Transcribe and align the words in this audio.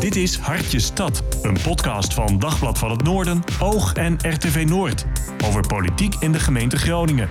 Dit 0.00 0.16
is 0.16 0.36
Hartje 0.36 0.78
Stad, 0.78 1.22
een 1.42 1.56
podcast 1.62 2.14
van 2.14 2.38
Dagblad 2.38 2.78
van 2.78 2.90
het 2.90 3.02
Noorden, 3.02 3.42
Oog 3.60 3.92
en 3.92 4.16
RTV 4.20 4.64
Noord. 4.68 5.06
Over 5.44 5.66
politiek 5.66 6.14
in 6.14 6.32
de 6.32 6.38
gemeente 6.38 6.76
Groningen. 6.76 7.28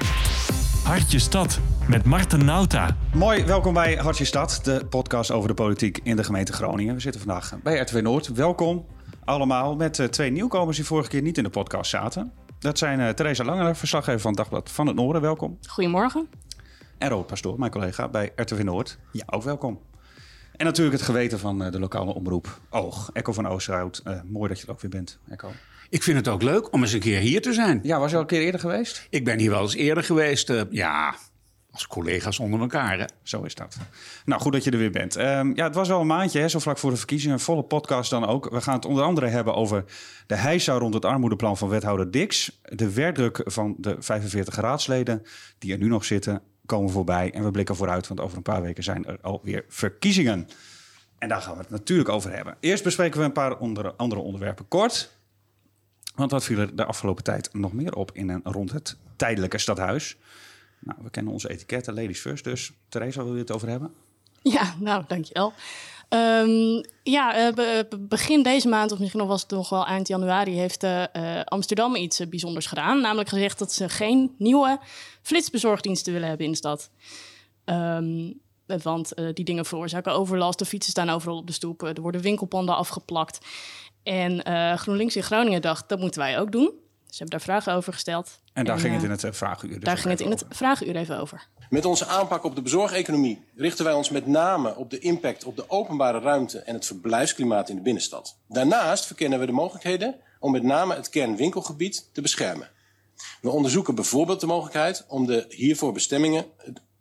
Hartje 0.84 1.20
Stad 1.20 1.60
met 1.88 2.06
Marten 2.06 2.46
Nauta. 2.46 2.98
Mooi, 3.14 3.46
welkom 3.46 3.74
bij 3.74 3.96
Hartje 3.96 4.26
Stad, 4.26 4.60
de 4.64 4.86
podcast 4.90 5.32
over 5.32 5.48
de 5.48 5.54
politiek 5.54 6.00
in 6.04 6.16
de 6.16 6.24
gemeente 6.24 6.54
Groningen. 6.54 6.96
We 6.96 7.02
zitten 7.02 7.22
vandaag 7.22 7.54
bij 7.64 7.80
RTV 7.80 8.02
Noord. 8.02 8.28
Welkom 8.28 8.86
allemaal 9.26 9.76
met 9.76 9.98
uh, 9.98 10.08
twee 10.08 10.32
nieuwkomers 10.32 10.78
die 10.78 10.86
vorige 10.86 11.10
keer 11.10 11.22
niet 11.22 11.38
in 11.38 11.44
de 11.44 11.50
podcast 11.50 11.90
zaten. 11.90 12.32
Dat 12.60 12.78
zijn 12.78 13.00
uh, 13.00 13.10
Theresa 13.10 13.44
Langer, 13.44 13.76
verslaggever 13.76 14.22
van 14.22 14.34
Dagblad 14.34 14.72
van 14.72 14.88
het 14.88 14.96
Noorden. 14.96 15.22
Welkom. 15.22 15.58
Goedemorgen. 15.68 16.28
En 16.98 17.10
Rood 17.10 17.28
Pastoor, 17.28 17.60
mijn 17.60 17.72
collega 17.72 18.08
bij 18.08 18.32
RTV 18.36 18.64
Noord. 18.64 18.98
Ja, 19.12 19.24
ook 19.26 19.44
welkom. 19.44 19.80
En 20.58 20.66
natuurlijk 20.66 20.98
het 20.98 21.06
geweten 21.06 21.40
van 21.40 21.64
uh, 21.64 21.72
de 21.72 21.80
lokale 21.80 22.14
omroep 22.14 22.60
Oog. 22.70 23.10
Echo 23.14 23.34
van 23.34 23.48
Oosterhout. 23.48 24.04
mooi 24.26 24.50
dat 24.50 24.60
je 24.60 24.66
er 24.66 24.72
ook 24.72 24.82
weer 24.82 24.92
bent, 24.92 25.20
Echo. 25.30 25.52
Ik 25.90 26.04
vind 26.04 26.18
het 26.18 26.28
ook 26.28 26.42
leuk 26.42 26.74
om 26.74 26.82
eens 26.82 26.94
een 26.94 27.00
keer 27.00 27.20
hier 27.20 27.42
te 27.42 27.54
zijn. 27.54 27.80
Ja, 27.84 28.00
was 28.00 28.10
je 28.10 28.16
al 28.16 28.22
een 28.22 28.28
keer 28.28 28.42
eerder 28.42 28.60
geweest? 28.60 29.08
Ik 29.10 29.26
ben 29.26 29.40
hier 29.40 29.50
wel 29.50 29.62
eens 29.62 29.76
eerder 29.76 30.04
geweest. 30.04 30.54
ja, 30.70 31.16
als 31.76 31.88
collega's 31.88 32.40
onder 32.40 32.60
elkaar. 32.60 33.00
Hè? 33.00 33.06
Zo 33.24 33.44
is 33.44 33.56
dat. 33.56 33.78
Nou, 34.26 34.42
goed 34.42 34.52
dat 34.52 34.64
je 34.64 34.72
er 34.72 34.78
weer 34.78 34.92
bent. 34.92 35.18
Um, 35.18 35.56
ja, 35.56 35.64
het 35.64 35.76
was 35.76 35.88
wel 35.88 36.00
een 36.02 36.08
maandje, 36.08 36.40
hè, 36.40 36.48
zo 36.48 36.60
vlak 36.60 36.78
voor 36.78 36.92
de 36.92 36.98
verkiezingen. 36.98 37.36
Een 37.36 37.42
volle 37.42 37.64
podcast 37.64 38.10
dan 38.10 38.26
ook. 38.26 38.50
We 38.50 38.62
gaan 38.62 38.76
het 38.76 38.86
onder 38.86 39.04
andere 39.04 39.28
hebben 39.28 39.56
over 39.56 39.84
de 40.28 40.36
heisa 40.36 40.74
rond 40.74 40.94
het 40.94 41.06
armoedeplan 41.06 41.58
van 41.58 41.70
wethouder 41.70 42.12
Dix. 42.12 42.62
De 42.64 42.94
werdruk 42.94 43.42
van 43.46 43.76
de 43.78 43.96
45 44.00 44.56
raadsleden 44.56 45.22
die 45.58 45.72
er 45.72 45.78
nu 45.78 45.88
nog 45.88 46.06
zitten, 46.06 46.42
komen 46.66 46.92
voorbij. 46.92 47.34
En 47.34 47.44
we 47.44 47.52
blikken 47.52 47.76
vooruit, 47.76 48.08
want 48.08 48.20
over 48.20 48.38
een 48.38 48.44
paar 48.44 48.62
weken 48.62 48.84
zijn 48.84 49.06
er 49.06 49.18
alweer 49.22 49.66
verkiezingen. 49.68 50.48
En 51.18 51.30
daar 51.30 51.42
gaan 51.42 51.54
we 51.54 51.60
het 51.60 51.70
natuurlijk 51.70 52.10
over 52.10 52.32
hebben. 52.36 52.58
Eerst 52.60 52.84
bespreken 52.84 53.20
we 53.20 53.26
een 53.26 53.32
paar 53.32 53.56
andere 53.96 54.20
onderwerpen 54.20 54.68
kort. 54.68 55.14
Want 56.16 56.32
wat 56.32 56.44
viel 56.44 56.60
er 56.60 56.76
de 56.76 56.86
afgelopen 56.86 57.24
tijd 57.24 57.54
nog 57.54 57.74
meer 57.74 57.96
op 57.96 58.12
in 58.14 58.30
en 58.30 58.42
rond 58.44 58.72
het 58.72 58.98
tijdelijke 59.16 59.58
stadhuis? 59.58 60.18
Nou, 60.80 61.00
we 61.04 61.10
kennen 61.10 61.34
onze 61.34 61.50
etiketten, 61.50 61.94
ladies 61.94 62.20
first. 62.20 62.44
Dus 62.44 62.72
Theresa, 62.90 63.24
wil 63.24 63.34
je 63.34 63.40
het 63.40 63.52
over 63.52 63.70
hebben? 63.70 63.94
Ja, 64.42 64.76
nou, 64.80 65.04
dankjewel. 65.08 65.54
Um, 66.10 66.84
ja, 67.04 67.52
uh, 67.58 67.80
begin 68.00 68.44
deze 68.44 68.68
maand, 68.68 68.92
of 68.92 69.00
misschien 69.00 69.20
nog 69.20 69.30
was 69.30 69.42
het 69.42 69.52
nog 69.52 69.70
wel 69.70 69.86
eind 69.86 70.08
januari, 70.08 70.52
heeft 70.52 70.84
uh, 70.84 71.04
Amsterdam 71.44 71.96
iets 71.96 72.30
bijzonders 72.30 72.66
gedaan. 72.66 73.02
Namelijk 73.02 73.30
gezegd 73.30 73.60
dat 73.60 73.74
ze 73.74 73.90
geen 73.90 74.36
nieuwe 74.38 74.80
flitsbezorgdiensten 75.22 76.14
willen 76.14 76.28
hebben 76.28 76.46
in 76.46 76.52
de 76.52 76.58
stad. 76.58 76.90
Um, 77.66 78.40
want 78.66 79.14
die 79.34 79.46
dingen 79.46 79.66
veroorzaken 79.66 80.12
overlast. 80.12 80.60
De 80.60 80.66
fietsen 80.66 80.92
staan 80.92 81.10
overal 81.10 81.38
op 81.38 81.48
de 81.48 81.54
stoep. 81.54 81.82
Er 81.82 82.02
worden 82.02 82.22
winkelpanden 82.22 82.76
afgeplakt. 82.76 83.46
En 84.04 84.42
GroenLinks 84.78 85.16
in 85.16 85.24
Groningen 85.24 85.62
dacht, 85.62 85.90
dat 85.90 86.00
moeten 86.00 86.22
wij 86.22 86.40
ook 86.40 86.52
doen. 86.52 86.72
Ze 87.06 87.18
hebben 87.18 87.30
daar 87.30 87.42
vragen 87.42 87.74
over 87.74 87.94
gesteld. 87.94 88.40
En 88.56 88.66
daar 88.66 88.80
ging 88.80 88.94
het 88.94 89.04
in 89.04 89.10
het 89.10 89.24
uh, 89.24 89.32
vragenuur 89.32 89.76
dus 89.76 89.84
Daar 89.84 89.98
ging 89.98 90.10
het 90.10 90.20
in 90.20 90.34
over. 90.34 90.48
het 90.48 90.58
vragenuur 90.58 90.96
even 90.96 91.20
over. 91.20 91.48
Met 91.70 91.86
onze 91.86 92.06
aanpak 92.06 92.44
op 92.44 92.56
de 92.56 92.62
bezorgeconomie 92.62 93.44
richten 93.56 93.86
wij 93.86 93.94
ons 93.94 94.10
met 94.10 94.28
name 94.28 94.76
op 94.76 94.90
de 94.90 95.00
impact 95.00 95.44
op 95.44 95.56
de 95.56 95.70
openbare 95.70 96.20
ruimte 96.20 96.60
en 96.60 96.74
het 96.74 96.86
verblijfsklimaat 96.86 97.70
in 97.70 97.76
de 97.76 97.82
binnenstad. 97.82 98.38
Daarnaast 98.48 99.06
verkennen 99.06 99.40
we 99.40 99.46
de 99.46 99.52
mogelijkheden 99.52 100.16
om 100.40 100.52
met 100.52 100.64
name 100.64 100.96
het 100.96 101.10
kernwinkelgebied 101.10 102.10
te 102.14 102.22
beschermen. 102.22 102.70
We 103.42 103.50
onderzoeken 103.50 103.96
bijvoorbeeld 103.96 104.40
de 104.40 104.48
mogelijkheid 104.48 105.06
om 105.08 105.26
de 105.26 105.46
hiervoor 105.50 105.94
bestemmingen. 105.94 106.46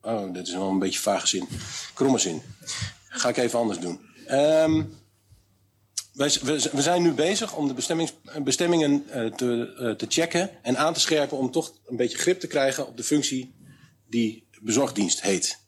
Oh, 0.03 0.33
dit 0.33 0.47
is 0.47 0.55
wel 0.55 0.69
een 0.69 0.79
beetje 0.79 1.01
vage 1.01 1.27
zin. 1.27 1.49
Kromme 1.95 2.19
zin. 2.19 2.43
Ga 3.09 3.29
ik 3.29 3.37
even 3.37 3.59
anders 3.59 3.79
doen. 3.79 4.01
Um, 4.31 4.93
we, 6.15 6.83
zijn 6.83 7.03
nu 7.03 7.13
bezig 7.13 7.57
om 7.57 7.69
de 7.69 7.75
bestemmingen 8.45 9.05
uh, 9.07 9.27
te, 9.27 9.75
uh, 9.81 9.91
te, 9.91 10.07
checken 10.09 10.51
en 10.63 10.77
aan 10.77 10.95
te 10.95 11.01
scherpen 11.01 11.39
om 11.39 11.51
toch 11.51 11.73
een 11.87 11.97
beetje 11.97 12.19
grip 12.19 12.41
te 12.41 12.47
krijgen 12.47 12.87
op 12.87 12.97
de 12.97 13.03
functie 13.03 13.55
die 14.09 14.49
bezorgdienst 14.61 15.23
heet. 15.23 15.63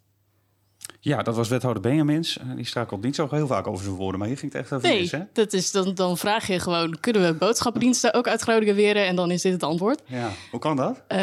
Ja, 1.01 1.23
dat 1.23 1.37
was 1.37 1.49
wethouder 1.49 1.83
Benjamins. 1.83 2.39
Die 2.57 2.65
strakelt 2.65 3.03
niet 3.03 3.15
zo 3.15 3.29
heel 3.31 3.47
vaak 3.47 3.67
over 3.67 3.85
zijn 3.85 3.97
woorden, 3.97 4.19
maar 4.19 4.29
hier 4.29 4.39
ging 4.39 4.53
het 4.53 4.63
echt 4.63 4.73
over 4.73 4.89
nee, 4.89 5.09
hè? 5.11 5.21
Dat 5.33 5.53
is, 5.53 5.71
dan, 5.71 5.95
dan 5.95 6.19
vraag 6.19 6.47
je 6.47 6.61
gewoon, 6.61 7.01
kunnen 7.01 7.23
we 7.23 7.35
boodschappendiensten 7.35 8.15
ook 8.15 8.29
uit 8.29 8.41
Groningen 8.41 8.75
weren? 8.75 9.07
En 9.07 9.17
dan 9.17 9.31
is 9.31 9.43
dit 9.43 9.53
het 9.53 9.63
antwoord. 9.63 10.03
Ja, 10.07 10.31
hoe 10.51 10.61
kan 10.61 10.77
dat? 10.77 11.03
Uh, 11.09 11.19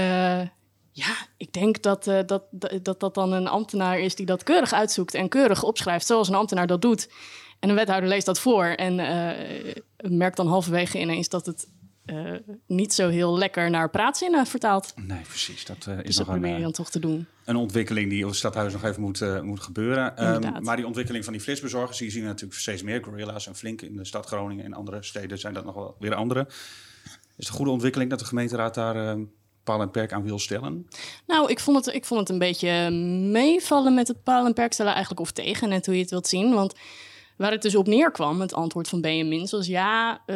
ja, 0.91 1.16
ik 1.38 1.53
denk 1.53 1.81
dat, 1.81 2.07
uh, 2.07 2.19
dat, 2.25 2.44
dat 2.81 3.00
dat 3.00 3.13
dan 3.13 3.31
een 3.31 3.47
ambtenaar 3.47 4.00
is 4.00 4.16
die 4.16 4.25
dat 4.25 4.44
keurig 4.44 4.73
uitzoekt 4.73 5.13
en 5.13 5.29
keurig 5.29 5.63
opschrijft, 5.63 6.05
zoals 6.05 6.28
een 6.28 6.35
ambtenaar 6.35 6.67
dat 6.67 6.81
doet. 6.81 7.07
En 7.63 7.69
een 7.69 7.75
wethouder 7.75 8.09
leest 8.09 8.25
dat 8.25 8.40
voor 8.40 8.66
en 8.66 9.00
uh, 9.00 10.12
merkt 10.18 10.38
dan 10.38 10.47
halverwege 10.47 11.00
ineens 11.00 11.29
dat 11.29 11.46
het 11.46 11.68
uh, 12.06 12.31
niet 12.68 12.94
zo 12.94 13.09
heel 13.09 13.38
lekker 13.38 13.69
naar 13.69 13.90
praatzinnen 13.90 14.46
vertaalt. 14.46 14.94
Nee, 14.96 15.22
precies. 15.22 15.66
Dat 15.66 15.85
uh, 15.90 15.97
is 15.97 16.03
dus 16.03 16.18
nog 16.18 16.28
dat 16.28 16.35
een, 16.44 16.62
dan 16.62 16.72
toch 16.72 16.90
te 16.90 17.00
doen. 17.00 17.28
Een 17.46 17.56
ontwikkeling 17.56 18.09
die 18.09 18.23
op 18.23 18.29
het 18.29 18.38
stadhuis 18.38 18.73
nog 18.73 18.84
even 18.84 19.02
moet, 19.02 19.44
moet 19.44 19.62
gebeuren. 19.62 20.34
Um, 20.34 20.63
maar 20.63 20.75
die 20.75 20.85
ontwikkeling 20.85 21.23
van 21.23 21.34
die 21.34 21.41
flitsbezorgers, 21.41 21.97
die 21.97 22.12
zien 22.12 22.22
we 22.22 22.28
natuurlijk 22.28 22.59
steeds 22.59 22.84
meer. 22.84 23.03
Gorilla's 23.03 23.47
en 23.47 23.56
Flink 23.56 23.81
in 23.81 23.97
de 23.97 24.06
stad 24.06 24.25
Groningen 24.25 24.66
en 24.66 24.73
andere 24.73 25.03
steden 25.03 25.40
zijn 25.40 25.53
dat 25.53 25.66
nog 25.66 25.75
wel 25.75 25.96
weer 26.00 26.16
andere. 26.16 26.46
Is 26.47 26.53
het 27.35 27.47
een 27.47 27.53
goede 27.53 27.72
ontwikkeling 27.72 28.09
dat 28.09 28.19
de 28.19 28.25
gemeenteraad 28.25 28.73
daar 28.73 29.18
paal 29.63 29.81
en 29.81 29.91
perk 29.91 30.13
aan 30.13 30.23
wil 30.23 30.40
stellen? 30.40 30.88
Nou, 31.28 31.50
ik 31.50 31.59
vond 31.59 31.85
het, 31.85 31.96
ik 31.96 32.06
vond 32.06 32.19
het 32.19 32.29
een 32.29 32.40
beetje 32.40 32.90
meevallen 33.31 33.94
met 33.94 34.07
het 34.07 34.23
paal 34.23 34.46
en 34.46 34.53
perk 34.53 34.73
stellen 34.73 34.91
eigenlijk 34.91 35.22
of 35.22 35.31
tegen, 35.31 35.69
net 35.69 35.85
hoe 35.85 35.96
je 35.96 36.02
het 36.02 36.09
wilt 36.09 36.28
zien. 36.28 36.53
Want 36.53 36.75
Waar 37.43 37.51
het 37.51 37.61
dus 37.61 37.75
op 37.75 37.87
neerkwam, 37.87 38.41
het 38.41 38.53
antwoord 38.53 38.87
van 38.87 39.01
Benjamin, 39.01 39.47
was 39.51 39.67
ja, 39.67 40.11
uh, 40.13 40.35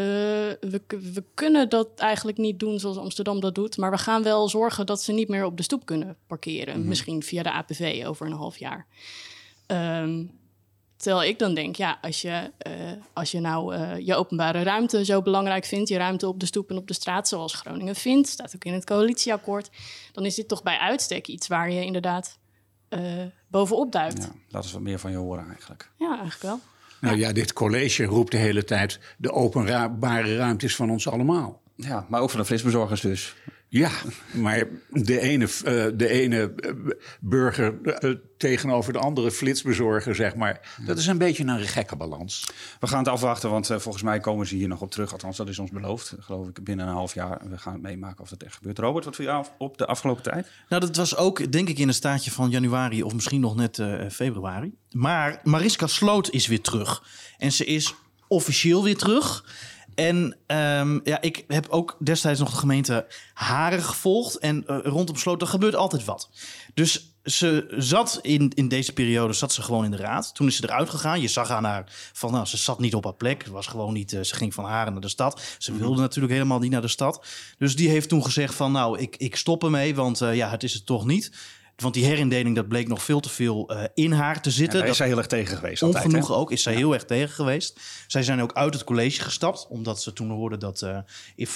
we, 0.60 0.82
we, 0.88 1.24
kunnen 1.34 1.70
dat 1.70 1.90
eigenlijk 1.96 2.38
niet 2.38 2.60
doen 2.60 2.80
zoals 2.80 2.98
Amsterdam 2.98 3.40
dat 3.40 3.56
doet, 3.56 3.78
maar 3.78 3.92
we 3.92 3.98
gaan 3.98 4.24
wel 4.24 4.50
zorgen 4.50 4.86
dat 4.86 5.02
ze 5.02 5.12
niet 5.12 5.28
meer 5.28 5.46
op 5.46 5.58
de 5.58 5.64
stoep 5.64 5.86
kunnen 5.86 6.18
parkeren. 6.28 6.74
Mm 6.74 6.80
-hmm. 6.80 6.90
Misschien 6.90 7.24
via 7.24 7.44
de 7.44 7.52
APV 7.52 8.04
over 8.08 8.26
een 8.26 8.34
half 8.34 8.58
jaar. 8.58 8.86
Um, 9.68 10.32
terwijl 10.98 11.24
ik 11.24 11.40
dan 11.40 11.54
denk, 11.54 11.76
ja, 11.76 11.98
als 12.02 12.22
je, 12.22 12.52
uh, 12.68 12.74
als 13.14 13.32
je 13.32 13.40
nou 13.40 13.76
uh, 13.76 14.00
je 14.00 14.16
openbare 14.16 14.64
ruimte 14.64 15.06
zo 15.06 15.22
belangrijk 15.22 15.66
vindt, 15.66 15.90
je 15.90 15.98
ruimte 15.98 16.28
op 16.28 16.40
de 16.40 16.46
stoep 16.46 16.70
en 16.70 16.78
op 16.78 16.88
de 16.88 16.94
straat, 16.94 17.28
zoals 17.28 17.54
Groningen 17.54 17.96
vindt, 17.96 18.28
staat 18.28 18.56
ook 18.56 18.66
in 18.66 18.74
het 18.74 18.86
coalitieakkoord, 18.86 19.70
dan 20.12 20.26
is 20.26 20.36
dit 20.36 20.48
toch 20.48 20.64
bij 20.64 20.78
uitstek 20.78 21.28
iets 21.28 21.48
waar 21.48 21.72
je 21.72 21.86
inderdaad 21.86 22.38
bovenop 23.48 23.92
duikt. 23.92 24.24
Ja, 24.24 24.32
dat 24.50 24.64
is 24.64 24.72
wat 24.72 24.82
meer 24.82 25.00
van 25.00 25.12
je 25.12 25.18
horen 25.18 25.48
eigenlijk. 25.48 25.92
Ja, 25.98 26.08
eigenlijk 26.08 26.42
wel. 26.42 26.60
Nou 27.02 27.18
ja, 27.18 27.32
dit 27.32 27.54
college 27.54 28.04
roept 28.06 28.32
de 28.32 28.38
hele 28.38 28.64
tijd... 28.64 29.00
de 29.18 29.32
openbare 29.32 30.36
ruimte 30.36 30.66
is 30.66 30.76
van 30.76 30.90
ons 30.90 31.08
allemaal. 31.08 31.62
Ja, 31.76 32.06
maar 32.10 32.22
ook 32.22 32.30
van 32.30 32.40
de 32.40 32.46
flitsbezorgers 32.46 33.02
dus. 33.02 33.36
Ja, 33.70 33.92
maar 34.34 34.64
de 34.90 35.20
ene, 35.20 35.44
uh, 35.44 35.86
de 35.98 36.08
ene 36.10 36.54
burger 37.20 37.80
uh, 37.84 38.16
tegenover 38.38 38.94
de 38.94 39.00
andere 39.00 39.32
flitsbezorger, 39.32 40.16
zeg 40.16 40.36
maar. 40.36 40.76
Dat 40.86 40.98
is 40.98 41.08
een 41.08 41.18
beetje 41.18 41.44
een 41.44 41.60
gekke 41.60 41.96
balans. 41.96 42.48
We 42.80 42.88
gaan 42.88 43.00
het 43.00 43.08
afwachten, 43.08 43.50
want 43.50 43.70
uh, 43.70 43.78
volgens 43.78 44.04
mij 44.04 44.20
komen 44.20 44.48
ze 44.48 44.56
hier 44.56 44.68
nog 44.68 44.82
op 44.82 44.92
terug. 44.92 45.12
Althans, 45.12 45.38
dat 45.38 45.50
is 45.50 45.60
ons 45.60 45.72
beloofd, 45.72 46.16
geloof 46.20 46.48
ik, 46.48 46.64
binnen 46.64 46.88
een 46.88 46.94
half 46.94 47.14
jaar. 47.14 47.42
We 47.50 47.58
gaan 47.58 47.74
het 47.74 47.82
meemaken 47.82 48.24
of 48.24 48.30
dat 48.30 48.44
echt 48.44 48.56
gebeurt. 48.56 48.80
Robert, 48.80 49.06
wat 49.06 49.16
viel 49.16 49.26
jou 49.26 49.46
op 49.58 49.78
de 49.78 49.86
afgelopen 49.86 50.24
tijd? 50.24 50.48
Nou, 50.70 50.82
dat 50.82 50.96
was 50.96 51.16
ook, 51.16 51.52
denk 51.52 51.70
ik, 51.70 51.80
in 51.80 51.88
een 51.88 51.94
staatje 51.94 52.32
van 52.32 52.50
januari 52.50 53.04
of 53.04 53.14
misschien 53.14 53.42
nog 53.42 53.56
net 53.56 53.82
februari. 54.10 54.74
Maar 54.92 55.40
Mariska 55.44 55.88
Sloot 55.88 56.30
is 56.30 56.48
weer 56.48 56.62
terug. 56.62 57.04
En 57.38 57.52
ze 57.52 57.66
is 57.66 57.96
officieel 58.28 58.84
weer 58.84 58.98
terug. 58.98 59.44
En 59.98 60.38
um, 60.48 61.02
ja, 61.04 61.22
ik 61.22 61.44
heb 61.48 61.68
ook 61.70 61.98
destijds 62.00 62.40
nog 62.40 62.50
de 62.50 62.58
gemeente 62.58 63.06
Haren 63.34 63.84
gevolgd. 63.84 64.38
En 64.38 64.64
uh, 64.68 64.78
rondom 64.84 65.16
Sloot, 65.16 65.42
er 65.42 65.48
gebeurt 65.48 65.76
altijd 65.76 66.06
wat. 66.06 66.30
Dus 66.74 67.20
ze 67.24 67.74
zat 67.78 68.20
in, 68.22 68.52
in 68.56 68.68
deze 68.68 68.94
periode 68.94 69.34
zat 69.34 69.54
ze 69.54 69.62
gewoon 69.62 69.86
in 69.86 69.92
de 69.92 69.98
raad. 69.98 70.36
Toen 70.36 70.48
is 70.48 70.56
ze 70.56 70.64
eruit 70.64 70.90
gegaan. 70.90 71.22
Je 71.22 71.28
zag 71.28 71.50
aan 71.50 71.64
haar 71.64 71.92
van, 72.14 72.32
nou, 72.32 72.46
ze 72.46 72.58
zat 72.58 72.80
niet 72.80 72.96
op 72.96 73.04
haar 73.04 73.14
plek. 73.14 73.44
Het 73.44 73.52
was 73.52 73.68
gewoon 73.68 73.94
niet, 73.94 74.12
uh, 74.12 74.22
ze 74.24 74.36
ging 74.36 74.54
van 74.54 74.66
Haren 74.66 74.92
naar 74.92 75.02
de 75.02 75.10
stad. 75.10 75.42
Ze 75.58 75.72
wilde 75.72 75.88
mm-hmm. 75.88 76.02
natuurlijk 76.02 76.34
helemaal 76.34 76.60
niet 76.60 76.72
naar 76.72 76.82
de 76.82 76.88
stad. 76.88 77.26
Dus 77.58 77.76
die 77.76 77.90
heeft 77.90 78.10
toen 78.10 78.24
gezegd 78.24 78.56
van, 78.56 78.72
nou, 78.72 79.00
ik, 79.00 79.16
ik 79.18 79.36
stop 79.36 79.64
ermee. 79.64 79.96
Want 79.96 80.22
uh, 80.22 80.36
ja, 80.36 80.50
het 80.50 80.64
is 80.64 80.74
het 80.74 80.86
toch 80.86 81.06
niet. 81.06 81.32
Want 81.78 81.94
die 81.94 82.06
herindeling, 82.06 82.56
dat 82.56 82.68
bleek 82.68 82.88
nog 82.88 83.04
veel 83.04 83.20
te 83.20 83.30
veel 83.30 83.72
uh, 83.72 83.84
in 83.94 84.12
haar 84.12 84.42
te 84.42 84.52
zitten. 84.52 84.76
Ja, 84.76 84.82
daar 84.82 84.92
is 84.92 84.98
zij 84.98 85.08
heel 85.08 85.18
erg 85.18 85.28
tegen 85.28 85.58
geweest. 85.58 85.84
Ongenoeg 85.84 86.16
altijd, 86.16 86.40
ook, 86.40 86.52
is 86.52 86.64
zij 86.64 86.74
ja. 86.74 86.80
heel 86.80 86.94
erg 86.94 87.06
tegen 87.06 87.36
geweest. 87.36 87.80
Zij 88.08 88.24
zijn 88.24 88.42
ook 88.42 88.54
uit 88.54 88.74
het 88.74 88.84
college 88.84 89.22
gestapt, 89.22 89.68
omdat 89.70 90.02
ze 90.02 90.14
toen 90.14 90.30
hoorden 90.30 90.60
dat... 90.60 90.82
Uh, 90.82 90.98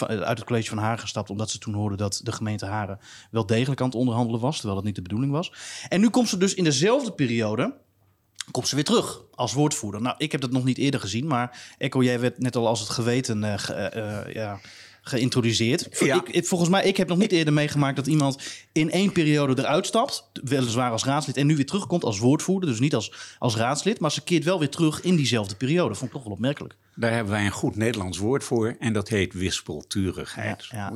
uit 0.07 0.37
het 0.37 0.43
college 0.43 0.69
van 0.69 0.77
Haren 0.77 0.99
gestapt, 0.99 1.29
omdat 1.29 1.49
ze 1.49 1.57
toen 1.57 1.73
hoorden 1.73 1.97
dat 1.97 2.21
de 2.23 2.31
gemeente 2.31 2.65
Haren 2.65 2.99
wel 3.31 3.45
degelijk 3.45 3.81
aan 3.81 3.87
het 3.87 3.95
onderhandelen 3.95 4.41
was, 4.41 4.55
terwijl 4.55 4.75
dat 4.75 4.85
niet 4.85 4.95
de 4.95 5.01
bedoeling 5.01 5.31
was. 5.31 5.53
En 5.89 5.99
nu 6.01 6.09
komt 6.09 6.29
ze 6.29 6.37
dus 6.37 6.53
in 6.53 6.63
dezelfde 6.63 7.11
periode 7.11 7.73
komt 8.51 8.67
ze 8.67 8.75
weer 8.75 8.83
terug 8.83 9.21
als 9.35 9.53
woordvoerder. 9.53 10.01
Nou, 10.01 10.15
ik 10.17 10.31
heb 10.31 10.41
dat 10.41 10.51
nog 10.51 10.63
niet 10.63 10.77
eerder 10.77 10.99
gezien, 10.99 11.27
maar 11.27 11.75
Echo, 11.77 12.03
jij 12.03 12.19
werd 12.19 12.39
net 12.39 12.55
al 12.55 12.67
als 12.67 12.79
het 12.79 12.89
geweten 12.89 13.43
uh, 13.43 13.53
uh, 13.69 13.85
uh, 13.95 14.33
ja, 14.33 14.59
geïntroduceerd. 15.01 15.87
Ja. 15.99 16.15
Ik, 16.15 16.29
ik- 16.29 16.45
volgens 16.47 16.69
mij, 16.69 16.83
ik 16.83 16.97
heb 16.97 17.07
nog 17.07 17.17
niet 17.17 17.31
eerder 17.31 17.53
meegemaakt 17.53 17.95
dat 17.95 18.07
iemand 18.07 18.41
in 18.71 18.91
één 18.91 19.11
periode 19.11 19.61
eruit 19.61 19.85
stapt. 19.85 20.29
Weliswaar 20.43 20.91
als 20.91 21.03
raadslid. 21.05 21.37
En 21.37 21.47
nu 21.47 21.55
weer 21.55 21.65
terugkomt 21.65 22.03
als 22.03 22.19
woordvoerder. 22.19 22.69
Dus 22.69 22.79
niet 22.79 22.95
als, 22.95 23.13
als 23.39 23.55
raadslid. 23.55 23.99
Maar 23.99 24.11
ze 24.11 24.23
keert 24.23 24.43
wel 24.43 24.59
weer 24.59 24.69
terug 24.69 25.01
in 25.01 25.15
diezelfde 25.15 25.55
periode. 25.55 25.95
Vond 25.95 26.09
ik 26.09 26.15
toch 26.15 26.23
wel 26.23 26.33
opmerkelijk. 26.33 26.75
Daar 26.95 27.11
hebben 27.13 27.33
wij 27.33 27.45
een 27.45 27.51
goed 27.51 27.75
Nederlands 27.75 28.17
woord 28.17 28.43
voor 28.43 28.75
en 28.79 28.93
dat 28.93 29.07
heet 29.09 29.33
wispelturigheid. 29.33 30.65
Ja. 30.71 30.93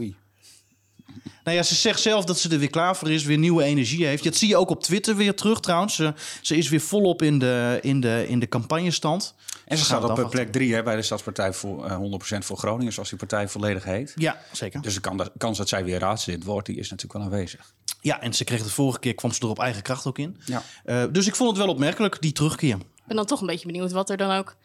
Nou 1.44 1.58
ja, 1.58 1.64
ze 1.64 1.76
zegt 1.76 2.00
zelf 2.00 2.26
dat 2.26 2.40
ze 2.40 2.50
er 2.50 2.60
weer 2.60 2.70
klaar 2.70 2.96
voor 2.96 3.12
is, 3.12 3.24
weer 3.24 3.38
nieuwe 3.38 3.64
energie 3.64 4.06
heeft. 4.06 4.24
Dat 4.24 4.36
zie 4.36 4.48
je 4.48 4.58
ook 4.58 4.70
op 4.70 4.84
Twitter 4.84 5.16
weer 5.16 5.36
terug 5.36 5.60
trouwens. 5.60 5.96
Ze, 5.96 6.14
ze 6.42 6.58
is 6.58 6.70
weer 6.70 6.82
volop 6.82 7.22
in 7.22 7.40
de, 7.40 7.80
in 7.82 8.00
de, 8.00 8.26
in 8.28 8.40
de 8.40 8.48
campagnestand. 8.48 9.36
En 9.66 9.78
ze 9.78 9.84
staat 9.84 10.04
op 10.04 10.20
eh, 10.20 10.30
plek 10.30 10.52
3 10.52 10.84
bij 10.84 10.96
de 10.96 11.02
Stadspartij 11.02 11.54
voor 11.54 11.86
eh, 11.86 11.98
100% 12.36 12.38
voor 12.38 12.58
Groningen, 12.58 12.94
zoals 12.94 13.10
die 13.10 13.18
partij 13.18 13.48
volledig 13.48 13.84
heet. 13.84 14.14
Ja, 14.16 14.38
zeker. 14.52 14.82
Dus 14.82 14.94
de 14.94 15.00
kan- 15.00 15.30
kans 15.38 15.58
dat 15.58 15.70
zij 15.70 15.84
weer 15.84 16.00
raadslid 16.00 16.44
wordt, 16.44 16.66
die 16.68 16.76
is 16.76 16.90
natuurlijk 16.90 17.14
wel 17.14 17.32
aanwezig. 17.32 17.74
Ja, 18.02 18.22
en 18.22 18.34
ze 18.34 18.44
kreeg 18.44 18.64
de 18.64 18.70
vorige 18.70 19.00
keer, 19.00 19.16
kwam 19.16 19.32
ze 19.32 19.42
er 19.42 19.48
op 19.48 19.60
eigen 19.60 19.82
kracht 19.82 20.06
ook 20.06 20.18
in. 20.18 20.38
Ja. 20.46 20.64
Eh, 20.84 21.04
dus 21.12 21.28
ik 21.28 21.36
vond 21.36 21.50
het 21.50 21.58
wel 21.58 21.68
opmerkelijk, 21.70 22.22
die 22.22 22.32
terugkeer. 22.32 22.76
Ik 22.76 23.04
ben 23.12 23.16
dan 23.16 23.26
toch 23.26 23.42
een 23.42 23.48
beetje 23.48 23.66
benieuwd 23.66 23.92
wat 23.92 24.10
er 24.10 24.18
dan 24.18 24.32
ook. 24.38 24.56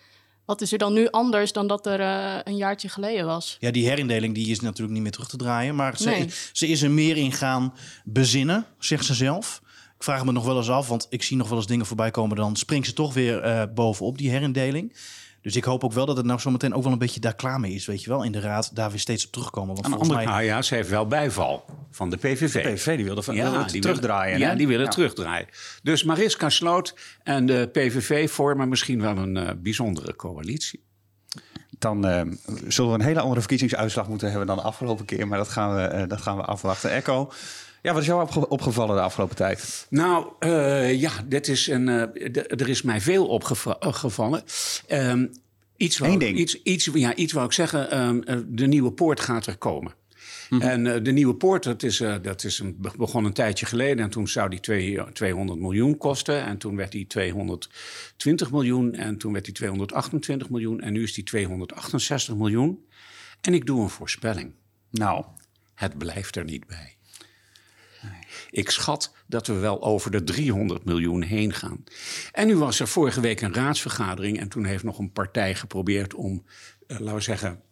Wat 0.50 0.60
is 0.60 0.72
er 0.72 0.78
dan 0.78 0.92
nu 0.92 1.08
anders 1.10 1.52
dan 1.52 1.66
dat 1.66 1.86
er 1.86 2.00
eh, 2.00 2.38
een 2.44 2.56
jaartje 2.56 2.88
geleden 2.88 3.26
was? 3.26 3.56
Ja, 3.60 3.70
die 3.70 3.88
herindeling 3.88 4.34
die 4.34 4.50
is 4.50 4.60
natuurlijk 4.60 4.92
niet 4.92 5.02
meer 5.02 5.12
terug 5.12 5.28
te 5.28 5.36
draaien. 5.36 5.74
Maar 5.74 5.96
ze, 5.96 6.08
Nee. 6.08 6.28
ze 6.52 6.66
is 6.66 6.82
er 6.82 6.90
meer 6.90 7.16
in 7.16 7.32
gaan 7.32 7.74
bezinnen, 8.04 8.66
zegt 8.78 9.04
ze 9.04 9.14
zelf. 9.14 9.60
Ik 9.96 10.02
vraag 10.04 10.24
me 10.24 10.32
nog 10.32 10.44
wel 10.44 10.56
eens 10.56 10.70
af, 10.70 10.88
want 10.88 11.06
ik 11.10 11.22
zie 11.22 11.36
nog 11.36 11.48
wel 11.48 11.58
eens 11.58 11.66
dingen 11.66 11.86
voorbij 11.86 12.10
komen. 12.10 12.36
Dan 12.36 12.56
springt 12.56 12.86
ze 12.86 12.92
toch 12.92 13.14
weer 13.14 13.40
eh, 13.40 13.62
bovenop 13.74 14.18
die 14.18 14.30
herindeling. 14.30 14.96
Dus 15.42 15.56
ik 15.56 15.64
hoop 15.64 15.84
ook 15.84 15.92
wel 15.92 16.06
dat 16.06 16.16
het 16.16 16.26
nou 16.26 16.40
zometeen 16.40 16.74
ook 16.74 16.82
wel 16.82 16.92
een 16.92 16.98
beetje 16.98 17.20
daar 17.20 17.34
klaar 17.34 17.60
mee 17.60 17.72
is. 17.72 17.86
Weet 17.86 18.02
je 18.02 18.08
wel, 18.08 18.22
in 18.22 18.32
de 18.32 18.40
raad 18.40 18.70
daar 18.74 18.90
weer 18.90 18.98
steeds 18.98 19.26
op 19.26 19.32
terugkomen. 19.32 19.74
Want 19.74 19.84
Aan 19.84 19.90
de 19.90 19.96
volgens 19.96 20.16
mij... 20.16 20.26
Nou 20.26 20.42
ja, 20.42 20.62
ze 20.62 20.74
heeft 20.74 20.88
wel 20.88 21.06
bijval 21.06 21.64
van 21.90 22.10
de 22.10 22.16
PVV. 22.16 22.52
De 22.52 22.70
PVV 22.70 22.96
die 22.96 23.04
wilde 23.04 23.22
van, 23.22 23.34
wilde 23.34 23.58
het 23.58 23.70
die 23.70 23.80
terugdraaien. 23.80 24.38
Ja, 24.38 24.54
die 24.54 24.66
willen 24.66 24.84
Ja. 24.84 24.90
terugdraaien. 24.90 25.46
Dus 25.82 26.04
Mariska 26.04 26.48
Sloot 26.48 26.94
en 27.22 27.46
de 27.46 27.68
PVV 27.72 28.30
vormen 28.30 28.68
misschien 28.68 29.00
wel 29.00 29.16
een 29.16 29.36
eh, 29.36 29.50
bijzondere 29.56 30.16
coalitie. 30.16 30.82
Dan 31.78 32.06
eh, 32.06 32.20
zullen 32.68 32.90
we 32.92 32.98
een 32.98 33.04
hele 33.04 33.20
andere 33.20 33.40
verkiezingsuitslag 33.40 34.08
moeten 34.08 34.28
hebben 34.28 34.46
dan 34.46 34.56
de 34.56 34.62
afgelopen 34.62 35.04
keer. 35.04 35.28
Maar 35.28 35.38
dat 35.38 35.48
gaan 35.48 35.74
we, 35.74 35.80
eh, 35.82 36.08
dat 36.08 36.20
gaan 36.20 36.36
we 36.36 36.42
afwachten. 36.42 36.90
Echo, 36.90 37.32
ja, 37.82 37.92
wat 37.92 38.00
is 38.00 38.06
jou 38.08 38.22
opge- 38.22 38.48
opgevallen 38.48 38.96
de 38.96 39.02
afgelopen 39.02 39.36
tijd? 39.36 39.86
Nou, 39.90 40.26
eh, 40.38 41.00
ja, 41.00 41.10
dit 41.26 41.48
is 41.48 41.66
een, 41.66 41.88
eh, 41.88 42.36
er 42.60 42.68
is 42.68 42.82
mij 42.82 43.00
veel 43.00 43.26
opgevallen. 43.26 44.42
Ehm 44.86 45.26
iets, 45.76 45.98
ding. 45.98 46.38
Iets, 46.38 46.62
iets, 46.62 46.90
ja, 46.92 47.14
iets 47.14 47.32
wou 47.32 47.46
ik 47.46 47.52
zeggen. 47.52 47.90
ehm, 47.90 48.20
eh, 48.22 48.36
de 48.46 48.66
nieuwe 48.66 48.92
poort 48.92 49.20
gaat 49.20 49.46
er 49.46 49.56
komen. 49.56 49.92
En 50.60 50.86
eh, 50.94 51.02
de 51.02 51.12
nieuwe 51.12 51.34
poort, 51.34 51.62
dat, 51.62 51.82
is, 51.82 51.96
dat 52.22 52.44
is 52.44 52.58
een, 52.58 52.76
begon 52.96 53.24
een 53.24 53.32
tijdje 53.32 53.66
geleden. 53.66 54.04
En 54.04 54.10
toen 54.10 54.28
zou 54.28 54.50
die 54.50 54.60
twee, 54.60 55.12
200 55.12 55.60
miljoen 55.60 55.96
kosten. 55.96 56.44
En 56.44 56.58
toen 56.58 56.76
werd 56.76 56.92
die 56.92 57.06
220 57.06 58.50
miljoen. 58.50 58.94
En 58.94 59.16
toen 59.18 59.32
werd 59.32 59.44
die 59.44 59.54
228 59.54 60.50
miljoen. 60.50 60.80
En 60.80 60.92
nu 60.92 61.02
is 61.02 61.12
die 61.14 61.24
268 61.24 62.36
miljoen. 62.36 62.84
En 63.40 63.54
ik 63.54 63.66
doe 63.66 63.82
een 63.82 63.88
voorspelling. 63.88 64.52
Nou, 64.90 65.24
Het 65.74 65.98
blijft 65.98 66.36
er 66.36 66.44
niet 66.44 66.66
bij. 66.66 66.96
Ik 68.50 68.70
schat 68.70 69.14
dat 69.26 69.46
we 69.46 69.54
wel 69.54 69.82
over 69.82 70.10
de 70.10 70.24
300 70.24 70.84
miljoen 70.84 71.22
heen 71.22 71.52
gaan. 71.52 71.84
En 72.32 72.46
nu 72.46 72.56
was 72.56 72.80
er 72.80 72.88
vorige 72.88 73.20
week 73.20 73.40
een 73.40 73.54
raadsvergadering. 73.54 74.38
En 74.38 74.48
toen 74.48 74.64
heeft 74.64 74.84
nog 74.84 74.98
een 74.98 75.12
partij 75.12 75.54
geprobeerd 75.54 76.14
om, 76.14 76.44
eh, 76.86 76.98
laten 76.98 77.14
we 77.14 77.20
zeggen, 77.20 77.62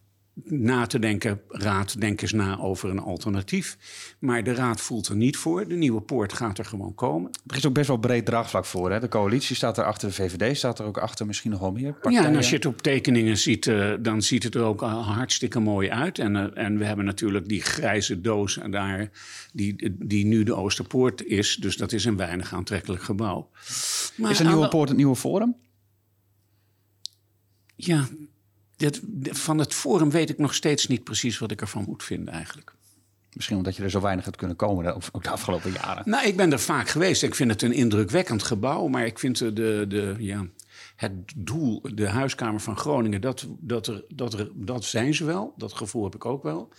na 0.45 0.87
te 0.87 0.99
denken. 0.99 1.41
Raad, 1.49 2.01
denk 2.01 2.23
eens 2.23 2.33
na 2.33 2.59
over 2.59 2.91
een 2.91 2.99
alternatief. 2.99 3.77
Maar 4.19 4.45
de 4.45 4.55
raad 4.55 4.81
voelt 4.81 5.09
er 5.09 5.17
niet 5.17 5.37
voor. 5.37 5.69
De 5.69 5.75
nieuwe 5.75 6.01
poort 6.01 6.33
gaat 6.33 6.59
er 6.59 6.65
gewoon 6.65 6.95
komen. 6.95 7.31
er 7.47 7.57
is 7.57 7.67
ook 7.67 7.73
best 7.73 7.89
wel 7.89 7.97
breed 7.97 8.25
draagvlak 8.25 8.65
voor. 8.65 8.91
Hè? 8.93 9.01
De 9.01 9.09
coalitie 9.09 9.57
staat 9.57 9.79
er 9.79 9.85
achter, 9.85 10.09
de 10.09 10.15
VVD 10.15 10.57
staat 10.57 10.79
er 10.79 10.85
ook 10.85 10.99
achter, 10.99 11.27
misschien 11.27 11.51
nog 11.51 11.61
wel 11.61 11.73
meer 11.73 11.93
partijen. 11.93 12.23
Ja, 12.23 12.29
en 12.29 12.37
als 12.37 12.49
je 12.49 12.57
het 12.57 12.67
op 12.67 12.83
tekeningen 12.83 13.37
ziet, 13.39 13.67
eh, 13.67 13.93
dan 14.01 14.23
ziet 14.23 14.43
het 14.43 14.55
er 14.55 14.63
ook 14.63 14.83
eh, 14.83 15.09
hartstikke 15.09 15.61
mooi 15.61 15.91
uit. 15.91 16.19
En, 16.19 16.37
eh, 16.37 16.65
en 16.65 16.79
we 16.79 16.85
hebben 16.85 17.05
natuurlijk 17.05 17.49
die 17.49 17.63
grijze 17.63 18.21
doos 18.21 18.59
en 18.59 18.71
daar, 18.71 19.11
die, 19.53 19.97
die 19.99 20.25
nu 20.25 20.43
de 20.43 20.55
Oosterpoort 20.55 21.25
is. 21.25 21.57
Dus 21.61 21.77
dat 21.77 21.93
is 21.93 22.05
een 22.05 22.17
weinig 22.17 22.55
aantrekkelijk 22.55 23.03
gebouw. 23.03 23.49
Maar 24.17 24.31
is 24.31 24.39
een 24.39 24.45
aan 24.47 24.51
nieuwe 24.53 24.65
de- 24.69 24.77
poort 24.77 24.89
het 24.89 24.97
nieuwe 24.99 25.17
forum? 25.17 25.57
Ja, 27.77 28.09
dit, 28.79 29.01
van 29.31 29.59
het 29.59 29.75
forum 29.75 30.11
weet 30.11 30.31
ik 30.31 30.39
nog 30.39 30.55
steeds 30.55 30.87
niet 30.87 31.05
precies 31.05 31.39
wat 31.39 31.51
ik 31.51 31.61
ervan 31.61 31.85
moet 31.87 32.05
vinden 32.05 32.35
eigenlijk. 32.35 32.73
Misschien 33.33 33.57
omdat 33.57 33.77
je 33.77 33.83
er 33.83 33.91
zo 33.91 34.01
weinig 34.01 34.25
hebt 34.25 34.37
kunnen 34.37 34.57
komen, 34.57 34.85
hè, 34.85 34.95
ook 34.95 35.23
de 35.23 35.31
afgelopen 35.31 35.73
jaren. 35.73 36.11
Nou, 36.11 36.27
ik 36.27 36.37
ben 36.37 36.53
er 36.53 36.61
vaak 36.61 36.89
geweest. 36.89 37.23
Ik 37.23 37.35
vind 37.35 37.51
het 37.51 37.63
een 37.63 37.73
indrukwekkend 37.73 38.43
gebouw. 38.43 38.87
Maar 38.87 39.07
ik 39.07 39.19
vind 39.19 39.39
de, 39.39 39.85
de, 39.89 40.15
ja, 40.19 40.47
het 40.97 41.13
doel, 41.37 41.83
de 41.95 42.09
huiskamer 42.09 42.61
van 42.61 42.77
Groningen, 42.77 43.21
dat, 43.21 43.47
dat, 43.61 43.87
er, 43.87 44.05
dat, 44.09 44.33
er, 44.33 44.51
dat 44.55 44.85
zijn 44.85 45.15
ze 45.15 45.25
wel. 45.25 45.55
Dat 45.57 45.73
gevoel 45.73 46.05
heb 46.05 46.15
ik 46.15 46.25
ook 46.25 46.43
wel. 46.43 46.73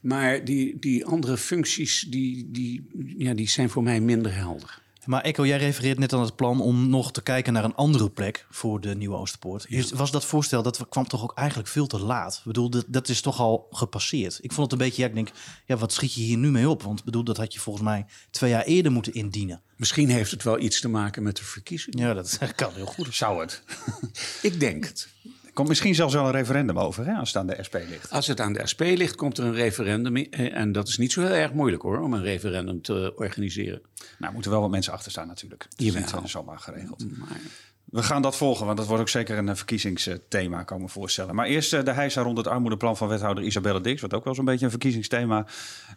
Maar 0.00 0.44
die, 0.44 0.78
die 0.78 1.06
andere 1.06 1.36
functies, 1.36 2.06
die, 2.08 2.50
die, 2.50 2.86
ja, 3.16 3.34
die 3.34 3.48
zijn 3.48 3.70
voor 3.70 3.82
mij 3.82 4.00
minder 4.00 4.34
helder. 4.34 4.81
Maar 5.04 5.22
Echo, 5.22 5.46
jij 5.46 5.58
refereert 5.58 5.98
net 5.98 6.12
aan 6.12 6.20
het 6.20 6.36
plan 6.36 6.60
om 6.60 6.88
nog 6.88 7.12
te 7.12 7.22
kijken 7.22 7.52
naar 7.52 7.64
een 7.64 7.74
andere 7.74 8.10
plek 8.10 8.46
voor 8.50 8.80
de 8.80 8.94
nieuwe 8.94 9.16
Oosterpoort. 9.16 9.90
Was 9.94 10.10
dat 10.10 10.24
voorstel, 10.24 10.62
dat 10.62 10.88
kwam 10.88 11.08
toch 11.08 11.22
ook 11.22 11.34
eigenlijk 11.34 11.68
veel 11.68 11.86
te 11.86 11.98
laat? 11.98 12.36
Ik 12.36 12.44
bedoel, 12.44 12.70
dat, 12.70 12.84
dat 12.88 13.08
is 13.08 13.20
toch 13.20 13.40
al 13.40 13.66
gepasseerd. 13.70 14.38
Ik 14.42 14.52
vond 14.52 14.70
het 14.70 14.80
een 14.80 14.86
beetje, 14.86 15.02
ja, 15.02 15.08
ik 15.08 15.14
denk, 15.14 15.30
ja, 15.66 15.76
wat 15.76 15.92
schiet 15.92 16.14
je 16.14 16.20
hier 16.20 16.36
nu 16.36 16.50
mee 16.50 16.68
op? 16.68 16.82
Want 16.82 17.04
bedoel, 17.04 17.24
dat 17.24 17.36
had 17.36 17.52
je 17.52 17.60
volgens 17.60 17.84
mij 17.84 18.06
twee 18.30 18.50
jaar 18.50 18.64
eerder 18.64 18.92
moeten 18.92 19.14
indienen. 19.14 19.62
Misschien 19.76 20.08
heeft 20.08 20.30
het 20.30 20.42
wel 20.42 20.58
iets 20.58 20.80
te 20.80 20.88
maken 20.88 21.22
met 21.22 21.36
de 21.36 21.44
verkiezingen. 21.44 22.06
Ja, 22.06 22.14
dat 22.14 22.38
kan 22.54 22.72
heel 22.74 22.86
goed. 22.86 23.14
Zou 23.14 23.40
het? 23.40 23.62
Ik 24.42 24.60
denk 24.60 24.84
het. 24.84 25.08
Komt 25.52 25.68
misschien 25.68 25.94
zelfs 25.94 26.14
wel 26.14 26.24
een 26.26 26.32
referendum 26.32 26.78
over, 26.78 27.06
hè, 27.06 27.14
als 27.14 27.28
het 27.28 27.36
aan 27.38 27.46
de 27.46 27.56
SP 27.66 27.74
ligt. 27.88 28.10
Als 28.10 28.26
het 28.26 28.40
aan 28.40 28.52
de 28.52 28.66
SP 28.72 28.80
ligt, 28.80 29.14
komt 29.14 29.38
er 29.38 29.44
een 29.44 29.54
referendum. 29.54 30.16
in. 30.16 30.30
Eh, 30.30 30.56
En 30.56 30.72
dat 30.72 30.88
is 30.88 30.98
niet 30.98 31.12
zo 31.12 31.20
heel 31.20 31.30
erg 31.30 31.52
moeilijk 31.52 31.82
hoor, 31.82 32.00
om 32.00 32.14
een 32.14 32.22
referendum 32.22 32.82
te 32.82 33.12
organiseren. 33.16 33.82
Nou, 34.18 34.32
moeten 34.32 34.50
wel 34.50 34.60
wat 34.60 34.70
mensen 34.70 34.92
achter 34.92 35.10
staan 35.10 35.26
natuurlijk. 35.26 35.66
Dat 35.70 35.86
is 35.86 35.94
niet 35.94 36.12
eh, 36.12 36.24
zomaar 36.24 36.58
geregeld. 36.58 37.04
Maar 37.18 37.40
We 37.84 38.02
gaan 38.02 38.22
dat 38.22 38.36
volgen, 38.36 38.66
want 38.66 38.78
dat 38.78 38.86
wordt 38.86 39.02
ook 39.02 39.08
zeker 39.08 39.38
een 39.38 39.48
eh, 39.48 39.54
verkiezingsthema, 39.54 40.62
kan 40.62 40.76
ik 40.76 40.82
me 40.82 40.88
voorstellen. 40.88 41.34
Maar 41.34 41.46
eerst 41.46 41.70
de 41.70 41.92
heisa 41.92 42.22
rond 42.22 42.36
het 42.36 42.46
armoedeplan 42.46 42.96
van 42.96 43.08
wethouder 43.08 43.44
Isabelle 43.44 43.80
Dix, 43.80 44.00
wat 44.00 44.14
ook 44.14 44.24
wel 44.24 44.34
zo'n 44.34 44.44
beetje 44.44 44.64
een 44.64 44.70
verkiezingsthema 44.70 45.46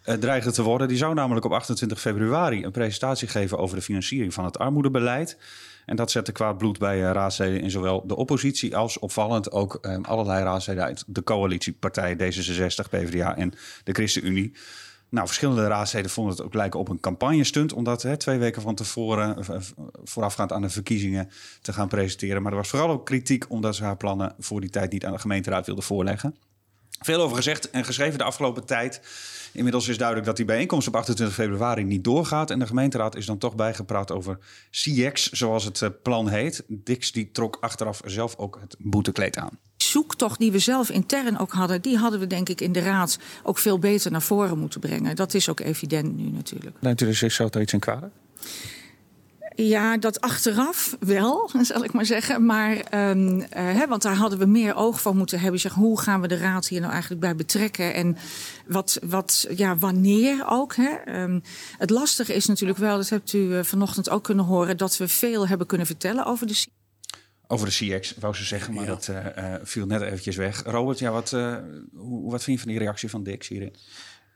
eh, 0.03 0.15
dreigde 0.15 0.51
te 0.51 0.61
worden. 0.63 0.87
Die 0.87 0.97
zou 0.97 1.13
namelijk 1.13 1.45
op 1.45 1.51
28 1.51 2.01
februari 2.01 2.63
een 2.63 2.71
presentatie 2.71 3.27
geven 3.27 3.57
over 3.57 3.75
de 3.75 3.81
financiering 3.81 4.33
van 4.33 4.45
het 4.45 4.57
armoedebeleid. 4.59 5.37
En 5.85 5.95
dat 5.95 6.11
zette 6.11 6.31
kwaad 6.31 6.57
bloed 6.57 6.77
bij 6.79 7.05
eh, 7.05 7.11
raadsleden 7.11 7.61
in 7.61 7.71
zowel 7.71 8.07
de 8.07 8.15
oppositie 8.15 8.75
als 8.75 8.99
opvallend 8.99 9.51
ook 9.51 9.77
eh, 9.81 9.97
allerlei 10.01 10.43
raadsleden 10.43 10.83
uit 10.83 11.03
de 11.07 11.23
coalitiepartijen 11.23 12.17
D66, 12.17 12.89
PvdA 12.89 13.37
en 13.37 13.53
de 13.83 13.91
ChristenUnie. 13.93 14.53
Nou, 15.09 15.27
verschillende 15.27 15.67
raadsleden 15.67 16.11
vonden 16.11 16.35
het 16.35 16.45
ook 16.45 16.53
lijken 16.53 16.79
op 16.79 16.89
een 16.89 16.99
campagnestunt... 16.99 17.73
om 17.73 17.83
dat 17.83 18.01
hè, 18.01 18.17
twee 18.17 18.37
weken 18.37 18.61
van 18.61 18.75
tevoren, 18.75 19.37
eh, 19.37 19.43
v- 19.59 19.71
voorafgaand 20.03 20.51
aan 20.51 20.61
de 20.61 20.69
verkiezingen, 20.69 21.29
te 21.61 21.73
gaan 21.73 21.87
presenteren. 21.87 22.41
Maar 22.41 22.51
er 22.51 22.57
was 22.57 22.69
vooral 22.69 22.89
ook 22.89 23.05
kritiek 23.05 23.45
omdat 23.49 23.75
ze 23.75 23.83
haar 23.83 23.97
plannen 23.97 24.33
voor 24.39 24.61
die 24.61 24.69
tijd 24.69 24.91
niet 24.91 25.05
aan 25.05 25.13
de 25.13 25.19
gemeenteraad 25.19 25.65
wilde 25.65 25.81
voorleggen. 25.81 26.35
Veel 26.99 27.21
over 27.21 27.35
gezegd 27.35 27.69
en 27.69 27.85
geschreven 27.85 28.17
de 28.17 28.23
afgelopen 28.23 28.65
tijd. 28.65 29.01
Inmiddels 29.51 29.87
is 29.87 29.97
duidelijk 29.97 30.27
dat 30.27 30.37
die 30.37 30.45
bijeenkomst 30.45 30.87
op 30.87 30.95
28 30.95 31.35
februari 31.35 31.83
niet 31.83 32.03
doorgaat. 32.03 32.51
En 32.51 32.59
de 32.59 32.67
gemeenteraad 32.67 33.15
is 33.15 33.25
dan 33.25 33.37
toch 33.37 33.55
bijgepraat 33.55 34.11
over 34.11 34.37
CX, 34.71 35.31
zoals 35.31 35.63
het 35.63 35.81
eh, 35.81 35.89
plan 36.03 36.29
heet. 36.29 36.63
Dix 36.67 37.11
die 37.11 37.31
trok 37.31 37.57
achteraf 37.59 38.01
zelf 38.05 38.35
ook 38.37 38.57
het 38.61 38.75
boetekleed 38.79 39.37
aan. 39.37 39.59
zoektocht 39.77 40.39
die 40.39 40.51
we 40.51 40.59
zelf 40.59 40.89
intern 40.89 41.37
ook 41.37 41.51
hadden, 41.51 41.81
die 41.81 41.97
hadden 41.97 42.19
we 42.19 42.27
denk 42.27 42.49
ik 42.49 42.61
in 42.61 42.71
de 42.71 42.79
raad 42.79 43.19
ook 43.43 43.57
veel 43.57 43.79
beter 43.79 44.11
naar 44.11 44.21
voren 44.21 44.59
moeten 44.59 44.79
brengen. 44.79 45.15
Dat 45.15 45.33
is 45.33 45.49
ook 45.49 45.59
evident 45.59 46.17
nu 46.17 46.29
natuurlijk. 46.29 46.75
Neemt 46.79 47.01
u 47.01 47.07
er 47.07 47.31
zo 47.31 47.49
iets 47.59 47.73
in 47.73 47.79
kwalijk? 47.79 48.13
Ja, 49.55 49.97
dat 49.97 50.21
achteraf 50.21 50.97
wel, 50.99 51.49
zal 51.61 51.83
ik 51.83 51.93
maar 51.93 52.05
zeggen. 52.05 52.45
Maar, 52.45 52.77
ehm, 52.77 53.39
eh, 53.39 53.63
hè, 53.63 53.87
want 53.87 54.01
daar 54.01 54.15
hadden 54.15 54.39
we 54.39 54.45
meer 54.45 54.75
oog 54.75 55.01
van 55.01 55.17
moeten 55.17 55.39
hebben. 55.39 55.59
Zeg, 55.59 55.73
hoe 55.73 56.01
gaan 56.01 56.21
we 56.21 56.27
de 56.27 56.37
raad 56.37 56.67
hier 56.67 56.79
nou 56.79 56.91
eigenlijk 56.91 57.21
bij 57.21 57.35
betrekken? 57.35 57.93
En 57.93 58.17
wat, 58.67 58.99
wat, 59.03 59.47
ja, 59.55 59.77
wanneer 59.77 60.45
ook. 60.49 60.75
Hè? 60.75 60.89
Ehm, 60.89 61.39
het 61.77 61.89
lastige 61.89 62.33
is 62.33 62.45
natuurlijk 62.45 62.79
wel, 62.79 62.97
dat 62.97 63.09
hebt 63.09 63.33
u 63.33 63.57
eh, 63.57 63.63
vanochtend 63.63 64.09
ook 64.09 64.23
kunnen 64.23 64.45
horen, 64.45 64.77
dat 64.77 64.97
we 64.97 65.07
veel 65.07 65.47
hebben 65.47 65.67
kunnen 65.67 65.87
vertellen 65.87 66.25
over 66.25 66.47
de 66.47 66.65
Over 67.47 67.67
de 67.67 67.73
CX, 67.73 68.15
wou 68.19 68.33
ze 68.33 68.43
zeggen, 68.43 68.73
maar 68.73 68.85
dat 68.85 69.07
eh, 69.07 69.53
eh, 69.53 69.61
viel 69.63 69.85
net 69.85 70.01
eventjes 70.01 70.35
weg. 70.35 70.63
Robert, 70.63 70.99
ja, 70.99 71.11
wat, 71.11 71.33
eh, 71.33 71.57
hoe, 71.93 72.31
wat 72.31 72.43
vind 72.43 72.57
je 72.57 72.63
van 72.63 72.73
die 72.73 72.83
reactie 72.83 73.09
van 73.09 73.23
Dix 73.23 73.47
hierin? 73.47 73.75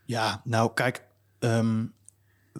Ja, 0.04 0.40
nou 0.44 0.70
kijk, 0.74 1.02
ehm, 1.38 1.84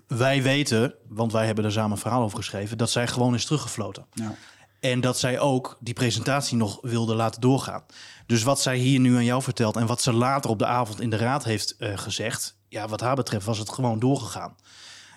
wij 0.06 0.42
weten, 0.42 0.94
want 1.09 1.32
wij 1.32 1.47
hebben 1.47 1.64
er 1.64 1.73
samen 1.73 1.90
een 1.90 1.99
verhaal 1.99 2.23
over 2.23 2.37
geschreven, 2.37 2.78
dat 2.78 2.90
zij 2.90 3.06
gewoon 3.06 3.35
is 3.35 3.44
teruggefloten. 3.44 4.06
Nou, 4.14 4.35
En 4.80 5.00
dat 5.00 5.18
zij 5.18 5.38
ook 5.38 5.78
die 5.80 5.94
presentatie 5.94 6.56
nog 6.56 6.78
wilde 6.82 7.14
laten 7.14 7.40
doorgaan. 7.40 7.82
Dus 8.26 8.42
wat 8.42 8.61
zij 8.61 8.76
hier 8.76 9.00
nu 9.00 9.16
aan 9.16 9.25
jou 9.25 9.42
vertelt 9.42 9.76
en 9.76 9.87
wat 9.87 10.02
ze 10.02 10.12
later 10.12 10.50
op 10.50 10.59
de 10.59 10.66
avond 10.66 11.00
in 11.00 11.11
de 11.11 11.16
raad 11.16 11.44
heeft 11.44 11.76
eh, 11.76 11.99
gezegd, 11.99 12.56
ja, 12.68 12.88
wat 12.88 13.00
haar 13.00 13.16
betreft 13.16 13.47
was 13.47 13.59
het 13.59 13.70
gewoon 13.70 13.99
doorgegaan. 13.99 14.56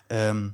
Ehm, 0.07 0.49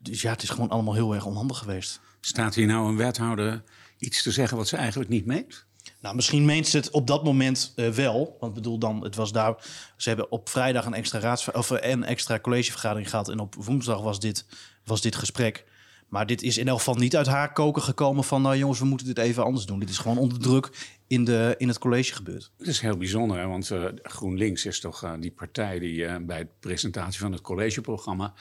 dus 0.00 0.22
ja, 0.22 0.30
het 0.30 0.42
is 0.42 0.50
gewoon 0.50 0.70
allemaal 0.70 0.94
heel 0.94 1.14
erg 1.14 1.24
onhandig 1.24 1.58
geweest. 1.58 2.00
Staat 2.20 2.54
hier 2.54 2.66
nou 2.66 2.88
een 2.88 2.96
wethouder 2.96 3.62
iets 3.98 4.22
te 4.22 4.30
zeggen 4.30 4.56
wat 4.56 4.68
ze 4.68 4.76
eigenlijk 4.76 5.10
niet 5.10 5.26
meent? 5.26 5.66
Nou, 6.00 6.14
misschien 6.14 6.44
meent 6.44 6.68
ze 6.68 6.76
het 6.76 6.90
op 6.90 7.06
dat 7.06 7.24
moment 7.24 7.72
eh, 7.76 7.88
wel. 7.88 8.36
Want 8.40 8.54
bedoel 8.54 8.78
dan, 8.78 9.02
het 9.02 9.16
was 9.16 9.32
daar. 9.32 9.54
Ze 9.96 10.08
hebben 10.08 10.30
op 10.30 10.48
vrijdag 10.48 10.86
een 10.86 10.94
extra 10.94 11.18
raads 11.18 11.50
of 11.50 11.70
eh, 11.70 11.90
een 11.90 12.04
extra 12.04 12.38
collegevergadering 12.40 13.10
gehad. 13.10 13.28
En 13.28 13.38
op 13.38 13.54
woensdag 13.54 14.00
was 14.00 14.20
dit, 14.20 14.46
was 14.84 15.00
dit 15.00 15.16
gesprek. 15.16 15.64
Maar 16.08 16.26
dit 16.26 16.42
is 16.42 16.58
in 16.58 16.68
elk 16.68 16.78
geval 16.78 16.94
niet 16.94 17.16
uit 17.16 17.26
haar 17.26 17.52
koken 17.52 17.82
gekomen 17.82 18.24
van... 18.24 18.42
nou 18.42 18.56
jongens, 18.56 18.78
we 18.78 18.84
moeten 18.84 19.06
dit 19.06 19.18
even 19.18 19.44
anders 19.44 19.66
doen. 19.66 19.78
Dit 19.78 19.88
is 19.88 19.98
gewoon 19.98 20.18
onder 20.18 20.38
druk 20.38 20.96
in, 21.06 21.24
de, 21.24 21.54
in 21.58 21.68
het 21.68 21.78
college 21.78 22.14
gebeurd. 22.14 22.50
Het 22.58 22.66
is 22.66 22.80
heel 22.80 22.96
bijzonder, 22.96 23.38
hè? 23.38 23.46
want 23.46 23.70
uh, 23.70 23.84
GroenLinks 24.02 24.66
is 24.66 24.80
toch 24.80 25.16
die 25.20 25.30
partij 25.30 25.78
die 25.78 26.20
bij 26.20 26.38
de 26.38 26.48
presentatie 26.60 27.20
van 27.20 27.32
het 27.32 27.40
collegeprogramma. 27.40 28.34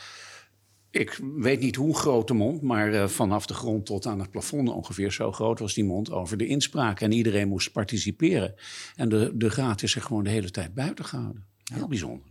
Ik 1.00 1.20
weet 1.38 1.60
niet 1.60 1.76
hoe 1.76 1.96
groot 1.96 2.28
de 2.28 2.34
mond, 2.34 2.62
maar 2.62 3.10
vanaf 3.10 3.46
de 3.46 3.54
grond 3.54 3.86
tot 3.86 4.06
aan 4.06 4.20
het 4.20 4.32
plafond 4.32 4.70
ongeveer 4.70 5.12
zo 5.12 5.32
groot 5.32 5.60
was 5.60 5.74
die 5.74 5.84
mond 5.84 6.12
over 6.12 6.38
de 6.38 6.48
inspraak. 6.48 7.02
En 7.02 7.12
iedereen 7.12 7.48
moest 7.48 7.72
participeren. 7.72 8.56
En 8.96 9.10
de, 9.10 9.32
de 9.34 9.50
raad 9.50 9.82
is 9.82 9.96
er 9.96 10.02
gewoon 10.02 10.24
de 10.24 10.30
hele 10.30 10.52
tijd 10.52 10.74
buiten 10.74 11.06
gehouden. 11.06 11.46
Heel 11.74 11.88
bijzonder. 11.88 12.28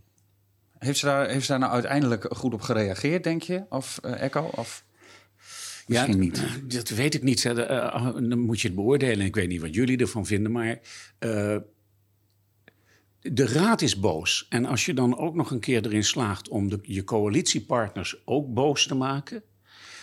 Heeft 0.77 0.99
ze, 0.99 1.05
daar, 1.05 1.29
heeft 1.29 1.45
ze 1.45 1.51
daar 1.51 1.59
nou 1.59 1.71
uiteindelijk 1.71 2.25
goed 2.29 2.53
op 2.53 2.61
gereageerd, 2.61 3.23
denk 3.23 3.41
je? 3.41 3.63
Of 3.69 3.97
Echo? 3.97 4.49
Of... 4.55 4.85
Ja, 5.87 6.05
niet. 6.05 6.43
dat 6.67 6.89
weet 6.89 7.13
ik 7.13 7.23
niet. 7.23 7.43
Uh, 7.43 7.55
dan 8.13 8.39
moet 8.39 8.61
je 8.61 8.67
het 8.67 8.75
beoordelen. 8.75 9.25
Ik 9.25 9.35
weet 9.35 9.47
niet 9.47 9.61
wat 9.61 9.73
jullie 9.73 9.97
ervan 9.97 10.25
vinden, 10.25 10.51
maar 10.51 10.79
uh, 11.19 11.57
de 13.33 13.47
raad 13.47 13.81
is 13.81 13.99
boos. 13.99 14.45
En 14.49 14.65
als 14.65 14.85
je 14.85 14.93
dan 14.93 15.17
ook 15.17 15.35
nog 15.35 15.51
een 15.51 15.59
keer 15.59 15.85
erin 15.85 16.03
slaagt 16.03 16.49
om 16.49 16.69
de, 16.69 16.79
je 16.81 17.03
coalitiepartners 17.03 18.21
ook 18.25 18.53
boos 18.53 18.87
te 18.87 18.95
maken. 18.95 19.43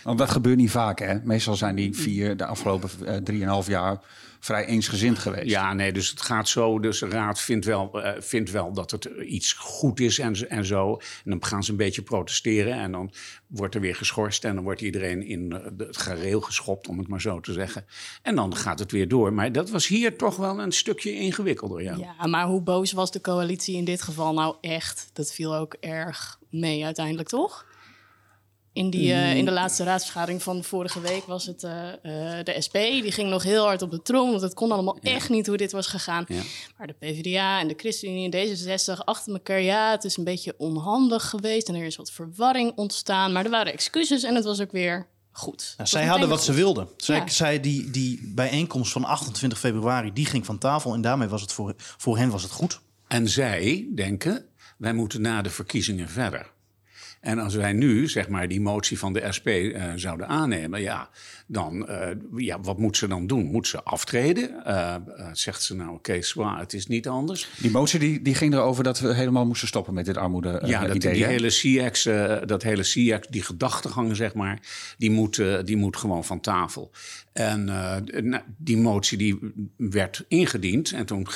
Want 0.02 0.18
dat 0.18 0.30
gebeurt 0.30 0.56
niet 0.56 0.70
vaak, 0.70 0.98
hè? 0.98 1.18
Meestal 1.22 1.54
zijn 1.54 1.74
die 1.74 1.96
vier 1.96 2.36
de 2.36 2.46
afgelopen 2.46 2.90
uh, 3.02 3.16
drieënhalf 3.16 3.66
jaar 3.66 4.00
vrij 4.44 4.66
eensgezind 4.66 5.18
geweest. 5.18 5.50
Ja, 5.50 5.72
nee, 5.72 5.92
dus 5.92 6.10
het 6.10 6.20
gaat 6.20 6.48
zo. 6.48 6.78
Dus 6.80 6.98
de 6.98 7.08
raad 7.08 7.40
vindt 7.40 7.64
wel, 7.64 7.90
uh, 7.94 8.10
vindt 8.18 8.50
wel 8.50 8.72
dat 8.72 8.90
het 8.90 9.04
iets 9.26 9.52
goed 9.52 10.00
is 10.00 10.18
en, 10.18 10.48
en 10.48 10.64
zo. 10.64 10.92
En 11.24 11.30
dan 11.30 11.44
gaan 11.44 11.64
ze 11.64 11.70
een 11.70 11.76
beetje 11.76 12.02
protesteren 12.02 12.74
en 12.74 12.92
dan 12.92 13.12
wordt 13.46 13.74
er 13.74 13.80
weer 13.80 13.94
geschorst... 13.94 14.44
en 14.44 14.54
dan 14.54 14.64
wordt 14.64 14.80
iedereen 14.80 15.22
in 15.22 15.52
het 15.76 15.96
gareel 15.96 16.40
geschopt, 16.40 16.88
om 16.88 16.98
het 16.98 17.08
maar 17.08 17.20
zo 17.20 17.40
te 17.40 17.52
zeggen. 17.52 17.86
En 18.22 18.34
dan 18.34 18.56
gaat 18.56 18.78
het 18.78 18.92
weer 18.92 19.08
door. 19.08 19.32
Maar 19.32 19.52
dat 19.52 19.70
was 19.70 19.86
hier 19.86 20.16
toch 20.16 20.36
wel 20.36 20.60
een 20.60 20.72
stukje 20.72 21.12
ingewikkelder, 21.12 21.82
ja. 21.82 21.96
Ja, 21.96 22.26
maar 22.26 22.46
hoe 22.46 22.62
boos 22.62 22.92
was 22.92 23.10
de 23.10 23.20
coalitie 23.20 23.76
in 23.76 23.84
dit 23.84 24.02
geval 24.02 24.34
nou 24.34 24.56
echt? 24.60 25.10
Dat 25.12 25.32
viel 25.32 25.56
ook 25.56 25.76
erg 25.80 26.38
mee 26.50 26.84
uiteindelijk, 26.84 27.28
toch? 27.28 27.66
In, 28.74 28.90
die, 28.90 29.08
uh, 29.08 29.36
in 29.36 29.44
de 29.44 29.50
laatste 29.50 29.84
raadsvergadering 29.84 30.42
van 30.42 30.64
vorige 30.64 31.00
week 31.00 31.24
was 31.26 31.46
het 31.46 31.62
uh, 31.62 31.70
uh, 31.72 32.38
de 32.42 32.56
SP. 32.66 32.72
Die 32.72 33.12
ging 33.12 33.30
nog 33.30 33.42
heel 33.42 33.64
hard 33.64 33.82
op 33.82 33.90
de 33.90 34.02
trom, 34.02 34.30
want 34.30 34.42
het 34.42 34.54
kon 34.54 34.72
allemaal 34.72 34.98
ja. 35.00 35.10
echt 35.10 35.28
niet 35.28 35.46
hoe 35.46 35.56
dit 35.56 35.72
was 35.72 35.86
gegaan. 35.86 36.24
Ja. 36.28 36.42
Maar 36.76 36.86
de 36.86 36.92
PvdA 36.92 37.60
en 37.60 37.68
de 37.68 37.74
ChristenUnie 37.76 38.30
en 38.30 38.56
D66 38.56 39.04
achter 39.04 39.32
elkaar... 39.32 39.60
ja, 39.60 39.90
het 39.90 40.04
is 40.04 40.16
een 40.16 40.24
beetje 40.24 40.54
onhandig 40.58 41.28
geweest 41.28 41.68
en 41.68 41.74
er 41.74 41.84
is 41.84 41.96
wat 41.96 42.10
verwarring 42.10 42.72
ontstaan. 42.76 43.32
Maar 43.32 43.44
er 43.44 43.50
waren 43.50 43.72
excuses 43.72 44.22
en 44.22 44.34
het 44.34 44.44
was 44.44 44.60
ook 44.60 44.72
weer 44.72 45.06
goed. 45.30 45.74
Nou, 45.76 45.88
zij 45.88 46.06
hadden 46.06 46.28
wat 46.28 46.38
goed. 46.38 46.46
ze 46.46 46.52
wilden. 46.52 46.88
Zij, 46.96 47.16
ja. 47.16 47.28
zij 47.28 47.60
die, 47.60 47.90
die 47.90 48.32
bijeenkomst 48.34 48.92
van 48.92 49.04
28 49.04 49.58
februari, 49.58 50.12
die 50.12 50.26
ging 50.26 50.46
van 50.46 50.58
tafel... 50.58 50.94
en 50.94 51.00
daarmee 51.00 51.28
was 51.28 51.40
het 51.40 51.52
voor, 51.52 51.74
voor 51.76 52.16
hen 52.16 52.30
was 52.30 52.42
het 52.42 52.52
goed. 52.52 52.80
En 53.06 53.28
zij 53.28 53.88
denken, 53.94 54.46
wij 54.78 54.92
moeten 54.92 55.20
na 55.20 55.42
de 55.42 55.50
verkiezingen 55.50 56.08
verder. 56.08 56.52
En 57.24 57.38
als 57.38 57.54
wij 57.54 57.72
nu, 57.72 58.08
zeg 58.08 58.28
maar, 58.28 58.48
die 58.48 58.60
motie 58.60 58.98
van 58.98 59.12
de 59.12 59.32
SP 59.36 59.46
uh, 59.46 59.82
zouden 59.96 60.28
aannemen, 60.28 60.80
ja, 60.80 61.08
dan, 61.46 61.90
uh, 61.90 62.08
ja, 62.36 62.60
wat 62.60 62.78
moet 62.78 62.96
ze 62.96 63.08
dan 63.08 63.26
doen? 63.26 63.44
Moet 63.44 63.66
ze 63.66 63.82
aftreden? 63.82 64.62
Uh, 64.66 64.94
zegt 65.32 65.62
ze 65.62 65.74
nou, 65.74 65.88
oké, 65.88 65.96
okay, 65.96 66.22
zwaar, 66.22 66.58
het 66.58 66.72
is 66.72 66.86
niet 66.86 67.08
anders. 67.08 67.48
Die 67.58 67.70
motie 67.70 67.98
die, 67.98 68.22
die 68.22 68.34
ging 68.34 68.54
erover 68.54 68.84
dat 68.84 69.00
we 69.00 69.14
helemaal 69.14 69.46
moesten 69.46 69.68
stoppen 69.68 69.94
met 69.94 70.04
dit 70.04 70.16
armoede 70.16 70.62
Ja, 70.64 70.86
dat, 70.86 70.96
idee, 70.96 71.12
die 71.12 71.24
hè? 71.24 71.30
hele 71.30 71.48
CX, 71.48 72.02
dat 72.46 72.62
hele 72.62 72.82
CX, 72.82 73.28
die 73.28 73.42
gedachtegang, 73.42 74.16
zeg 74.16 74.34
maar, 74.34 74.60
die 74.98 75.10
moet, 75.10 75.42
die 75.64 75.76
moet 75.76 75.96
gewoon 75.96 76.24
van 76.24 76.40
tafel. 76.40 76.90
En 77.32 77.64
nou, 77.64 78.42
die 78.56 78.76
motie 78.76 79.18
die 79.18 79.38
werd 79.76 80.24
ingediend 80.28 80.92
en 80.92 81.06
toen 81.06 81.26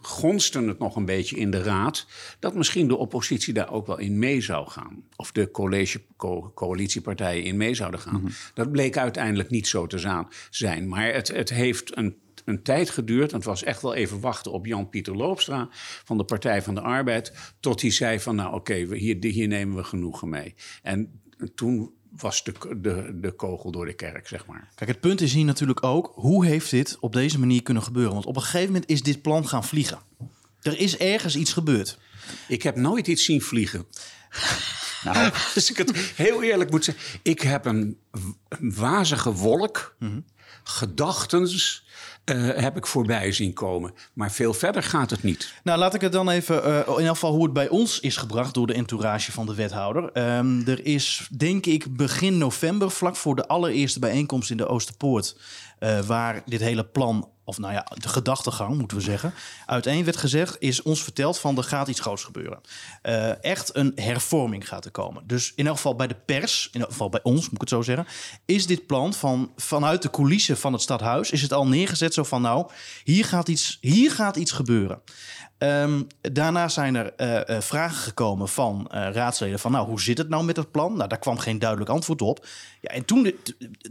gonste 0.00 0.62
het 0.62 0.78
nog 0.78 0.96
een 0.96 1.04
beetje 1.04 1.36
in 1.36 1.50
de 1.50 1.62
raad 1.62 2.06
dat 2.38 2.54
misschien 2.54 2.88
de 2.88 2.96
oppositie 2.96 3.54
daar 3.54 3.72
ook 3.72 3.86
wel 3.86 3.98
in 3.98 4.18
mee 4.18 4.40
zou 4.40 4.70
gaan. 4.70 5.04
Of 5.16 5.32
de 5.32 5.50
college, 5.50 6.00
co 6.16 6.52
coalitiepartijen 6.54 7.44
in 7.44 7.56
mee 7.56 7.74
zouden 7.74 8.00
gaan. 8.00 8.20
Mm 8.20 8.20
-hmm. 8.20 8.34
Dat 8.54 8.72
bleek 8.72 8.96
uiteindelijk 8.96 9.50
niet 9.50 9.68
zo 9.68 9.86
te 9.86 10.26
zijn. 10.50 10.88
Maar 10.88 11.12
het, 11.12 11.28
het 11.28 11.50
heeft 11.50 11.96
een, 11.96 12.16
een 12.44 12.62
tijd 12.62 12.90
geduurd. 12.90 13.30
En 13.30 13.36
het 13.36 13.46
was 13.46 13.62
echt 13.62 13.82
wel 13.82 13.94
even 13.94 14.20
wachten 14.20 14.52
op 14.52 14.66
Jan-Pieter 14.66 15.16
Loopstra 15.16 15.68
van 16.04 16.16
de 16.16 16.24
Partij 16.24 16.62
van 16.62 16.74
de 16.74 16.80
Arbeid. 16.80 17.32
Tot 17.60 17.80
hij 17.80 17.90
zei 17.90 18.20
van 18.20 18.36
nou 18.36 18.54
oké, 18.54 18.72
okay, 18.72 18.98
hier, 18.98 19.16
hier 19.20 19.48
nemen 19.48 19.76
we 19.76 19.84
genoegen 19.84 20.28
mee. 20.28 20.54
En 20.82 21.20
toen 21.54 21.94
was 22.16 22.44
de, 22.44 22.52
de, 22.76 23.18
de 23.20 23.32
kogel 23.32 23.70
door 23.70 23.86
de 23.86 23.92
kerk, 23.92 24.28
zeg 24.28 24.46
maar. 24.46 24.68
Kijk, 24.74 24.90
het 24.90 25.00
punt 25.00 25.20
is 25.20 25.32
hier 25.32 25.44
natuurlijk 25.44 25.82
ook... 25.82 26.12
hoe 26.14 26.46
heeft 26.46 26.70
dit 26.70 26.96
op 27.00 27.12
deze 27.12 27.38
manier 27.38 27.62
kunnen 27.62 27.82
gebeuren? 27.82 28.12
Want 28.12 28.26
op 28.26 28.36
een 28.36 28.42
gegeven 28.42 28.66
moment 28.72 28.90
is 28.90 29.02
dit 29.02 29.22
plan 29.22 29.48
gaan 29.48 29.64
vliegen. 29.64 29.98
Er 30.60 30.78
is 30.78 30.96
ergens 30.96 31.36
iets 31.36 31.52
gebeurd. 31.52 31.98
Ik 32.48 32.62
heb 32.62 32.76
nooit 32.76 33.06
iets 33.06 33.24
zien 33.24 33.42
vliegen. 33.42 33.86
nou, 35.04 35.30
als 35.54 35.70
ik 35.70 35.76
het 35.76 35.96
heel 35.96 36.42
eerlijk 36.42 36.70
moet 36.70 36.84
zeggen... 36.84 37.04
ik 37.22 37.40
heb 37.40 37.64
een, 37.64 37.98
een 38.48 38.74
wazige 38.74 39.32
wolk, 39.32 39.96
mm 39.98 40.08
-hmm. 40.08 40.24
gedachtens... 40.64 41.84
Uh, 42.30 42.50
heb 42.54 42.76
ik 42.76 42.86
voorbij 42.86 43.32
zien 43.32 43.52
komen. 43.52 43.94
Maar 44.12 44.32
veel 44.32 44.54
verder 44.54 44.82
gaat 44.82 45.10
het 45.10 45.22
niet. 45.22 45.52
Nou, 45.62 45.78
laat 45.78 45.94
ik 45.94 46.00
het 46.00 46.12
dan 46.12 46.28
even, 46.28 46.68
uh, 46.68 46.78
in 46.78 47.04
elk 47.04 47.08
geval 47.08 47.32
hoe 47.32 47.42
het 47.42 47.52
bij 47.52 47.68
ons 47.68 48.00
is 48.00 48.16
gebracht 48.16 48.54
door 48.54 48.66
de 48.66 48.72
entourage 48.74 49.32
van 49.32 49.46
de 49.46 49.54
wethouder. 49.54 50.36
Um, 50.36 50.66
er 50.66 50.84
is, 50.86 51.28
denk 51.36 51.66
ik, 51.66 51.96
begin 51.96 52.38
november, 52.38 52.90
vlak 52.90 53.16
voor 53.16 53.36
de 53.36 53.46
allereerste 53.46 53.98
bijeenkomst 53.98 54.50
in 54.50 54.56
de 54.56 54.66
Oosterpoort, 54.66 55.36
uh, 55.80 56.00
waar 56.00 56.42
dit 56.46 56.60
hele 56.60 56.84
plan, 56.84 57.28
of 57.46 57.58
nou 57.58 57.72
ja, 57.72 57.86
de 57.94 58.08
gedachtegang 58.08 58.78
moeten 58.78 58.96
we 58.96 59.02
zeggen, 59.02 59.34
uiteen 59.66 60.04
werd 60.04 60.16
gezegd, 60.16 60.56
is 60.58 60.82
ons 60.82 61.02
verteld 61.02 61.38
van 61.38 61.56
er 61.56 61.64
gaat 61.64 61.88
iets 61.88 62.00
groots 62.00 62.24
gebeuren. 62.24 62.60
Uh, 63.02 63.44
echt 63.44 63.76
een 63.76 63.92
hervorming 63.94 64.68
gaat 64.68 64.84
er 64.84 64.90
komen. 64.90 65.22
Dus 65.26 65.52
in 65.54 65.66
elk 65.66 65.76
geval 65.76 65.96
bij 65.96 66.06
de 66.06 66.16
pers, 66.24 66.68
in 66.72 66.80
elk 66.80 66.90
geval 66.90 67.08
bij 67.08 67.22
ons, 67.22 67.42
moet 67.42 67.52
ik 67.52 67.60
het 67.60 67.68
zo 67.68 67.82
zeggen, 67.82 68.06
is 68.44 68.66
dit 68.66 68.86
plan 68.86 69.14
van 69.14 69.52
vanuit 69.56 70.02
de 70.02 70.10
coulissen 70.10 70.56
van 70.56 70.72
het 70.72 70.82
stadhuis, 70.82 71.30
is 71.30 71.42
het 71.42 71.52
al 71.52 71.66
neergezet 71.66 72.14
zo 72.14 72.22
van 72.22 72.42
nou, 72.42 72.70
hier 73.04 73.24
gaat 73.24 73.48
iets, 73.48 73.78
hier 73.80 74.12
gaat 74.12 74.36
iets 74.36 74.52
gebeuren. 74.52 75.00
Um, 75.58 76.06
daarna 76.20 76.68
zijn 76.68 76.94
er 76.94 77.12
uh, 77.16 77.56
uh, 77.56 77.60
vragen 77.60 77.96
gekomen 77.96 78.48
van 78.48 78.90
uh, 78.94 79.08
raadsleden 79.12 79.58
van... 79.58 79.72
nou, 79.72 79.86
hoe 79.86 80.00
zit 80.00 80.18
het 80.18 80.28
nou 80.28 80.44
met 80.44 80.56
het 80.56 80.70
plan? 80.70 80.96
Nou, 80.96 81.08
daar 81.08 81.18
kwam 81.18 81.38
geen 81.38 81.58
duidelijk 81.58 81.90
antwoord 81.90 82.22
op. 82.22 82.46
Ja, 82.80 82.90
en 82.90 83.04
toen, 83.04 83.34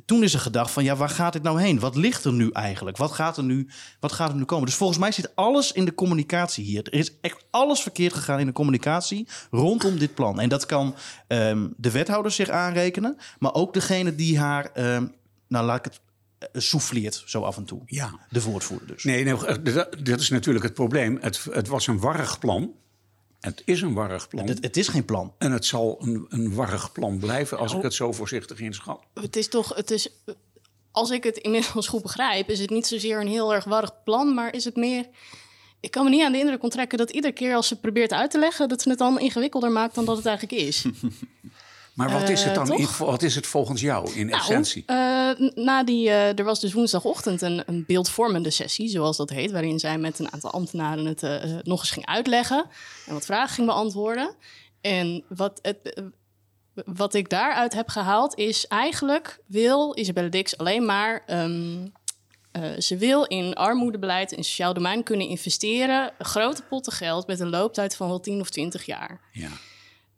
toen 0.06 0.24
is 0.24 0.34
er 0.34 0.40
gedacht 0.40 0.72
van, 0.72 0.84
ja, 0.84 0.96
waar 0.96 1.10
gaat 1.10 1.34
dit 1.34 1.44
nou 1.44 1.62
heen? 1.62 1.80
Wat 1.80 1.96
ligt 1.96 2.26
er 2.26 2.34
nu 2.34 2.50
eigenlijk? 2.52 2.98
Wat 2.98 3.12
gaat 3.12 3.38
er 3.38 3.44
nu, 3.44 3.70
wat 4.00 4.12
gaat 4.12 4.30
er 4.30 4.36
nu 4.36 4.44
komen? 4.44 4.66
Dus 4.66 4.76
volgens 4.76 5.00
mij 5.00 5.12
zit 5.12 5.36
alles 5.36 5.72
in 5.72 5.86
de 5.86 5.96
communicatie 5.96 6.66
hier. 6.66 6.84
Er 6.84 7.00
is 7.00 7.12
echt 7.22 7.46
alles 7.50 7.82
verkeerd 7.82 8.14
gegaan 8.14 8.40
in 8.40 8.46
de 8.46 8.52
communicatie 8.52 9.28
rondom 9.52 9.98
dit 10.00 10.16
plan. 10.16 10.40
En 10.40 10.50
dat 10.50 10.66
kan 10.66 10.96
um, 11.28 11.74
de 11.78 11.92
wethouder 11.92 12.32
zich 12.32 12.50
aanrekenen... 12.50 13.18
maar 13.40 13.54
ook 13.54 13.74
degene 13.74 14.16
die 14.16 14.40
haar... 14.40 14.72
Um, 14.74 15.14
nou, 15.48 15.66
laat 15.66 15.78
ik 15.78 15.86
het 15.86 16.02
souffleert 16.54 17.24
zo 17.26 17.42
af 17.42 17.58
en 17.58 17.66
toe. 17.66 17.82
Ja. 17.86 18.20
De 18.30 18.42
woordvoerder 18.42 18.88
dus. 18.88 19.04
Nee, 19.04 19.24
nee 19.24 19.36
dat 20.04 20.20
is 20.20 20.30
natuurlijk 20.30 20.66
het 20.66 20.74
probleem. 20.74 21.18
Het, 21.22 21.44
het 21.52 21.68
was 21.68 21.88
een 21.88 22.00
warrig 22.00 22.40
plan. 22.40 22.74
Het 23.40 23.62
is 23.66 23.82
een 23.82 23.94
warrig 23.94 24.28
plan. 24.28 24.48
Het, 24.48 24.64
het, 24.64 24.78
is 24.78 24.88
geen 24.88 25.06
plan. 25.06 25.34
En 25.38 25.52
het 25.52 25.66
zal 25.66 25.98
een, 26.02 26.26
een 26.30 26.54
warrig 26.54 26.92
plan 26.92 27.20
blijven 27.20 27.58
als 27.58 27.74
ik 27.74 27.82
het 27.82 27.94
zo 27.94 28.12
voorzichtig 28.12 28.60
inschat. 28.60 29.00
Het 29.14 29.36
is 29.36 29.48
toch, 29.48 29.76
het 29.76 29.92
is, 29.92 30.10
als 30.92 31.10
ik 31.10 31.24
het 31.24 31.38
inmiddels 31.38 31.88
goed 31.88 32.02
begrijp, 32.02 32.50
is 32.50 32.60
het 32.60 32.70
niet 32.70 32.88
zozeer 32.88 33.22
een 33.22 33.28
heel 33.28 33.54
erg 33.54 33.64
warrig 33.64 34.04
plan, 34.04 34.34
maar 34.34 34.54
is 34.54 34.66
het 34.66 34.76
meer. 34.76 35.08
Ik 35.80 35.92
kan 35.92 36.04
me 36.04 36.10
niet 36.10 36.24
aan 36.24 36.32
de 36.32 36.38
indruk 36.38 36.64
onttrekken 36.64 36.98
dat 36.98 37.10
iedere 37.10 37.34
keer 37.34 37.56
als 37.56 37.68
ze 37.68 37.80
probeert 37.80 38.14
uit 38.14 38.32
te 38.32 38.40
leggen, 38.40 38.70
dat 38.70 38.82
ze 38.82 38.90
het 38.90 38.98
dan 38.98 39.20
ingewikkelder 39.20 39.72
maakt 39.72 39.96
dan 39.96 40.06
dat 40.06 40.18
het 40.18 40.26
eigenlijk 40.26 40.62
is. 40.62 40.86
Maar 41.96 42.12
wat 42.12 42.30
is 42.30 42.44
het 42.44 42.56
dan? 42.56 42.72
Uh, 42.72 42.80
in, 42.80 42.88
wat 42.98 43.22
is 43.22 43.36
het 43.36 43.48
volgens 43.48 43.82
jou 43.82 44.12
in 44.12 44.26
nou, 44.26 44.40
essentie? 44.40 44.84
Uh, 44.88 45.30
na 45.56 45.84
die, 45.84 46.08
uh, 46.08 46.40
er 46.40 46.44
was 46.44 46.60
dus 46.60 46.74
woensdagochtend 46.74 47.42
een, 47.42 47.64
een, 47.66 47.84
beeldvormende 47.88 48.50
sessie, 48.50 48.90
zoals 48.90 49.18
dat 49.18 49.30
heet, 49.30 49.52
waarin 49.52 49.80
zij 49.80 49.98
met 49.98 50.20
een 50.20 50.34
aantal 50.34 50.52
ambtenaren 50.52 51.06
het 51.06 51.22
nog 51.66 51.80
eens 51.80 51.92
ging 51.92 52.06
uitleggen 52.06 52.66
en 53.06 53.14
wat 53.14 53.26
vragen 53.26 53.56
ging 53.56 53.68
beantwoorden. 53.68 54.36
En 54.82 55.24
wat 55.28 55.60
het, 55.62 56.04
wat 56.86 57.14
ik 57.14 57.30
daaruit 57.30 57.74
heb 57.74 57.90
gehaald 57.90 58.36
is 58.36 58.68
eigenlijk 58.68 59.40
wil 59.46 59.98
Isabelle 59.98 60.30
Dix 60.30 60.58
alleen 60.58 60.86
maar. 60.86 61.24
ehm, 61.26 61.88
eh, 62.52 62.80
ze 62.80 62.98
wil 62.98 63.24
in 63.24 63.54
armoedebeleid 63.54 64.34
en 64.34 64.44
sociaal 64.44 64.74
domein 64.74 65.04
kunnen 65.04 65.28
investeren. 65.28 66.12
Grote 66.20 66.62
potten 66.62 66.94
geld 66.94 67.28
met 67.28 67.40
een 67.40 67.50
looptijd 67.50 67.96
van 67.96 68.08
wel 68.08 68.20
10 68.20 68.40
of 68.40 68.50
20 68.50 68.86
jaar. 68.86 69.22
Ja. 69.32 69.50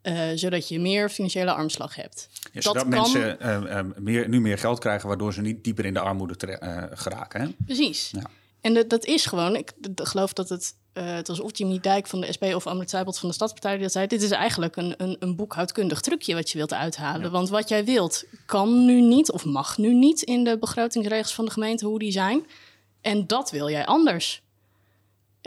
Eh, 0.02 0.28
zodat 0.34 0.68
je 0.68 0.80
meer 0.80 1.08
financiële 1.08 1.52
armslag 1.52 1.94
hebt. 1.94 2.28
Ja, 2.52 2.60
zodat 2.60 2.86
mensen 2.86 3.40
eh, 3.40 3.78
eh, 3.78 3.86
meer, 3.96 4.28
nu 4.28 4.40
meer 4.40 4.58
geld 4.58 4.78
krijgen, 4.78 5.08
waardoor 5.08 5.32
ze 5.32 5.40
niet 5.40 5.64
dieper 5.64 5.84
in 5.84 5.94
de 5.94 6.00
armoede 6.00 6.46
eh, 6.46 6.82
geraken. 6.90 7.40
Hè? 7.40 7.48
Precies. 7.64 8.10
Ja. 8.10 8.30
En 8.60 8.74
dat, 8.74 8.90
dat 8.90 9.04
is 9.04 9.26
gewoon, 9.26 9.56
ik 9.56 9.72
geloof 9.94 10.32
dat 10.32 10.48
het, 10.48 10.74
eh, 10.92 11.14
het 11.14 11.28
was 11.28 11.40
of 11.40 11.58
Jimmy 11.58 11.78
Dijk 11.80 12.06
van 12.06 12.20
de 12.20 12.32
SP 12.36 12.42
of 12.42 12.66
Amrit 12.66 12.90
Seibelt 12.90 13.18
van 13.18 13.28
de 13.28 13.34
Stadspartij 13.34 13.72
die 13.72 13.82
dat 13.82 13.92
zei. 13.92 14.06
Dit 14.06 14.22
is 14.22 14.30
eigenlijk 14.30 14.76
een, 14.76 14.94
een, 14.96 15.16
een 15.18 15.36
boekhoudkundig 15.36 16.00
trucje 16.00 16.34
wat 16.34 16.50
je 16.50 16.56
wilt 16.58 16.72
uithalen. 16.72 17.30
Want 17.30 17.48
wat 17.48 17.68
jij 17.68 17.84
wilt 17.84 18.24
kan 18.46 18.84
nu 18.84 19.00
niet 19.00 19.32
of 19.32 19.44
mag 19.44 19.78
nu 19.78 19.94
niet 19.94 20.22
in 20.22 20.44
de 20.44 20.58
begrotingsregels 20.58 21.34
van 21.34 21.44
de 21.44 21.50
gemeente 21.50 21.86
hoe 21.86 21.98
die 21.98 22.12
zijn. 22.12 22.46
En 23.00 23.26
dat 23.26 23.50
wil 23.50 23.70
jij 23.70 23.86
anders. 23.86 24.42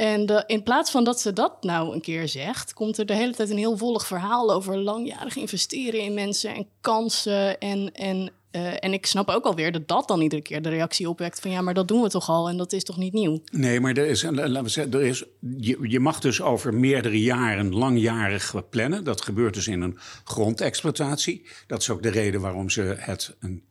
En 0.02 0.46
in 0.48 0.64
plaats 0.64 0.92
van 0.92 1.04
dat 1.04 1.22
ze 1.22 1.34
dat 1.34 1.64
nou 1.64 1.94
een 1.94 2.02
keer 2.02 2.28
zegt, 2.28 2.74
komt 2.74 2.98
er 2.98 3.06
de 3.06 3.14
hele 3.14 3.34
tijd 3.34 3.50
een 3.50 3.58
heel 3.58 3.78
volg 3.78 4.08
verhaal 4.08 4.54
over 4.54 4.78
langjarig 4.78 5.36
investeren 5.36 6.02
in 6.02 6.14
mensen 6.14 6.56
en 6.56 6.68
kansen. 6.80 7.60
En, 7.60 7.92
en, 7.94 8.32
eh, 8.52 8.84
en 8.84 8.94
ik 8.94 9.06
snap 9.06 9.30
ook 9.30 9.46
alweer 9.46 9.72
dat 9.72 9.88
dat 9.88 10.08
dan 10.08 10.22
iedere 10.22 10.42
keer 10.42 10.62
de 10.62 10.70
reactie 10.70 11.10
opwekt 11.10 11.40
van 11.40 11.52
ja, 11.52 11.62
maar 11.62 11.74
dat 11.74 11.88
doen 11.88 12.02
we 12.02 12.10
toch 12.10 12.30
al 12.30 12.50
en 12.50 12.58
dat 12.58 12.74
is 12.74 12.84
toch 12.84 12.98
niet 12.98 13.14
nieuw. 13.14 13.42
Nee, 13.52 13.80
maar 13.80 13.98
er 13.98 14.06
is, 14.06 14.24
laten 14.24 14.64
we 14.64 14.70
zeggen, 14.70 14.94
er 14.94 15.06
is, 15.06 15.24
je, 15.58 15.78
je 15.82 16.00
mag 16.00 16.20
dus 16.20 16.42
over 16.42 16.74
meerdere 16.74 17.22
jaren 17.22 17.74
langjarig 17.76 18.70
plannen. 18.70 19.04
Dat 19.04 19.22
gebeurt 19.22 19.54
dus 19.54 19.68
in 19.68 19.82
een 19.82 19.98
grondexploitatie. 20.24 21.48
Dat 21.68 21.82
is 21.82 21.90
ook 21.90 22.04
de 22.04 22.10
reden 22.10 22.42
waarom 22.42 22.70
ze 22.70 22.96
het 22.98 23.36
een, 23.40 23.64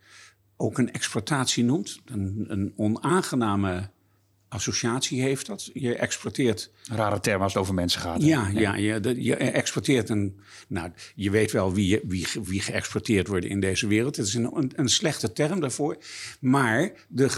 ook 0.57 0.79
een 0.79 0.93
exploitatie 0.93 1.65
noemt. 1.65 2.01
Een, 2.05 2.45
een 2.49 2.73
onaangename 2.77 3.91
associatie 4.51 5.23
heeft 5.23 5.47
dat. 5.47 5.71
Je 5.73 5.95
exporteert 5.95 6.71
Een 6.89 6.97
rare 6.97 7.21
term 7.21 7.43
als 7.43 7.53
het 7.53 7.63
over 7.63 7.75
mensen 7.75 8.01
gaat. 8.01 8.21
hè? 8.21 8.27
Ja, 8.27 8.49
ja, 8.49 8.75
je, 8.75 9.35
exporteert 9.37 10.09
een. 10.09 10.41
Nou, 10.69 10.91
je 11.15 11.31
weet 11.31 11.53
wel 11.53 11.75
wie, 11.75 12.01
wie, 12.05 12.27
wie 12.43 12.61
geëxporteerd 12.61 13.27
wordt 13.27 13.45
in 13.45 13.61
deze 13.61 13.87
wereld. 13.87 14.17
Het 14.17 14.27
is 14.27 14.35
een, 14.35 14.57
een, 14.57 14.73
een 14.75 14.89
slechte 14.89 15.33
term 15.33 15.61
daarvoor. 15.61 15.97
Maar 16.41 16.93
de, 17.09 17.31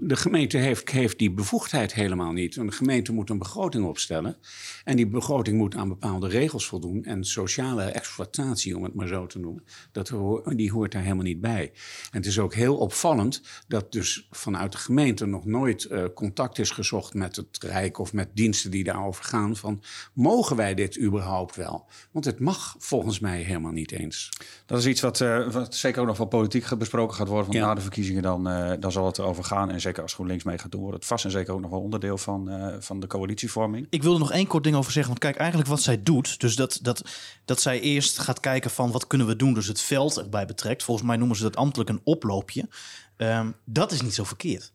de 0.00 0.16
gemeente 0.16 0.58
heeft, 0.58 0.90
heeft 0.90 1.18
die 1.18 1.30
bevoegdheid 1.30 1.94
helemaal 1.94 2.32
niet. 2.32 2.54
De 2.54 2.72
gemeente 2.72 3.12
moet 3.12 3.30
een 3.30 3.38
begroting 3.38 3.84
opstellen. 3.84 4.36
En 4.84 4.96
die 4.96 5.06
begroting 5.06 5.56
moet 5.56 5.74
aan 5.74 5.88
bepaalde 5.88 6.28
regels 6.28 6.66
voldoen. 6.66 7.04
En 7.04 7.24
sociale 7.24 7.82
exploitatie, 7.82 8.76
om 8.76 8.84
het 8.84 8.94
maar 8.94 9.08
zo 9.08 9.26
te 9.26 9.38
noemen, 9.38 9.64
dat 9.92 10.12
die 10.56 10.72
hoort 10.72 10.92
daar 10.92 11.02
helemaal 11.02 11.24
niet 11.24 11.40
bij. 11.40 11.72
En 12.10 12.18
het 12.18 12.26
is 12.26 12.38
ook 12.38 12.54
heel 12.54 12.76
opvallend 12.76 13.42
dat 13.68 13.92
dus 13.92 14.26
vanuit 14.30 14.72
de 14.72 14.78
gemeente 14.78 15.26
nog 15.26 15.44
nooit 15.44 15.84
eh, 15.84 16.04
contact 16.14 16.51
is 16.58 16.70
gezocht 16.70 17.14
met 17.14 17.36
het 17.36 17.58
Rijk 17.60 17.98
of 17.98 18.12
met 18.12 18.28
diensten 18.34 18.70
die 18.70 18.84
daarover 18.84 19.24
gaan. 19.24 19.56
Van 19.56 19.82
mogen 20.12 20.56
wij 20.56 20.74
dit 20.74 21.00
überhaupt 21.00 21.56
wel? 21.56 21.86
Want 22.10 22.24
het 22.24 22.38
mag 22.40 22.74
volgens 22.78 23.18
mij 23.18 23.40
helemaal 23.42 23.72
niet 23.72 23.92
eens. 23.92 24.28
Dat 24.66 24.78
is 24.78 24.86
iets 24.86 25.00
wat, 25.00 25.20
eh, 25.20 25.48
wat 25.50 25.74
zeker 25.74 26.00
ook 26.00 26.06
nog 26.06 26.16
wel 26.16 26.26
politiek 26.26 26.78
besproken 26.78 27.16
gaat 27.16 27.28
worden. 27.28 27.46
Want 27.46 27.58
Ja. 27.58 27.66
na 27.66 27.74
de 27.74 27.80
verkiezingen 27.80 28.22
dan, 28.22 28.48
eh, 28.48 28.72
dan 28.80 28.92
zal 28.92 29.06
het 29.06 29.18
erover 29.18 29.44
gaan. 29.44 29.70
En 29.70 29.80
zeker 29.80 30.02
als 30.02 30.14
GroenLinks 30.14 30.44
mee 30.44 30.58
gaat 30.58 30.70
doen, 30.70 30.80
wordt 30.80 30.96
het 30.96 31.06
vast 31.06 31.24
en 31.24 31.30
zeker 31.30 31.54
ook 31.54 31.60
nog 31.60 31.70
wel 31.70 31.80
onderdeel 31.80 32.18
van, 32.18 32.50
eh, 32.50 32.76
van 32.80 33.00
de 33.00 33.06
coalitievorming. 33.06 33.86
Ik 33.90 34.02
wil 34.02 34.12
er 34.12 34.18
nog 34.18 34.32
één 34.32 34.46
kort 34.46 34.64
ding 34.64 34.76
over 34.76 34.92
zeggen. 34.92 35.10
Want 35.10 35.24
kijk, 35.24 35.36
eigenlijk 35.36 35.68
wat 35.68 35.82
zij 35.82 36.02
doet. 36.02 36.40
Dus 36.40 36.56
dat, 36.56 36.78
dat, 36.82 37.02
dat 37.44 37.60
zij 37.60 37.80
eerst 37.80 38.18
gaat 38.18 38.40
kijken 38.40 38.70
van 38.70 38.90
wat 38.90 39.06
kunnen 39.06 39.26
we 39.26 39.36
doen. 39.36 39.54
Dus 39.54 39.66
het 39.66 39.80
veld 39.80 40.18
erbij 40.18 40.46
betrekt. 40.46 40.82
Volgens 40.82 41.06
mij 41.06 41.16
noemen 41.16 41.36
ze 41.36 41.42
dat 41.42 41.56
ambtelijk 41.56 41.90
een 41.90 42.00
oploopje. 42.04 42.68
Ehm, 43.16 43.50
dat 43.64 43.92
is 43.92 44.02
niet 44.02 44.14
zo 44.14 44.24
verkeerd. 44.24 44.72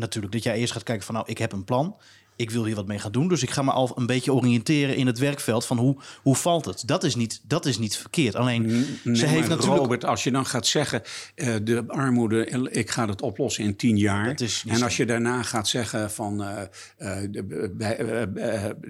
Natuurlijk, 0.00 0.32
dat 0.32 0.42
jij 0.42 0.56
eerst 0.56 0.72
gaat 0.72 0.82
kijken 0.82 1.04
van 1.04 1.14
nou, 1.14 1.26
ik 1.28 1.38
heb 1.38 1.52
een 1.52 1.64
plan. 1.64 1.96
Ik 2.40 2.50
wil 2.50 2.64
hier 2.64 2.74
wat 2.74 2.86
mee 2.86 2.98
gaan 2.98 3.12
doen. 3.12 3.28
Dus 3.28 3.42
ik 3.42 3.50
ga 3.50 3.62
me 3.62 3.70
al 3.72 3.92
een 3.96 4.06
beetje 4.06 4.32
oriënteren 4.32 4.96
in 4.96 5.06
het 5.06 5.18
werkveld 5.18 5.66
van 5.66 5.78
hoe, 5.78 5.96
hoe 6.22 6.36
valt 6.36 6.64
het. 6.64 6.82
Dat 6.86 7.04
is 7.04 7.14
niet, 7.14 7.40
dat 7.44 7.66
is 7.66 7.78
niet 7.78 7.96
verkeerd. 7.96 8.34
Alleen, 8.34 8.62
Nee, 9.04 9.16
ze 9.16 9.26
heeft 9.26 9.48
natuurlijk... 9.48 9.80
Robert, 9.80 10.04
als 10.04 10.24
je 10.24 10.30
dan 10.30 10.46
gaat 10.46 10.66
zeggen, 10.66 11.02
eh, 11.34 11.54
de 11.62 11.84
armoede, 11.86 12.46
ik 12.70 12.90
ga 12.90 13.08
het 13.08 13.22
oplossen 13.22 13.64
in 13.64 13.76
tien 13.76 13.96
jaar. 13.96 14.28
Dat 14.28 14.40
en 14.40 14.76
zo. 14.76 14.84
als 14.84 14.96
je 14.96 15.06
daarna 15.06 15.42
gaat 15.42 15.68
zeggen 15.68 16.10
van, 16.10 16.42
eh, 16.42 16.62
eh, 16.96 17.30
de- 17.30 17.72
bij- 17.76 18.28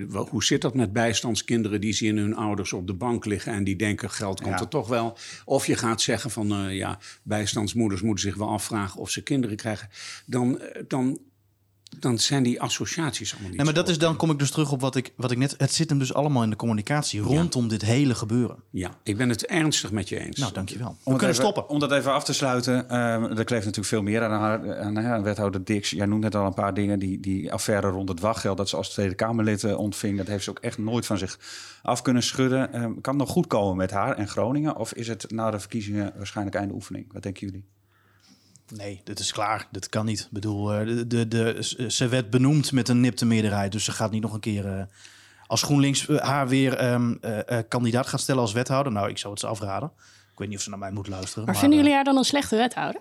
wel, 0.09 0.28
hoe 0.30 0.45
zit 0.45 0.61
dat 0.62 0.75
met 0.75 0.92
bijstandskinderen 0.92 1.80
die 1.80 1.93
zien 1.93 2.17
hun 2.17 2.36
ouders 2.36 2.73
op 2.73 2.86
de 2.86 2.95
bank 2.95 3.25
liggen 3.25 3.52
en 3.52 3.65
die 3.65 3.76
denken 3.76 4.10
geld 4.10 4.41
komt 4.41 4.54
Ja. 4.54 4.60
er 4.60 4.69
toch 4.69 4.89
wel. 4.89 5.17
Of 5.45 5.67
je 5.67 5.76
gaat 5.76 6.00
zeggen 6.02 6.30
van, 6.30 6.75
ja, 6.75 6.99
bijstandsmoeders 7.23 8.02
moeten 8.02 8.25
zich 8.25 8.36
wel 8.36 8.49
afvragen 8.49 9.00
of 9.00 9.10
ze 9.10 9.23
kinderen 9.23 9.56
krijgen. 9.56 9.89
Dan, 10.26 10.60
dan, 10.89 11.19
dan 11.99 12.19
zijn 12.19 12.43
die 12.43 12.61
associaties 12.61 13.31
allemaal 13.31 13.49
niet 13.49 13.57
Nee, 13.57 13.67
maar 13.67 13.75
dat 13.75 13.89
is, 13.89 13.99
dan 13.99 14.17
kom 14.17 14.31
ik 14.31 14.39
dus 14.39 14.50
terug 14.50 14.73
op 14.73 14.81
wat 14.81 14.97
ik, 14.97 15.13
wat 15.17 15.31
ik 15.31 15.39
net... 15.39 15.55
Het 15.59 15.73
zit 15.73 15.89
hem 15.91 15.99
dus 15.99 16.15
allemaal 16.15 16.43
in 16.43 16.50
de 16.50 16.57
communicatie 16.57 17.21
rondom 17.21 17.69
dit 17.69 17.83
hele 17.83 18.15
gebeuren. 18.15 18.57
Ja, 18.71 18.91
ik 19.03 19.17
ben 19.17 19.29
het 19.29 19.47
ernstig 19.47 19.93
met 19.93 20.09
je 20.09 20.19
eens. 20.19 20.37
Nou, 20.39 20.53
dankjewel. 20.53 20.89
We 20.89 20.93
Om 20.93 21.13
het 21.13 21.21
kunnen 21.23 21.29
even- 21.29 21.43
stoppen. 21.43 21.69
Om 21.69 21.79
dat 21.81 21.93
even 21.93 22.13
af 22.13 22.25
te 22.25 22.33
sluiten, 22.33 22.89
ehm, 22.89 23.23
er 23.25 23.45
kleeft 23.45 23.65
natuurlijk 23.65 23.87
veel 23.87 24.03
meer 24.03 24.23
aan, 24.23 24.41
haar, 24.41 24.79
aan 24.81 24.97
haar 24.97 25.23
wethouder 25.23 25.65
Dix. 25.65 25.91
Jij 25.91 26.07
noemt 26.07 26.23
net 26.23 26.35
al 26.35 26.47
een 26.47 26.55
paar 26.55 26.75
dingen, 26.75 26.99
die, 26.99 27.21
die 27.21 27.53
affaire 27.53 27.89
rond 27.89 28.09
het 28.09 28.21
wachtgeld... 28.21 28.57
dat 28.57 28.69
ze 28.69 28.76
als 28.76 28.89
Tweede 28.91 29.15
Kamerlid 29.15 29.65
eh, 29.65 29.79
ontving, 29.79 30.17
dat 30.17 30.26
heeft 30.26 30.45
ze 30.45 30.50
ook 30.50 30.59
echt 30.59 30.79
nooit 30.79 31.07
van 31.07 31.19
zich 31.19 31.39
af 31.83 32.03
kunnen 32.03 32.23
schudden. 32.23 32.73
Ehm, 32.73 33.00
kan 33.00 33.15
het 33.15 33.23
nog 33.25 33.31
goed 33.31 33.47
komen 33.47 33.76
met 33.76 33.91
haar 33.91 34.17
en 34.17 34.29
Groningen? 34.29 34.76
Of 34.76 34.93
is 34.93 35.09
het 35.09 35.31
na 35.31 35.50
de 35.50 35.59
verkiezingen 35.61 36.13
waarschijnlijk 36.17 36.57
einde 36.57 36.75
oefening? 36.75 37.13
Wat 37.13 37.23
denken 37.23 37.47
jullie? 37.47 37.65
Nee, 38.75 39.00
dit 39.04 39.19
is 39.19 39.33
klaar. 39.33 39.67
Dit 39.71 39.89
kan 39.89 40.06
niet. 40.06 40.21
Ik 40.21 40.26
bedoel, 40.30 40.73
eh, 40.73 40.87
de, 40.87 41.06
de, 41.06 41.28
de, 41.28 41.87
ze 41.91 42.09
werd 42.09 42.30
benoemd 42.30 42.73
met 42.73 42.89
een 42.89 43.00
nipte 43.00 43.26
meerderheid. 43.26 43.73
Dus 43.73 43.85
ze 43.85 43.93
gaat 43.93 44.11
niet 44.11 44.23
nog 44.23 44.33
een 44.33 44.41
keer... 44.41 44.67
eh, 44.78 44.83
als 45.47 45.63
GroenLinks 45.63 46.09
eh, 46.09 46.17
haar 46.19 46.49
weer 46.49 46.75
ehm, 46.76 47.15
eh, 47.21 47.59
eh, 47.59 47.65
kandidaat 47.69 48.06
gaat 48.06 48.21
stellen 48.21 48.41
als 48.41 48.52
wethouder... 48.52 48.93
Nou, 48.93 49.09
ik 49.09 49.19
zou 49.19 49.33
het 49.33 49.41
ze 49.43 49.47
afraden. 49.47 49.91
Ik 50.33 50.39
weet 50.39 50.49
niet 50.49 50.56
of 50.56 50.63
ze 50.63 50.71
naar 50.71 50.78
mij 50.78 50.91
moet 50.91 51.09
luisteren. 51.09 51.45
Maar 51.45 51.56
vinden 51.56 51.73
eh, 51.78 51.85
jullie 51.85 51.97
haar 51.97 52.04
dan 52.04 52.17
een 52.17 52.25
slechte 52.25 52.56
wethouder? 52.56 53.00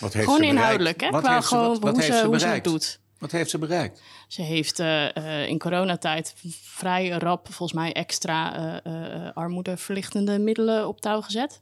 Wat 0.00 0.12
heeft 0.12 0.24
Gewoon 0.24 0.40
ze 0.40 0.46
inhoudelijk, 0.46 1.00
hè? 1.00 1.10
Wat 1.10 1.22
Qua 1.22 1.32
heeft 1.34 1.42
ze- 1.48 1.54
gewoon 1.54 1.68
wat- 1.68 1.78
wat 1.78 1.90
hoe, 1.92 2.00
heeft 2.02 2.14
ze, 2.14 2.20
ze 2.20 2.26
hoe 2.26 2.38
ze 2.38 2.44
het 2.46 2.62
bereikt? 2.62 2.64
doet. 2.64 3.00
Wat 3.18 3.30
heeft 3.30 3.50
ze 3.50 3.58
bereikt? 3.58 4.02
Ze 4.28 4.42
heeft 4.42 4.78
eh, 4.78 5.16
eh, 5.16 5.48
in 5.48 5.58
coronatijd 5.58 6.34
vrij 6.62 7.08
rap 7.08 7.46
volgens 7.46 7.72
mij 7.72 7.92
extra 7.92 8.54
eh, 8.82 9.26
eh, 9.26 9.30
armoedeverlichtende 9.36 10.38
middelen 10.38 10.88
op 10.88 11.00
touw 11.00 11.20
gezet. 11.20 11.60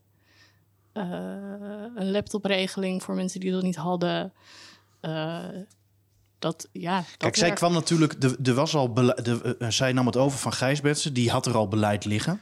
Eh, 0.99 2.03
een 2.03 2.11
laptopregeling 2.11 3.03
voor 3.03 3.15
mensen 3.15 3.41
die 3.41 3.53
dat 3.53 3.63
niet 3.63 3.77
hadden. 3.77 4.33
Eh, 5.01 5.45
dat, 6.39 6.69
ja, 6.73 6.97
dat 6.97 7.17
Kijk, 7.17 7.35
zij 7.35 7.45
werkt. 7.45 7.59
kwam 7.59 7.73
natuurlijk... 7.73 8.21
De, 8.21 8.37
er 8.43 8.55
was 8.55 8.75
al 8.75 8.95
de, 8.95 9.57
eh, 9.59 9.69
zij 9.69 9.93
nam 9.93 10.07
het 10.07 10.17
over 10.17 10.39
van 10.39 10.53
Gijsbertsen. 10.53 11.13
Die 11.13 11.31
had 11.31 11.47
er 11.47 11.57
al 11.57 11.69
beleid 11.69 12.05
liggen. 12.05 12.41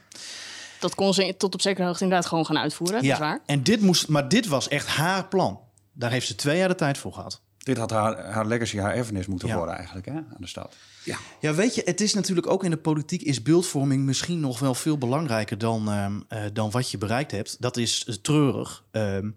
dat 0.79 0.95
kon 0.95 1.13
ze 1.13 1.35
tot 1.37 1.53
op 1.53 1.61
zekere 1.61 1.85
hoogte 1.87 2.03
inderdaad 2.03 2.27
gewoon 2.27 2.45
gaan 2.45 2.57
uitvoeren. 2.57 3.01
Dat 3.01 3.11
is 3.11 3.17
waar. 3.17 3.41
En 3.45 3.63
dit 3.63 3.81
moest, 3.81 4.07
maar 4.07 4.29
dit 4.29 4.47
was 4.47 4.67
echt 4.67 4.87
haar 4.87 5.27
plan. 5.27 5.59
Daar 5.93 6.11
heeft 6.11 6.27
ze 6.27 6.35
twee 6.35 6.57
jaar 6.57 6.67
de 6.67 6.75
tijd 6.75 6.97
voor 6.97 7.13
gehad. 7.13 7.41
Dit 7.67 7.77
had 7.77 7.89
haar, 7.91 8.25
haar 8.25 8.45
legacy, 8.45 8.77
haar 8.77 8.93
erfenis 8.93 9.25
moeten 9.25 9.47
Ja. 9.47 9.55
worden 9.55 9.75
eigenlijk 9.75 10.05
hè, 10.05 10.13
aan 10.13 10.37
de 10.37 10.47
stad. 10.47 10.75
Ja. 11.03 11.17
Ja, 11.39 11.53
weet 11.53 11.75
je, 11.75 11.81
het 11.85 12.01
is 12.01 12.13
natuurlijk 12.13 12.47
ook 12.47 12.63
in 12.63 12.69
de 12.71 12.77
politiek 12.77 13.21
is 13.21 13.41
beeldvorming 13.41 14.05
misschien 14.05 14.39
nog 14.39 14.59
wel 14.59 14.73
veel 14.75 14.97
belangrijker 14.97 15.57
dan, 15.57 15.89
ehm, 15.91 16.19
eh, 16.27 16.43
dan 16.53 16.71
wat 16.71 16.91
je 16.91 16.97
bereikt 16.97 17.31
hebt. 17.31 17.61
Dat 17.61 17.77
is 17.77 18.05
eh, 18.05 18.15
treurig. 18.15 18.83
Ehm, 18.91 19.29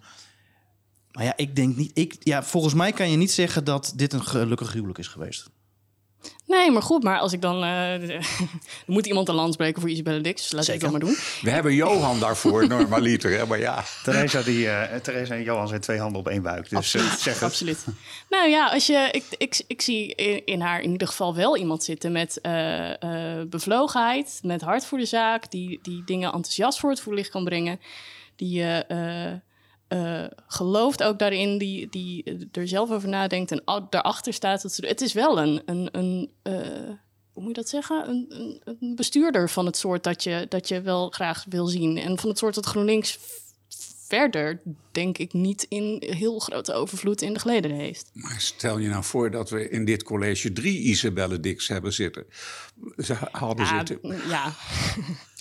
maar 1.13 1.25
ja, 1.25 1.33
ik 1.37 1.57
denk 1.57 1.77
niet. 1.77 1.91
Ik, 1.95 2.17
ja, 2.19 2.43
volgens 2.43 2.75
mij 2.75 2.93
kan 2.93 3.11
je 3.11 3.17
niet 3.17 3.33
zeggen 3.33 3.65
dat 3.65 3.93
dit 3.97 4.13
een 4.13 4.25
gelukkig 4.25 4.73
huwelijk 4.73 4.99
is 4.99 5.09
geweest. 5.09 5.51
Nee, 6.47 6.71
maar 6.71 6.83
goed, 6.83 7.03
maar 7.03 7.19
als 7.19 7.33
ik 7.33 7.41
dan... 7.43 7.63
eh, 7.63 8.11
er 8.11 8.27
moet 8.87 9.07
iemand 9.07 9.29
een 9.29 9.35
lans 9.35 9.57
breken 9.57 9.81
voor 9.81 9.91
Isabelle 9.91 10.21
Dix, 10.21 10.43
dus 10.43 10.53
laat 10.53 10.67
ik 10.67 10.73
het 10.73 10.81
dan 10.81 10.91
maar 10.91 11.01
doen. 11.01 11.17
We 11.43 11.51
hebben 11.51 11.75
Johan 11.75 12.21
daarvoor, 12.21 12.67
normaliter. 12.79 13.39
Hè? 13.39 13.47
Maar 13.47 13.59
ja, 13.59 13.85
Theresa, 14.05 14.43
die, 14.43 14.69
eh, 14.69 15.01
Theresa 15.01 15.35
en 15.35 15.43
Johan 15.43 15.69
zijn 15.69 15.81
twee 15.81 15.99
handen 15.99 16.21
op 16.21 16.29
één 16.29 16.43
buik. 16.43 16.71
Dus 16.71 16.95
eh, 16.95 17.13
zeg 17.13 17.35
het. 17.35 17.43
Absoluut. 17.43 17.85
Nou 18.29 18.49
ja, 18.49 18.69
als 18.69 18.87
je, 18.87 19.09
ik, 19.13 19.25
ik, 19.37 19.63
ik 19.67 19.81
zie 19.81 20.15
in, 20.15 20.47
in 20.47 20.61
haar 20.61 20.81
in 20.81 20.91
ieder 20.91 21.09
geval 21.09 21.35
wel 21.35 21.57
iemand 21.57 21.85
zitten 21.85 22.13
met 22.13 22.41
eh, 22.41 22.91
eh, 23.03 23.49
bevlogenheid, 23.49 24.41
met 24.43 24.61
hart 24.61 24.85
voor 24.85 24.99
de 24.99 25.05
zaak, 25.05 25.51
die, 25.51 25.79
die 25.83 26.03
dingen 26.05 26.33
enthousiast 26.33 26.79
voor 26.81 26.91
het 26.91 27.01
voetlicht 27.01 27.31
kan 27.31 27.45
brengen, 27.45 27.81
die 28.37 28.65
eh, 29.91 30.25
gelooft 30.47 31.03
ook 31.03 31.19
daarin, 31.19 31.59
die, 31.59 31.89
die 31.89 32.39
er 32.53 32.69
zelf 32.69 32.91
over 32.91 33.09
nadenkt 33.09 33.51
en 33.51 33.63
daarachter 33.91 34.33
staat. 34.33 34.63
Dat 34.63 34.73
ze, 34.73 34.87
het 34.87 35.01
is 35.01 35.13
wel 35.13 35.41
een, 35.41 35.63
een, 35.65 35.89
een 35.93 36.31
eh, 36.43 36.53
hoe 37.33 37.43
moet 37.43 37.47
je 37.47 37.61
dat 37.63 37.69
zeggen? 37.69 38.09
Een, 38.09 38.27
een, 38.29 38.61
een 38.81 38.95
bestuurder 38.97 39.51
van 39.51 39.67
het 39.67 39.77
soort 39.77 40.05
dat 40.05 40.23
je, 40.23 40.47
dat 40.49 40.69
je 40.69 40.81
wel 40.81 41.09
graag 41.09 41.45
wil 41.49 41.67
zien. 41.67 41.99
En 41.99 42.19
van 42.19 42.29
het 42.29 42.39
soort 42.39 42.55
dat 42.55 42.67
GroenLinks 42.67 43.19
verder 44.09 44.61
denk 44.93 45.19
ik 45.19 45.33
niet 45.33 45.67
in 45.69 46.03
heel 46.07 46.39
grote 46.39 46.73
overvloed 46.73 47.23
in 47.23 47.33
de 47.33 47.39
gelederen 47.39 47.77
heeft. 47.77 48.11
Maar 48.13 48.41
stel 48.41 48.79
je 48.79 48.89
nou 48.89 49.05
voor 49.05 49.31
dat 49.31 49.51
we 49.51 49.69
in 49.69 49.85
dit 49.85 50.03
college 50.03 50.53
drie 50.53 50.79
Isabelle 50.79 51.41
Dix 51.41 51.69
hebben 51.69 51.93
zitten. 51.93 52.25
Ze 52.97 53.15
hadden 53.31 53.67
Ja, 53.67 53.87
zitten. 53.87 54.29
ja, 54.29 54.53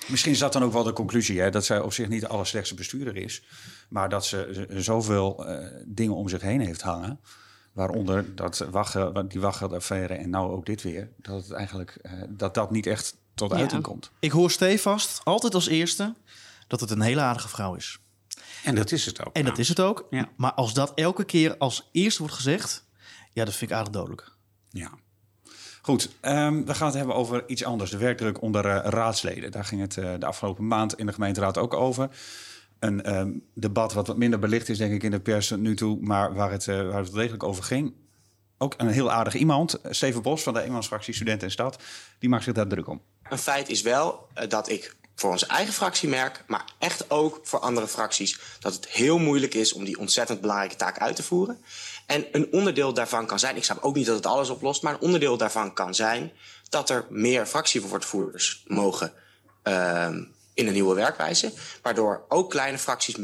Misschien 0.07 0.31
is 0.31 0.39
dat 0.39 0.53
dan 0.53 0.63
ook 0.63 0.73
wel 0.73 0.83
de 0.83 0.93
conclusie, 0.93 1.39
hè? 1.39 1.49
dat 1.49 1.65
zij 1.65 1.79
op 1.79 1.93
zich 1.93 2.07
niet 2.07 2.21
de 2.21 2.27
allerslechtste 2.27 2.75
bestuurder 2.75 3.15
is. 3.15 3.41
Maar 3.89 4.09
dat 4.09 4.25
ze 4.25 4.67
zoveel 4.69 5.45
eh, 5.47 5.65
dingen 5.85 6.15
om 6.15 6.29
zich 6.29 6.41
heen 6.41 6.61
heeft 6.61 6.81
hangen. 6.81 7.19
Waaronder 7.71 8.35
dat 8.35 8.57
wachten, 8.71 9.27
die 9.27 9.39
wachtgeldaffaire 9.39 10.13
en 10.13 10.29
nou 10.29 10.51
ook 10.51 10.65
dit 10.65 10.81
weer. 10.81 11.09
Dat 11.17 11.41
het 11.43 11.51
eigenlijk 11.51 11.97
eh, 12.01 12.11
dat 12.29 12.53
dat 12.53 12.71
niet 12.71 12.85
echt 12.85 13.17
tot 13.33 13.51
Ja. 13.51 13.57
uiting 13.57 13.83
komt. 13.83 14.11
Ik 14.19 14.31
hoor 14.31 14.51
stevast, 14.51 15.21
altijd 15.23 15.53
als 15.53 15.67
eerste, 15.67 16.13
dat 16.67 16.79
het 16.79 16.89
een 16.91 17.01
hele 17.01 17.21
aardige 17.21 17.47
vrouw 17.47 17.75
is. 17.75 17.99
En 18.63 18.75
dat 18.75 18.91
is 18.91 19.05
het 19.05 19.25
ook. 19.25 19.35
En 19.35 19.45
dat 19.45 19.57
is 19.57 19.69
het 19.69 19.79
ook. 19.79 20.07
Ja. 20.09 20.29
Maar 20.37 20.53
als 20.53 20.73
dat 20.73 20.91
elke 20.95 21.23
keer 21.23 21.57
als 21.57 21.89
eerste 21.91 22.19
wordt 22.19 22.35
gezegd, 22.35 22.85
ja, 23.33 23.45
dat 23.45 23.53
vind 23.55 23.71
ik 23.71 23.77
aardig 23.77 23.93
dodelijk. 23.93 24.31
Ja. 24.69 24.91
Goed, 25.81 26.09
ehm, 26.19 26.63
we 26.63 26.75
gaan 26.75 26.87
het 26.87 26.95
hebben 26.95 27.15
over 27.15 27.43
iets 27.47 27.63
anders. 27.63 27.91
De 27.91 27.97
werkdruk 27.97 28.41
onder 28.41 28.65
eh, 28.65 28.89
raadsleden. 28.89 29.51
Daar 29.51 29.65
ging 29.65 29.81
het 29.81 29.93
de 29.93 30.25
afgelopen 30.25 30.67
maand 30.67 30.97
in 30.97 31.05
de 31.05 31.13
gemeenteraad 31.13 31.57
ook 31.57 31.73
over. 31.73 32.09
Een 32.79 33.03
ehm, 33.03 33.31
debat 33.53 33.93
wat 33.93 34.07
wat 34.07 34.17
minder 34.17 34.39
belicht 34.39 34.69
is, 34.69 34.77
denk 34.77 34.93
ik, 34.93 35.03
in 35.03 35.11
de 35.11 35.19
pers 35.19 35.49
nu 35.49 35.75
toe. 35.75 35.97
Maar 36.01 36.33
waar 36.33 36.51
het, 36.51 36.67
eh, 36.67 36.87
waar 36.89 37.03
het 37.03 37.13
degelijk 37.13 37.43
over 37.43 37.63
ging. 37.63 37.93
Ook 38.57 38.73
een 38.77 38.87
heel 38.87 39.11
aardig 39.11 39.33
iemand, 39.35 39.79
Steven 39.89 40.21
Bos 40.21 40.43
van 40.43 40.53
de 40.53 40.61
eenmansfractie 40.61 41.13
Studenten 41.13 41.47
en 41.47 41.53
Stad. 41.53 41.81
Die 42.19 42.29
maakt 42.29 42.43
zich 42.43 42.53
daar 42.53 42.67
druk 42.67 42.87
om. 42.87 43.01
Een 43.29 43.37
feit 43.37 43.69
is 43.69 43.81
wel 43.81 44.27
eh, 44.33 44.49
dat 44.49 44.69
ik 44.69 44.95
voor 45.15 45.31
onze 45.31 45.45
eigen 45.45 45.73
fractie 45.73 46.09
merk, 46.09 46.43
maar 46.47 46.63
echt 46.77 47.11
ook 47.11 47.39
voor 47.43 47.59
andere 47.59 47.87
fracties, 47.87 48.39
dat 48.59 48.73
het 48.73 48.87
heel 48.87 49.17
moeilijk 49.17 49.53
is 49.53 49.73
om 49.73 49.83
die 49.83 49.99
ontzettend 49.99 50.41
belangrijke 50.41 50.75
taak 50.75 50.99
uit 50.99 51.15
te 51.15 51.23
voeren. 51.23 51.61
En 52.05 52.25
een 52.31 52.47
onderdeel 52.51 52.93
daarvan 52.93 53.25
kan 53.25 53.39
zijn, 53.39 53.55
ik 53.55 53.63
snap 53.63 53.83
ook 53.83 53.95
niet 53.95 54.05
dat 54.05 54.15
het 54.15 54.25
alles 54.25 54.49
oplost, 54.49 54.83
maar 54.83 54.93
een 54.93 55.01
onderdeel 55.01 55.37
daarvan 55.37 55.73
kan 55.73 55.95
zijn 55.95 56.31
dat 56.69 56.89
er 56.89 57.05
meer 57.09 57.45
fractiewoordvoerders 57.45 58.63
mogen 58.67 59.13
ehm, 59.63 60.23
in 60.59 60.67
een 60.67 60.73
nieuwe 60.73 60.95
werkwijze. 60.95 61.53
Waardoor 61.81 62.25
ook 62.27 62.49
kleine 62.49 62.77
fracties. 62.77 63.15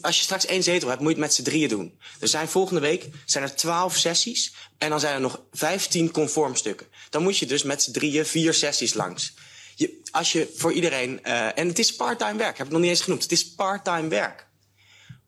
als 0.00 0.16
je 0.16 0.22
straks 0.22 0.46
één 0.46 0.62
zetel 0.62 0.88
hebt, 0.88 1.00
moet 1.00 1.10
je 1.10 1.16
het 1.16 1.24
met 1.26 1.34
z'n 1.34 1.42
drieën 1.42 1.68
doen. 1.68 1.98
Er 2.20 2.28
zijn 2.28 2.48
volgende 2.48 2.80
week 2.80 3.08
zijn 3.24 3.44
er 3.44 3.54
twaalf 3.54 3.96
sessies 3.96 4.54
en 4.78 4.90
dan 4.90 5.00
zijn 5.00 5.14
er 5.14 5.20
nog 5.20 5.42
vijftien 5.52 6.10
conformstukken. 6.10 6.86
Dan 7.10 7.22
moet 7.22 7.38
je 7.38 7.46
dus 7.46 7.62
met 7.62 7.82
z'n 7.82 7.92
drieën 7.92 8.26
vier 8.26 8.54
sessies 8.54 8.94
langs. 8.94 9.34
Je, 9.74 10.00
als 10.10 10.32
je 10.32 10.52
voor 10.56 10.72
iedereen. 10.72 11.24
eh, 11.24 11.58
en 11.58 11.68
het 11.68 11.78
is 11.78 11.96
parttime 11.96 12.38
werk, 12.38 12.58
heb 12.58 12.66
ik 12.66 12.72
nog 12.72 12.80
niet 12.80 12.90
eens 12.90 13.00
genoemd. 13.00 13.22
Het 13.22 13.32
is 13.32 13.54
parttime 13.54 14.08
werk. 14.08 14.46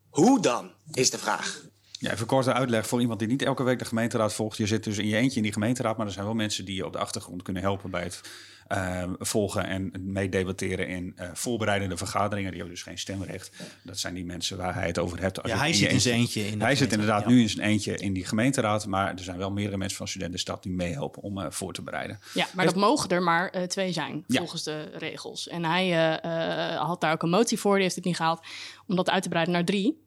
Hoe 0.09 0.41
dan, 0.41 0.71
is 0.91 1.09
de 1.09 1.17
vraag. 1.17 1.61
Ja, 1.99 2.11
even 2.11 2.25
korte 2.25 2.53
uitleg 2.53 2.87
voor 2.87 3.01
iemand 3.01 3.19
die 3.19 3.27
niet 3.27 3.41
elke 3.41 3.63
week 3.63 3.79
de 3.79 3.85
gemeenteraad 3.85 4.33
volgt. 4.33 4.57
Je 4.57 4.67
zit 4.67 4.83
dus 4.83 4.97
in 4.97 5.07
je 5.07 5.15
eentje 5.15 5.37
in 5.37 5.43
die 5.43 5.53
gemeenteraad, 5.53 5.97
maar 5.97 6.05
er 6.05 6.11
zijn 6.11 6.25
wel 6.25 6.33
mensen 6.33 6.65
die 6.65 6.75
je 6.75 6.85
op 6.85 6.91
de 6.91 6.97
achtergrond 6.97 7.41
kunnen 7.41 7.61
helpen 7.61 7.89
bij 7.89 8.03
het 8.03 8.21
eh, 8.73 9.03
volgen 9.19 9.65
en 9.67 9.91
meedebatteren 9.99 10.87
in 10.87 11.13
eh, 11.15 11.29
voorbereidende 11.33 11.97
vergaderingen. 11.97 12.49
Die 12.51 12.59
hebben 12.59 12.75
dus 12.75 12.83
geen 12.85 12.97
stemrecht. 12.97 13.51
Dat 13.83 13.99
zijn 13.99 14.13
die 14.13 14.25
mensen 14.25 14.57
waar 14.57 14.73
hij 14.73 14.87
het 14.87 14.99
over 14.99 15.21
hebt. 15.21 15.39
Ja, 15.43 15.57
hij 15.57 15.73
zit 15.73 15.91
in 15.91 16.01
zijn 16.01 16.15
eentje 16.15 16.47
in 16.47 16.61
Hij 16.61 16.75
zit 16.75 16.91
inderdaad 16.91 17.23
ja. 17.23 17.29
nu 17.29 17.41
in 17.41 17.49
zijn 17.49 17.67
eentje 17.67 17.97
in 17.97 18.13
die 18.13 18.25
gemeenteraad, 18.25 18.85
maar 18.85 19.11
er 19.11 19.23
zijn 19.23 19.37
wel 19.37 19.51
meerdere 19.51 19.77
mensen 19.77 19.97
van 19.97 20.07
Studentenstad 20.07 20.63
die 20.63 20.71
meehelpen 20.71 21.21
om 21.21 21.37
eh, 21.39 21.45
voor 21.49 21.73
te 21.73 21.81
bereiden. 21.81 22.19
ja 22.33 22.47
maar 22.53 22.65
dat 22.65 22.75
mogen 22.75 23.09
er 23.09 23.21
maar 23.23 23.49
eh, 23.49 23.63
twee 23.63 23.91
zijn, 23.91 24.23
Ja. 24.27 24.37
volgens 24.37 24.63
de 24.63 24.81
regels. 24.97 25.47
En 25.47 25.65
hij 25.65 25.83
eh, 25.91 26.73
eh, 26.73 26.81
had 26.81 27.01
daar 27.01 27.13
ook 27.13 27.23
een 27.23 27.29
motie 27.29 27.59
voor, 27.59 27.73
die 27.73 27.83
heeft 27.83 27.95
het 27.95 28.05
niet 28.05 28.15
gehaald, 28.15 28.39
om 28.87 28.95
dat 28.95 29.09
uit 29.09 29.23
te 29.23 29.29
breiden 29.29 29.53
naar 29.53 29.65
drie. 29.65 30.01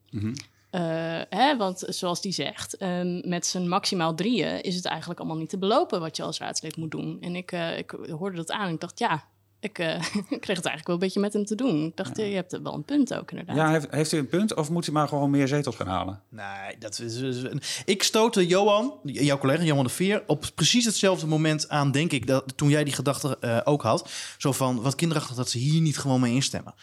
Eh, 0.69 0.81
hè, 1.29 1.57
want 1.57 1.83
zoals 1.87 2.21
die 2.21 2.31
zegt, 2.31 2.77
ehm, 2.77 3.29
met 3.29 3.45
zijn 3.45 3.69
maximaal 3.69 4.15
drieën 4.15 4.61
is 4.61 4.75
het 4.75 4.85
eigenlijk 4.85 5.19
allemaal 5.19 5.37
niet 5.37 5.49
te 5.49 5.57
belopen 5.57 5.99
wat 5.99 6.17
je 6.17 6.23
als 6.23 6.39
raadslid 6.39 6.77
moet 6.77 6.91
doen. 6.91 7.17
En 7.21 7.35
ik, 7.35 7.51
eh, 7.51 7.77
ik 7.77 7.91
hoorde 7.91 8.37
dat 8.37 8.51
aan 8.51 8.67
en 8.67 8.73
ik 8.73 8.79
dacht, 8.79 8.99
ja, 8.99 9.27
ik 9.59 9.79
eh, 9.79 9.95
ik 10.15 10.41
kreeg 10.41 10.57
het 10.57 10.65
eigenlijk 10.65 10.85
wel 10.87 10.95
een 10.95 11.01
beetje 11.01 11.19
met 11.19 11.33
hem 11.33 11.45
te 11.45 11.55
doen. 11.55 11.85
Ik 11.85 11.95
dacht, 11.97 12.17
eh, 12.19 12.29
je 12.29 12.35
hebt 12.35 12.59
wel 12.61 12.73
een 12.73 12.83
punt 12.83 13.13
ook 13.13 13.31
inderdaad. 13.31 13.55
Ja, 13.55 13.69
heeft, 13.71 13.87
heeft 13.89 14.11
u 14.11 14.17
een 14.17 14.27
punt 14.27 14.53
of 14.55 14.69
moet 14.69 14.85
hij 14.85 14.93
maar 14.93 15.07
gewoon 15.07 15.29
meer 15.29 15.47
zetels 15.47 15.75
gaan 15.75 15.87
halen? 15.87 16.21
Nee, 16.29 16.77
dat 16.79 16.99
is, 16.99 17.15
is- 17.15 17.81
ik 17.85 18.03
stootte 18.03 18.47
Johan, 18.47 18.93
jouw 19.03 19.37
collega 19.37 19.63
Johan 19.63 19.83
de 19.83 19.89
Veer, 19.89 20.23
op 20.27 20.45
precies 20.55 20.85
hetzelfde 20.85 21.27
moment 21.27 21.69
aan, 21.69 21.91
denk 21.91 22.11
ik, 22.11 22.27
dat, 22.27 22.57
toen 22.57 22.69
jij 22.69 22.83
die 22.83 22.93
gedachte 22.93 23.37
eh, 23.39 23.59
ook 23.63 23.81
had. 23.81 24.09
Zo 24.37 24.51
van, 24.51 24.81
wat 24.81 24.95
kinderachtig 24.95 25.35
dat 25.35 25.49
ze 25.49 25.57
hier 25.57 25.81
niet 25.81 25.97
gewoon 25.97 26.19
mee 26.19 26.33
instemmen. 26.33 26.73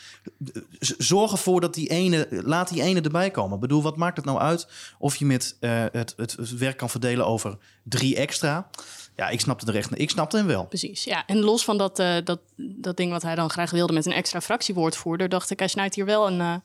Zorg 0.98 1.32
ervoor 1.32 1.60
dat 1.60 1.74
die 1.74 1.88
ene, 1.88 2.26
laat 2.30 2.68
die 2.68 2.82
ene 2.82 3.00
erbij 3.00 3.30
komen. 3.30 3.54
Ik 3.54 3.60
bedoel, 3.60 3.82
wat 3.82 3.96
maakt 3.96 4.16
het 4.16 4.26
nou 4.26 4.38
uit 4.38 4.66
of 4.98 5.16
je 5.16 5.24
met 5.24 5.56
eh, 5.60 5.84
het, 5.92 6.14
het, 6.16 6.32
het 6.32 6.56
werk 6.58 6.76
kan 6.76 6.90
verdelen 6.90 7.26
over 7.26 7.56
drie 7.82 8.16
extra? 8.16 8.68
Ja, 9.16 9.28
ik 9.28 9.40
snapte 9.40 9.64
de 9.64 9.72
recht, 9.72 9.98
ik 9.98 10.10
snapte 10.10 10.36
hem 10.36 10.46
wel. 10.46 10.66
Precies, 10.66 11.04
ja. 11.04 11.26
En 11.26 11.38
los 11.38 11.64
van 11.64 11.78
dat, 11.78 11.98
eh, 11.98 12.16
dat, 12.24 12.40
dat 12.56 12.96
ding 12.96 13.10
wat 13.10 13.22
hij 13.22 13.34
dan 13.34 13.50
graag 13.50 13.70
wilde 13.70 13.92
met 13.92 14.06
een 14.06 14.12
extra 14.12 14.40
fractiewoordvoerder, 14.40 15.28
dacht 15.28 15.50
ik, 15.50 15.58
hij 15.58 15.68
snijdt 15.68 15.94
hier 15.94 16.04
wel 16.04 16.26
een, 16.26 16.40
eh, 16.40 16.56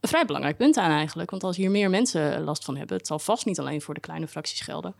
een 0.00 0.08
vrij 0.08 0.24
belangrijk 0.24 0.56
punt 0.56 0.76
aan 0.76 0.90
eigenlijk. 0.90 1.30
Want 1.30 1.44
als 1.44 1.56
hier 1.56 1.70
meer 1.70 1.90
mensen 1.90 2.42
last 2.42 2.64
van 2.64 2.76
hebben, 2.76 2.96
het 2.96 3.06
zal 3.06 3.18
vast 3.18 3.46
niet 3.46 3.58
alleen 3.58 3.82
voor 3.82 3.94
de 3.94 4.00
kleine 4.00 4.28
fracties 4.28 4.60
gelden, 4.60 4.94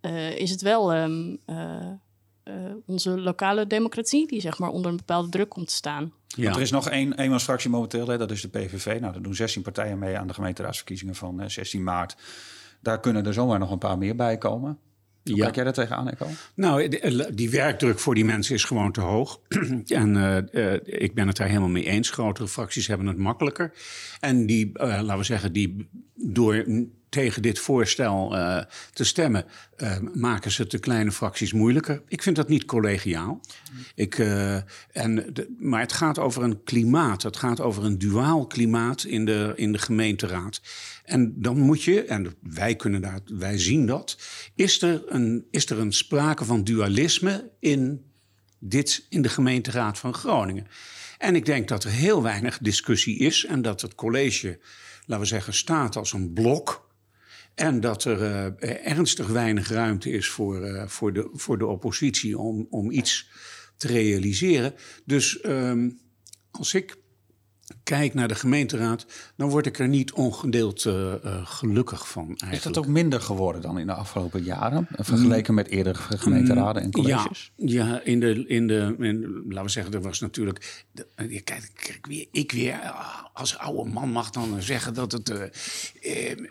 eh, 0.00 0.36
is 0.36 0.50
het 0.50 0.62
wel 0.62 0.92
ehm, 0.92 1.36
eh, 1.44 1.90
eh, 2.44 2.54
onze 2.86 3.20
lokale 3.20 3.66
democratie 3.66 4.26
die 4.26 4.40
zeg 4.40 4.58
maar 4.58 4.68
onder 4.68 4.90
een 4.90 4.96
bepaalde 4.96 5.28
druk 5.28 5.48
komt 5.48 5.68
te 5.68 5.74
staan. 5.74 6.12
Ja. 6.26 6.42
Want 6.42 6.56
er 6.56 6.62
is 6.62 6.70
nog 6.70 6.88
één 6.88 7.18
eenmansfractie 7.18 7.70
momenteel, 7.70 8.08
hè, 8.08 8.18
dat 8.18 8.30
is 8.30 8.40
de 8.40 8.48
PVV. 8.48 8.86
Nou, 9.00 9.12
daar 9.12 9.22
doen 9.22 9.34
16 9.34 9.62
partijen 9.62 9.98
mee 9.98 10.18
aan 10.18 10.26
de 10.26 10.34
gemeenteraadsverkiezingen 10.34 11.14
van 11.14 11.40
eh, 11.40 11.48
16 11.48 11.82
maart. 11.82 12.16
Daar 12.80 13.00
kunnen 13.00 13.26
er 13.26 13.32
zomaar 13.32 13.58
nog 13.58 13.70
een 13.70 13.78
paar 13.78 13.98
meer 13.98 14.16
bij 14.16 14.38
komen. 14.38 14.78
Hoe 15.24 15.36
Ja. 15.36 15.42
kijk 15.42 15.54
jij 15.54 15.64
daar 15.64 15.72
tegenaan, 15.72 16.08
Echo? 16.10 16.26
Nou, 16.54 16.88
de- 16.88 17.30
die 17.34 17.50
werkdruk 17.50 17.98
voor 17.98 18.14
die 18.14 18.24
mensen 18.24 18.54
is 18.54 18.64
gewoon 18.64 18.92
te 18.92 19.00
hoog. 19.00 19.40
en 19.86 20.16
eh, 20.16 20.72
eh, 20.74 20.80
ik 20.84 21.14
ben 21.14 21.26
het 21.26 21.36
daar 21.36 21.48
helemaal 21.48 21.68
mee 21.68 21.84
eens. 21.84 22.10
Grotere 22.10 22.48
fracties 22.48 22.86
hebben 22.86 23.06
het 23.06 23.16
makkelijker. 23.18 23.72
En 24.20 24.46
die, 24.46 24.70
eh, 24.74 24.86
laten 24.88 25.18
we 25.18 25.24
zeggen, 25.24 25.52
die 25.52 25.88
door 26.14 26.64
tegen 27.14 27.42
dit 27.42 27.58
voorstel 27.58 28.36
eh, 28.36 28.58
te 28.92 29.04
stemmen, 29.04 29.44
eh, 29.76 29.96
maken 30.14 30.50
ze 30.50 30.66
de 30.66 30.78
kleine 30.78 31.12
fracties 31.12 31.52
moeilijker. 31.52 32.02
Ik 32.08 32.22
vind 32.22 32.36
dat 32.36 32.48
niet 32.48 32.64
collegiaal. 32.64 33.40
Ik, 33.94 34.18
eh, 34.18 34.56
en 34.92 35.32
maar 35.58 35.80
het 35.80 35.92
gaat 35.92 36.18
over 36.18 36.42
een 36.42 36.62
klimaat. 36.62 37.22
Het 37.22 37.36
gaat 37.36 37.60
over 37.60 37.84
een 37.84 37.98
duaal 37.98 38.46
klimaat 38.46 39.04
in 39.04 39.24
de, 39.24 39.52
in 39.56 39.72
de 39.72 39.78
gemeenteraad. 39.78 40.60
En 41.04 41.34
dan 41.36 41.58
moet 41.58 41.82
je, 41.82 42.04
en 42.04 42.34
wij 42.40 42.76
kunnen 42.76 43.00
daar, 43.00 43.20
wij 43.24 43.58
zien 43.58 43.86
dat, 43.86 44.18
is 44.54 44.82
er 44.82 45.02
een, 45.06 45.46
is 45.50 45.70
er 45.70 45.78
een 45.78 45.92
sprake 45.92 46.44
van 46.44 46.64
dualisme 46.64 47.50
in, 47.60 48.04
dit, 48.58 49.06
in 49.08 49.22
de 49.22 49.28
gemeenteraad 49.28 49.98
van 49.98 50.14
Groningen. 50.14 50.66
En 51.18 51.34
ik 51.34 51.46
denk 51.46 51.68
dat 51.68 51.84
er 51.84 51.90
heel 51.90 52.22
weinig 52.22 52.58
discussie 52.58 53.18
is 53.18 53.44
en 53.44 53.62
dat 53.62 53.80
het 53.80 53.94
college, 53.94 54.58
laten 55.06 55.24
we 55.24 55.30
zeggen, 55.30 55.54
staat 55.54 55.96
als 55.96 56.12
een 56.12 56.32
blok. 56.32 56.92
En 57.54 57.80
dat 57.80 58.04
er 58.04 58.22
eh, 58.22 58.86
ernstig 58.92 59.26
weinig 59.26 59.68
ruimte 59.68 60.10
is 60.10 60.28
voor, 60.28 60.62
eh, 60.62 60.86
voor, 60.86 61.12
de, 61.12 61.30
voor 61.32 61.58
de 61.58 61.66
oppositie 61.66 62.38
om, 62.38 62.66
om 62.70 62.90
iets 62.90 63.28
te 63.76 63.86
realiseren. 63.86 64.74
Dus 65.04 65.40
ehm, 65.40 65.90
als 66.50 66.74
ik 66.74 66.96
kijk 67.82 68.14
naar 68.14 68.28
de 68.28 68.34
gemeenteraad, 68.34 69.06
dan 69.36 69.48
word 69.48 69.66
ik 69.66 69.78
er 69.78 69.88
niet 69.88 70.12
ongedeeld 70.12 70.84
eh, 70.84 71.12
eh, 71.12 71.40
gelukkig 71.44 72.08
van 72.08 72.26
eigenlijk. 72.26 72.54
Is 72.54 72.62
dat 72.62 72.78
ook 72.78 72.86
minder 72.86 73.20
geworden 73.20 73.62
dan 73.62 73.78
in 73.78 73.86
de 73.86 73.92
afgelopen 73.94 74.42
jaren? 74.42 74.86
eh, 74.96 75.04
Vergeleken 75.04 75.54
met 75.54 75.68
eerdere 75.68 75.98
gemeenteraden 76.18 76.82
en 76.82 76.90
colleges? 76.90 77.52
Ja, 77.56 77.84
ja 77.86 78.00
in 78.04 78.20
de, 78.20 78.44
in 78.46 78.66
de 78.66 78.94
in, 78.98 79.42
laten 79.48 79.64
we 79.64 79.70
zeggen, 79.70 79.92
er 79.92 80.00
was 80.02 80.20
natuurlijk. 80.20 80.84
de- 80.92 81.06
kijk, 81.44 81.70
kijk, 81.74 82.06
weer, 82.08 82.26
ik 82.30 82.52
weer 82.52 82.92
als 83.32 83.58
oude 83.58 83.90
man 83.90 84.10
mag 84.10 84.30
dan 84.30 84.56
zeggen 84.62 84.94
dat 84.94 85.12
het. 85.12 85.28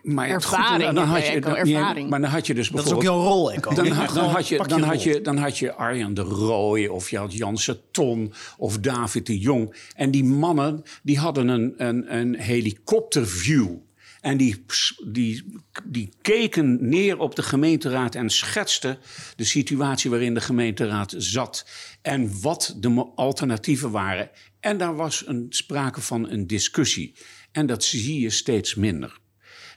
maar 0.04 0.28
het 0.30 0.45
goed, 0.45 0.58
Ervaring, 0.58 0.93
dan 0.93 1.06
had 1.08 1.26
je, 1.28 1.32
ja, 1.41 1.56
ervaring. 1.56 2.10
maar 2.10 2.21
dan 2.21 2.30
had 2.30 2.47
je 2.47 2.54
dus 2.54 2.69
Dat 2.69 2.86
is 2.86 2.91
ook 2.91 2.99
bijvoorbeeld. 2.99 3.23
jouw 3.26 3.34
rol, 3.34 3.52
Echo. 3.52 3.73
Dan, 3.73 3.88
had- 3.88 4.13
dan, 4.13 4.30
had 4.30 4.47
je, 4.47 4.63
dan, 4.67 4.82
had 4.82 5.04
je, 5.04 5.21
dan 5.21 5.38
had 5.38 5.58
je 5.58 5.73
Arjan 5.73 6.13
de 6.13 6.21
Rooij 6.21 6.88
of 6.88 7.10
je 7.10 7.17
had 7.17 7.34
Janse 7.34 7.80
Ton 7.91 8.34
of 8.58 8.78
David 8.78 9.26
de 9.26 9.39
Jong. 9.39 9.76
En 9.95 10.12
die 10.12 10.23
mannen 10.23 10.84
die 11.03 11.17
hadden 11.19 11.47
een, 11.47 11.73
een, 11.77 12.15
een 12.15 12.35
helikopterview. 12.35 13.75
En 14.21 14.37
die, 14.37 14.65
die, 15.05 15.59
die 15.83 16.09
keken 16.21 16.89
neer 16.89 17.19
op 17.19 17.35
de 17.35 17.43
gemeenteraad 17.43 18.15
en 18.15 18.29
schetsten 18.29 18.97
de 19.35 19.43
situatie 19.43 20.09
waarin 20.09 20.33
de 20.33 20.41
gemeenteraad 20.41 21.13
zat. 21.17 21.67
En 22.01 22.41
wat 22.41 22.75
de 22.77 23.11
alternatieven 23.15 23.91
waren. 23.91 24.29
En 24.59 24.77
daar 24.77 24.95
was 24.95 25.27
een, 25.27 25.45
sprake 25.49 26.01
van 26.01 26.29
een 26.29 26.47
discussie. 26.47 27.15
En 27.51 27.65
dat 27.65 27.83
zie 27.83 28.19
je 28.19 28.29
steeds 28.29 28.75
minder. 28.75 29.21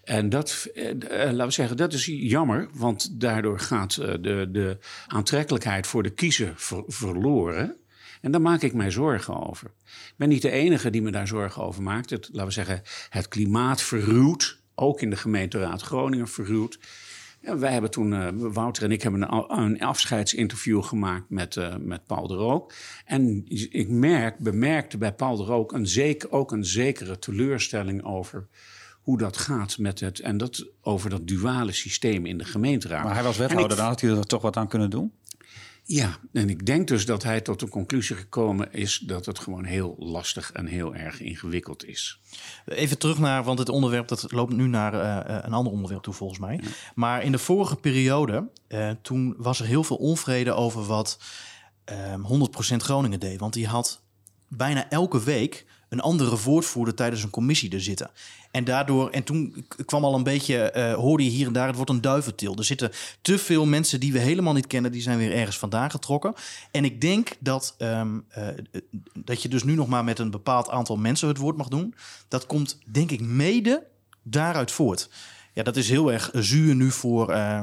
En 0.06 0.28
dat, 0.28 0.68
eh, 0.74 0.90
eh, 0.90 0.98
laten 1.32 1.46
we 1.46 1.52
zeggen, 1.52 1.76
dat 1.76 1.92
is 1.92 2.04
jammer, 2.06 2.68
want 2.72 3.20
daardoor 3.20 3.60
gaat 3.60 3.96
eh, 3.96 4.14
de, 4.20 4.48
de 4.50 4.78
aantrekkelijkheid 5.06 5.86
voor 5.86 6.02
de 6.02 6.10
kiezer 6.10 6.52
ver- 6.56 6.84
verloren. 6.86 7.76
En 8.20 8.30
daar 8.30 8.40
maak 8.40 8.62
ik 8.62 8.72
mij 8.72 8.90
zorgen 8.90 9.48
over. 9.48 9.66
Ik 9.86 10.14
ben 10.16 10.28
niet 10.28 10.42
de 10.42 10.50
enige 10.50 10.90
die 10.90 11.02
me 11.02 11.10
daar 11.10 11.26
zorgen 11.26 11.62
over 11.62 11.82
maakt. 11.82 12.10
Het, 12.10 12.28
laten 12.32 12.46
we 12.46 12.52
zeggen, 12.52 12.82
het 13.08 13.28
klimaat 13.28 13.82
verruwt, 13.82 14.60
ook 14.74 15.00
in 15.00 15.10
de 15.10 15.16
gemeenteraad 15.16 15.82
Groningen 15.82 16.28
verruwt. 16.28 16.78
Ja, 17.40 17.58
wij 17.58 17.72
hebben 17.72 17.90
toen, 17.90 18.12
uh, 18.12 18.28
Wouter 18.32 18.82
en 18.82 18.92
ik 18.92 19.02
hebben 19.02 19.22
een, 19.32 19.58
een 19.58 19.80
afscheidsinterview 19.80 20.82
gemaakt 20.82 21.30
met, 21.30 21.56
uh, 21.56 21.76
met 21.76 22.06
Paul 22.06 22.26
de 22.26 22.34
Rook. 22.34 22.72
En 23.04 23.42
ik 23.70 23.88
merk, 23.88 24.38
bemerkte 24.38 24.98
bij 24.98 25.12
Paul 25.12 25.36
de 25.36 25.44
Rook 25.44 25.72
een 25.72 25.86
zeker, 25.86 26.30
ook 26.30 26.52
een 26.52 26.64
zekere 26.64 27.18
teleurstelling 27.18 28.04
over 28.04 28.48
hoe 29.06 29.18
dat 29.18 29.36
gaat 29.36 29.78
met 29.78 30.00
het, 30.00 30.20
en 30.20 30.36
dat 30.36 30.66
over 30.80 31.10
dat 31.10 31.26
duale 31.26 31.72
systeem 31.72 32.26
in 32.26 32.38
de 32.38 32.44
gemeenteraad. 32.44 33.04
Maar 33.04 33.14
hij 33.14 33.22
was 33.22 33.36
wethouder, 33.36 33.70
ik, 33.70 33.76
dan 33.76 33.86
had 33.86 34.00
hij 34.00 34.10
er 34.10 34.26
toch 34.26 34.42
wat 34.42 34.56
aan 34.56 34.68
kunnen 34.68 34.90
doen? 34.90 35.12
Ja, 35.88 36.18
en 36.32 36.50
ik 36.50 36.66
denk 36.66 36.88
dus 36.88 37.06
dat 37.06 37.22
hij 37.22 37.40
tot 37.40 37.60
de 37.60 37.68
conclusie 37.68 38.16
gekomen 38.16 38.72
is 38.72 38.98
dat 38.98 39.26
het 39.26 39.38
gewoon 39.38 39.64
heel 39.64 39.94
lastig 39.98 40.52
en 40.52 40.66
heel 40.66 40.94
erg 40.94 41.20
ingewikkeld 41.20 41.84
is. 41.84 42.20
Even 42.66 42.98
terug 42.98 43.18
naar, 43.18 43.44
want 43.44 43.58
het 43.58 43.68
onderwerp 43.68 44.08
dat 44.08 44.32
loopt 44.32 44.52
nu 44.52 44.66
naar 44.66 44.94
uh, 44.94 45.38
een 45.44 45.52
ander 45.52 45.72
onderwerp 45.72 46.02
toe 46.02 46.14
volgens 46.14 46.38
mij. 46.38 46.60
Ja. 46.62 46.68
Maar 46.94 47.22
in 47.22 47.32
de 47.32 47.38
vorige 47.38 47.76
periode, 47.76 48.48
uh, 48.68 48.90
toen 49.02 49.34
was 49.38 49.60
er 49.60 49.66
heel 49.66 49.84
veel 49.84 49.96
onvrede 49.96 50.52
over 50.52 50.84
wat 50.84 51.18
100% 51.92 51.92
Groningen 52.76 53.20
deed. 53.20 53.40
Want 53.40 53.52
die 53.52 53.66
had 53.66 54.02
bijna 54.48 54.90
elke 54.90 55.22
week 55.22 55.66
een 55.96 56.02
andere 56.02 56.36
woordvoerder 56.38 56.94
tijdens 56.94 57.22
een 57.22 57.30
commissie 57.30 57.70
er 57.70 57.80
zitten. 57.80 58.10
En 58.50 58.64
daardoor, 58.64 59.10
en 59.10 59.22
toen 59.22 59.66
kwam 59.84 60.04
al 60.04 60.14
een 60.14 60.22
beetje, 60.22 60.72
uh, 60.76 60.94
hoorde 60.94 61.24
je 61.24 61.30
hier 61.30 61.46
en 61.46 61.52
daar, 61.52 61.66
het 61.66 61.76
wordt 61.76 61.90
een 61.90 62.00
duiventil. 62.00 62.56
Er 62.56 62.64
zitten 62.64 62.90
te 63.22 63.38
veel 63.38 63.66
mensen 63.66 64.00
die 64.00 64.12
we 64.12 64.18
helemaal 64.18 64.52
niet 64.52 64.66
kennen, 64.66 64.92
die 64.92 65.02
zijn 65.02 65.18
weer 65.18 65.32
ergens 65.32 65.58
vandaan 65.58 65.90
getrokken. 65.90 66.34
En 66.70 66.84
ik 66.84 67.00
denk 67.00 67.36
dat, 67.40 67.74
um, 67.78 68.24
uh, 68.38 68.48
dat 69.14 69.42
je 69.42 69.48
dus 69.48 69.62
nu 69.64 69.74
nog 69.74 69.86
maar 69.86 70.04
met 70.04 70.18
een 70.18 70.30
bepaald 70.30 70.68
aantal 70.68 70.96
mensen 70.96 71.28
het 71.28 71.36
woord 71.36 71.56
mag 71.56 71.68
doen. 71.68 71.94
Dat 72.28 72.46
komt, 72.46 72.78
denk 72.86 73.10
ik, 73.10 73.20
mede 73.20 73.86
daaruit 74.22 74.70
voort. 74.70 75.08
Ja, 75.52 75.62
dat 75.62 75.76
is 75.76 75.88
heel 75.88 76.12
erg 76.12 76.30
zuur 76.32 76.74
nu 76.74 76.90
voor, 76.90 77.30
uh, 77.30 77.62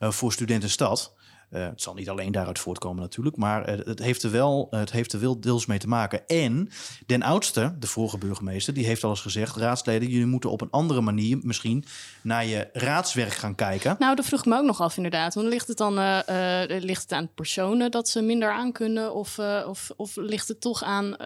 voor 0.00 0.32
studentenstad. 0.32 1.12
Uh, 1.52 1.64
het 1.64 1.82
zal 1.82 1.94
niet 1.94 2.08
alleen 2.08 2.32
daaruit 2.32 2.58
voortkomen 2.58 3.02
natuurlijk, 3.02 3.36
maar 3.36 3.68
uh, 3.68 3.86
het, 3.86 3.98
heeft 3.98 4.22
er 4.22 4.30
wel, 4.30 4.68
uh, 4.70 4.80
het 4.80 4.92
heeft 4.92 5.12
er 5.12 5.20
wel 5.20 5.40
deels 5.40 5.66
mee 5.66 5.78
te 5.78 5.88
maken. 5.88 6.26
En 6.26 6.68
Den 7.06 7.22
Oudste, 7.22 7.74
de 7.78 7.86
vorige 7.86 8.18
burgemeester, 8.18 8.74
die 8.74 8.86
heeft 8.86 9.04
al 9.04 9.10
eens 9.10 9.20
gezegd... 9.20 9.56
raadsleden, 9.56 10.08
jullie 10.08 10.26
moeten 10.26 10.50
op 10.50 10.60
een 10.60 10.70
andere 10.70 11.00
manier 11.00 11.38
misschien 11.42 11.84
naar 12.22 12.46
je 12.46 12.68
raadswerk 12.72 13.32
gaan 13.32 13.54
kijken. 13.54 13.96
Nou, 13.98 14.16
dat 14.16 14.24
vroeg 14.24 14.40
ik 14.40 14.46
me 14.46 14.56
ook 14.56 14.64
nog 14.64 14.80
af 14.80 14.96
inderdaad. 14.96 15.34
Want 15.34 15.48
ligt 15.48 15.68
het 15.68 15.76
dan 15.76 15.94
ligt 16.66 17.02
het 17.02 17.12
aan 17.12 17.28
personen 17.34 17.90
dat 17.90 18.08
ze 18.08 18.22
minder 18.22 18.50
aan 18.50 18.72
kunnen? 18.72 19.14
Of, 19.14 19.38
of, 19.66 19.90
of 19.96 20.16
ligt 20.16 20.48
het 20.48 20.60
toch 20.60 20.82
aan 20.82 21.16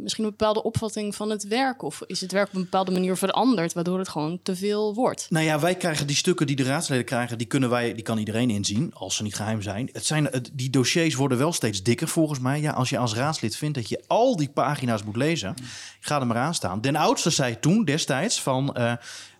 misschien 0.00 0.24
een 0.24 0.30
bepaalde 0.30 0.62
opvatting 0.62 1.14
van 1.14 1.30
het 1.30 1.48
werk? 1.48 1.82
Of 1.82 2.02
is 2.06 2.20
het 2.20 2.32
werk 2.32 2.48
op 2.48 2.54
een 2.54 2.62
bepaalde 2.62 2.90
manier 2.90 3.16
veranderd, 3.16 3.72
waardoor 3.72 3.98
het 3.98 4.08
gewoon 4.08 4.40
te 4.42 4.56
veel 4.56 4.94
wordt? 4.94 5.26
Nou 5.30 5.44
ja, 5.44 5.60
wij 5.60 5.74
krijgen 5.74 6.06
die 6.06 6.16
stukken 6.16 6.46
die 6.46 6.56
de 6.56 6.62
raadsleden 6.62 7.04
krijgen, 7.04 7.38
die, 7.38 7.46
kunnen 7.46 7.70
wij, 7.70 7.94
die 7.94 8.02
kan 8.02 8.18
iedereen 8.18 8.50
inzien 8.50 8.90
als 8.94 9.16
niet 9.22 9.34
geheim 9.34 9.62
zijn. 9.62 9.88
Het 9.92 10.06
zijn 10.06 10.30
die 10.52 10.70
dossiers 10.70 11.14
worden 11.14 11.38
wel 11.38 11.52
steeds 11.52 11.82
dikker 11.82 12.08
volgens 12.08 12.38
mij. 12.38 12.60
Ja, 12.60 12.72
als 12.72 12.90
je 12.90 12.98
als 12.98 13.14
raadslid 13.14 13.56
vindt 13.56 13.74
dat 13.74 13.88
je 13.88 14.02
al 14.06 14.36
die 14.36 14.48
pagina's 14.48 15.02
moet 15.02 15.16
lezen, 15.16 15.54
ga 16.00 16.20
er 16.20 16.26
maar 16.26 16.36
aan 16.36 16.54
staan. 16.54 16.80
Den 16.80 16.96
oudste 16.96 17.30
zei 17.30 17.60
toen 17.60 17.84
destijds 17.84 18.40
van. 18.40 18.76
Uh, 18.78 18.92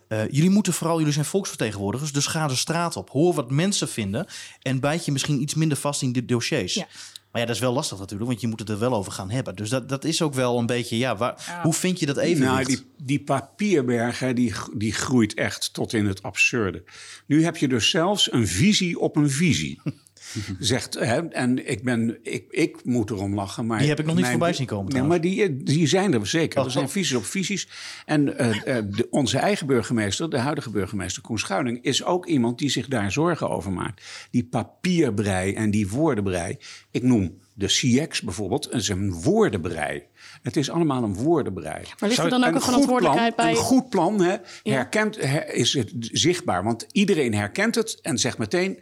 uh, 0.08 0.28
jullie 0.30 0.50
moeten 0.50 0.72
vooral, 0.72 0.98
jullie 0.98 1.12
zijn 1.12 1.24
volksvertegenwoordigers, 1.24 2.12
dus 2.12 2.26
ga 2.26 2.46
de 2.46 2.56
straat 2.56 2.96
op. 2.96 3.10
Hoor 3.10 3.34
wat 3.34 3.50
mensen 3.50 3.88
vinden 3.88 4.26
en 4.62 4.80
bijt 4.80 5.04
je 5.04 5.12
misschien 5.12 5.42
iets 5.42 5.54
minder 5.54 5.78
vast 5.78 6.02
in 6.02 6.12
de 6.12 6.24
dossiers. 6.24 6.74
Ja. 6.74 6.86
Maar 7.32 7.40
ja, 7.40 7.46
dat 7.46 7.56
is 7.56 7.62
wel 7.62 7.72
lastig 7.72 7.98
natuurlijk, 7.98 8.28
want 8.30 8.40
je 8.40 8.46
moet 8.46 8.58
het 8.58 8.68
er 8.68 8.78
wel 8.78 8.94
over 8.94 9.12
gaan 9.12 9.30
hebben. 9.30 9.56
Dus 9.56 9.68
dat, 9.68 9.88
dat 9.88 10.04
is 10.04 10.22
ook 10.22 10.34
wel 10.34 10.58
een 10.58 10.66
beetje, 10.66 10.96
ja, 10.96 11.16
waar, 11.16 11.42
ja. 11.46 11.62
hoe 11.62 11.72
vind 11.72 12.00
je 12.00 12.06
dat 12.06 12.16
even? 12.16 12.44
Nou, 12.44 12.64
die, 12.64 12.80
die 13.02 13.22
papierberg, 13.22 14.18
hè, 14.18 14.32
die, 14.32 14.52
die 14.74 14.92
groeit 14.92 15.34
echt 15.34 15.72
tot 15.72 15.92
in 15.92 16.06
het 16.06 16.22
absurde. 16.22 16.84
Nu 17.26 17.44
heb 17.44 17.56
je 17.56 17.68
dus 17.68 17.90
zelfs 17.90 18.32
een 18.32 18.46
visie 18.46 18.98
op 18.98 19.16
een 19.16 19.30
visie. 19.30 19.80
Zegt, 20.58 20.94
hè, 20.94 21.28
en 21.28 21.68
ik, 21.68 21.82
ben, 21.82 22.18
ik, 22.22 22.44
ik 22.50 22.84
moet 22.84 23.10
erom 23.10 23.34
lachen. 23.34 23.66
Maar 23.66 23.78
die 23.78 23.88
heb 23.88 23.98
ik 23.98 24.06
nog 24.06 24.14
niet 24.14 24.24
mijn, 24.24 24.36
voorbij 24.36 24.52
zien 24.52 24.66
komen. 24.66 24.92
Nee, 24.92 25.02
maar 25.02 25.20
die, 25.20 25.62
die 25.62 25.86
zijn 25.86 26.12
er 26.12 26.26
zeker. 26.26 26.58
Oh, 26.58 26.64
er 26.64 26.70
zijn 26.70 26.88
visies 26.88 27.16
op 27.16 27.24
visies. 27.24 27.68
En 28.06 28.28
uh, 28.28 28.56
de, 28.66 29.06
onze 29.10 29.38
eigen 29.38 29.66
burgemeester, 29.66 30.30
de 30.30 30.38
huidige 30.38 30.70
burgemeester 30.70 31.22
Koen 31.22 31.38
Schuiling, 31.38 31.84
is 31.84 32.04
ook 32.04 32.26
iemand 32.26 32.58
die 32.58 32.70
zich 32.70 32.88
daar 32.88 33.12
zorgen 33.12 33.50
over 33.50 33.72
maakt. 33.72 34.02
Die 34.30 34.44
papierbrei 34.44 35.54
en 35.54 35.70
die 35.70 35.88
woordenbrei. 35.88 36.56
Ik 36.90 37.02
noem 37.02 37.40
de 37.54 37.66
CX 37.66 38.20
bijvoorbeeld, 38.20 38.72
is 38.72 38.88
een 38.88 39.12
woordenbrei. 39.12 40.02
Het 40.42 40.56
is 40.56 40.70
allemaal 40.70 41.02
een 41.02 41.14
woordenbrei. 41.14 41.84
Maar 41.98 42.08
ligt 42.08 42.22
er 42.22 42.30
dan 42.30 42.44
ook 42.44 42.54
een 42.54 42.60
verantwoordelijkheid 42.60 43.34
plan, 43.34 43.46
bij? 43.46 43.56
Een 43.56 43.62
goed 43.62 43.88
plan 43.88 44.20
hè, 44.20 44.36
herkent, 44.62 45.20
her, 45.20 45.54
is 45.54 45.72
het 45.72 45.92
zichtbaar. 45.98 46.64
Want 46.64 46.86
iedereen 46.92 47.34
herkent 47.34 47.74
het 47.74 47.98
en 48.00 48.18
zegt 48.18 48.38
meteen... 48.38 48.78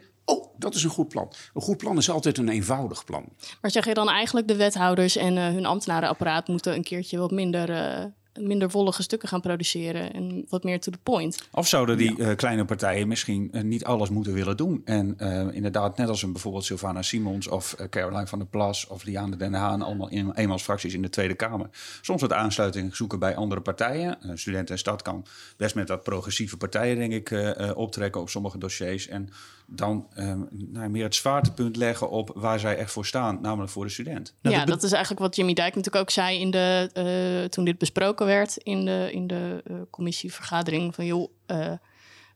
Dat 0.61 0.75
is 0.75 0.83
een 0.83 0.89
goed 0.89 1.07
plan. 1.07 1.31
Een 1.53 1.61
goed 1.61 1.77
plan 1.77 1.97
is 1.97 2.09
altijd 2.09 2.37
een 2.37 2.49
eenvoudig 2.49 3.05
plan. 3.05 3.25
Maar 3.61 3.71
zeg 3.71 3.85
je 3.85 3.93
dan 3.93 4.09
eigenlijk 4.09 4.47
de 4.47 4.55
wethouders 4.55 5.15
en 5.15 5.35
uh, 5.35 5.43
hun 5.43 5.65
ambtenarenapparaat 5.65 6.47
moeten 6.47 6.73
een 6.73 6.83
keertje 6.83 7.17
wat 7.17 7.31
minder 7.31 7.69
uh, 7.69 8.05
minder 8.39 8.69
wollige 8.69 9.03
stukken 9.03 9.29
gaan 9.29 9.41
produceren 9.41 10.13
en 10.13 10.45
wat 10.49 10.63
meer 10.63 10.79
to 10.79 10.91
the 10.91 10.97
point. 11.03 11.47
Of 11.51 11.67
zouden 11.67 11.97
die 11.97 12.17
ja. 12.17 12.29
uh, 12.29 12.35
kleine 12.35 12.65
partijen 12.65 13.07
misschien 13.07 13.49
uh, 13.51 13.61
niet 13.61 13.83
alles 13.83 14.09
moeten 14.09 14.33
willen 14.33 14.57
doen? 14.57 14.81
En 14.85 15.17
uh, 15.19 15.47
inderdaad, 15.51 15.97
net 15.97 16.07
als 16.07 16.23
een 16.23 16.31
bijvoorbeeld 16.31 16.65
Sylvana 16.65 17.01
Simons 17.01 17.47
of 17.47 17.75
Caroline 17.89 18.27
van 18.27 18.39
der 18.39 18.47
Plas 18.47 18.87
of 18.87 19.03
Liane 19.03 19.35
Den 19.35 19.53
Haan, 19.53 19.81
allemaal 19.81 20.09
in, 20.09 20.31
eenmansfracties 20.31 20.93
in 20.93 21.01
de 21.01 21.09
Tweede 21.09 21.33
Kamer. 21.33 21.69
Soms 22.01 22.21
wat 22.21 22.33
aansluiting 22.33 22.95
zoeken 22.95 23.19
bij 23.19 23.35
andere 23.35 23.61
partijen. 23.61 24.17
Studenten 24.33 24.73
en 24.73 24.79
Stad 24.79 25.01
kan 25.01 25.25
best 25.57 25.75
met 25.75 25.87
dat 25.87 26.03
progressieve 26.03 26.57
partijen, 26.57 27.09
denk 27.09 27.29
ik, 27.29 27.55
optrekken 27.75 28.21
op 28.21 28.29
sommige 28.29 28.57
dossiers. 28.57 29.07
En 29.07 29.29
dan 29.73 30.07
nou, 30.49 30.89
meer 30.89 31.03
het 31.03 31.15
zwaartepunt 31.15 31.75
leggen 31.75 32.09
op 32.09 32.31
waar 32.35 32.59
zij 32.59 32.77
echt 32.77 32.91
voor 32.91 33.05
staan, 33.05 33.41
namelijk 33.41 33.71
voor 33.71 33.85
de 33.85 33.91
student. 33.91 34.35
Nou, 34.41 34.55
ja, 34.55 34.65
dat 34.65 34.83
is 34.83 34.91
eigenlijk 34.91 35.21
wat 35.21 35.35
Jimmy 35.35 35.53
Dijk 35.53 35.75
natuurlijk 35.75 36.03
ook 36.03 36.09
zei 36.09 36.39
in 36.39 36.51
de, 36.51 37.47
toen 37.49 37.65
dit 37.65 37.77
besproken 37.77 38.25
werd 38.25 38.57
in 38.57 38.85
de, 38.85 39.09
in 39.11 39.27
de 39.27 39.63
uh, 39.71 39.77
commissievergadering. 39.89 40.95
Van 40.95 41.05
joh, 41.05 41.31
uh, 41.47 41.71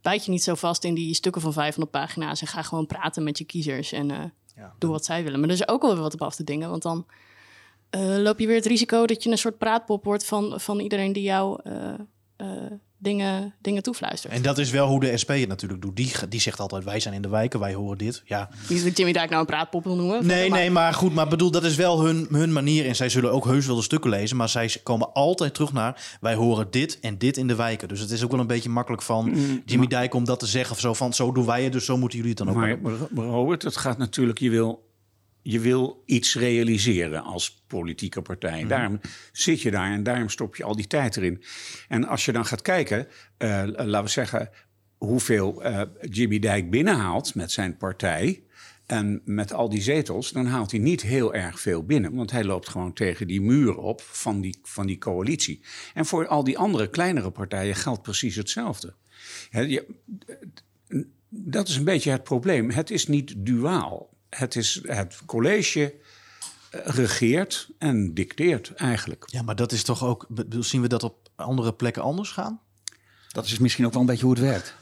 bijt 0.01 0.25
je 0.25 0.31
niet 0.31 0.43
zo 0.43 0.55
vast 0.55 0.83
in 0.83 0.93
die 0.93 1.13
stukken 1.13 1.41
van 1.41 1.53
500 1.53 1.91
pagina's 1.91 2.41
en 2.41 2.47
ga 2.47 2.61
gewoon 2.61 2.85
praten 2.85 3.23
met 3.23 3.37
je 3.37 3.43
kiezers 3.43 3.91
en 3.91 4.09
uh, 4.09 4.17
ja, 4.55 4.75
doe 4.79 4.91
wat 4.91 5.05
zij 5.05 5.23
willen. 5.23 5.39
Maar 5.39 5.49
er 5.49 5.55
is 5.55 5.67
ook 5.67 5.81
wel 5.81 5.93
weer 5.93 6.01
wat 6.01 6.13
op 6.13 6.21
af 6.21 6.35
te 6.35 6.43
dingen, 6.43 6.69
want 6.69 6.81
dan 6.81 7.05
loop 7.97 8.39
je 8.39 8.47
weer 8.47 8.55
het 8.55 8.65
risico 8.65 9.05
dat 9.05 9.23
je 9.23 9.31
een 9.31 9.37
soort 9.37 9.57
praatpop 9.57 10.03
wordt 10.03 10.25
van, 10.25 10.59
van 10.59 10.79
iedereen 10.79 11.13
die 11.13 11.23
jou 11.23 11.59
dingen, 13.05 13.53
dingen 13.61 13.83
toefluistert. 13.83 14.33
En 14.33 14.41
dat 14.41 14.57
is 14.57 14.71
wel 14.71 14.87
hoe 14.87 14.99
de 14.99 15.17
SP 15.21 15.29
het 15.29 15.47
natuurlijk 15.47 15.81
doet. 15.81 15.95
Die, 15.95 16.13
die 16.29 16.41
zegt 16.41 16.59
altijd, 16.59 16.83
wij 16.83 16.99
zijn 16.99 17.13
in 17.13 17.21
de 17.21 17.29
wijken, 17.29 17.59
wij 17.59 17.73
horen 17.73 17.97
dit. 17.97 18.21
Ja. 18.25 18.49
Niet 18.69 18.83
dat 18.83 18.97
Jimmy 18.97 19.13
Dijk 19.13 19.29
nou 19.29 19.41
een 19.41 19.47
praatpop 19.47 19.83
wil 19.83 19.95
noemen. 19.95 20.25
Nee, 20.25 20.49
maar... 20.49 20.59
nee, 20.59 20.69
maar 20.69 20.93
goed, 20.93 21.13
maar 21.13 21.27
bedoel, 21.27 21.51
dat 21.51 21.63
is 21.63 21.75
wel 21.75 22.05
hun, 22.05 22.27
hun 22.31 22.53
manier. 22.53 22.85
En 22.85 22.95
zij 22.95 23.09
zullen 23.09 23.31
ook 23.31 23.45
heus 23.45 23.65
wel 23.65 23.75
de 23.75 23.81
stukken 23.81 24.09
lezen, 24.09 24.37
maar 24.37 24.49
zij 24.49 24.75
komen 24.83 25.13
altijd 25.13 25.53
terug 25.53 25.73
naar, 25.73 26.17
wij 26.21 26.35
horen 26.35 26.67
dit 26.69 26.99
en 26.99 27.17
dit 27.17 27.37
in 27.37 27.47
de 27.47 27.55
wijken. 27.55 27.87
Dus 27.87 27.99
het 27.99 28.11
is 28.11 28.23
ook 28.23 28.31
wel 28.31 28.39
een 28.39 28.47
beetje 28.47 28.69
makkelijk 28.69 29.01
van 29.01 29.29
mm, 29.29 29.61
Jimmy 29.65 29.87
Dijk 29.87 30.13
om 30.13 30.25
dat 30.25 30.39
te 30.39 30.45
zeggen 30.45 30.75
of 30.75 30.79
zo 30.79 30.93
van, 30.93 31.13
zo 31.13 31.31
doen 31.31 31.45
wij 31.45 31.63
het, 31.63 31.73
dus 31.73 31.85
zo 31.85 31.97
moeten 31.97 32.17
jullie 32.17 32.33
het 32.33 32.45
dan 32.45 32.49
ook 32.49 32.55
maar, 32.55 32.77
maar 33.11 33.25
Robert, 33.25 33.61
het 33.61 33.77
gaat 33.77 33.97
natuurlijk, 33.97 34.39
je 34.39 34.49
wil 34.49 34.84
je 35.47 35.59
wil 35.59 36.03
iets 36.05 36.35
realiseren 36.35 37.23
als 37.23 37.63
politieke 37.67 38.21
partij. 38.21 38.61
Mm. 38.61 38.67
Daarom 38.67 38.99
zit 39.31 39.61
je 39.61 39.71
daar 39.71 39.91
en 39.91 40.03
daarom 40.03 40.29
stop 40.29 40.55
je 40.55 40.63
al 40.63 40.75
die 40.75 40.87
tijd 40.87 41.17
erin. 41.17 41.43
En 41.87 42.07
als 42.07 42.25
je 42.25 42.31
dan 42.31 42.45
gaat 42.45 42.61
kijken, 42.61 43.07
uh, 43.37 43.63
laten 43.65 44.03
we 44.03 44.09
zeggen, 44.09 44.49
hoeveel 44.97 45.65
uh, 45.65 45.81
Jimmy 46.01 46.39
Dijk 46.39 46.69
binnenhaalt 46.69 47.35
met 47.35 47.51
zijn 47.51 47.77
partij. 47.77 48.43
En 48.85 49.21
met 49.25 49.53
al 49.53 49.69
die 49.69 49.81
zetels, 49.81 50.31
dan 50.31 50.45
haalt 50.45 50.71
hij 50.71 50.79
niet 50.79 51.01
heel 51.01 51.33
erg 51.33 51.59
veel 51.59 51.83
binnen. 51.83 52.15
Want 52.15 52.31
hij 52.31 52.43
loopt 52.43 52.69
gewoon 52.69 52.93
tegen 52.93 53.27
die 53.27 53.41
muur 53.41 53.77
op 53.77 54.01
van 54.01 54.41
die, 54.41 54.59
van 54.63 54.85
die 54.87 54.97
coalitie. 54.97 55.61
En 55.93 56.05
voor 56.05 56.27
al 56.27 56.43
die 56.43 56.57
andere 56.57 56.89
kleinere 56.89 57.31
partijen 57.31 57.75
geldt 57.75 58.01
precies 58.01 58.35
hetzelfde. 58.35 58.93
He, 59.49 59.61
je, 59.61 59.85
dat 61.29 61.67
is 61.67 61.75
een 61.75 61.83
beetje 61.83 62.11
het 62.11 62.23
probleem. 62.23 62.69
Het 62.69 62.89
is 62.89 63.07
niet 63.07 63.33
duaal 63.37 64.13
het, 64.29 64.55
is, 64.55 64.81
het 64.83 65.21
college 65.25 65.93
regeert 66.83 67.69
en 67.77 68.13
dicteert 68.13 68.73
eigenlijk. 68.75 69.23
Ja, 69.27 69.41
maar 69.41 69.55
dat 69.55 69.71
is 69.71 69.83
toch 69.83 70.03
ook. 70.03 70.27
Zien 70.59 70.81
we 70.81 70.87
dat 70.87 71.03
op 71.03 71.29
andere 71.35 71.73
plekken 71.73 72.01
anders 72.01 72.31
gaan? 72.31 72.59
Dat 73.31 73.45
is 73.45 73.57
misschien 73.57 73.85
ook 73.85 73.91
wel 73.91 74.01
een 74.01 74.07
beetje 74.07 74.25
hoe 74.25 74.33
het 74.33 74.43
werkt. 74.43 74.75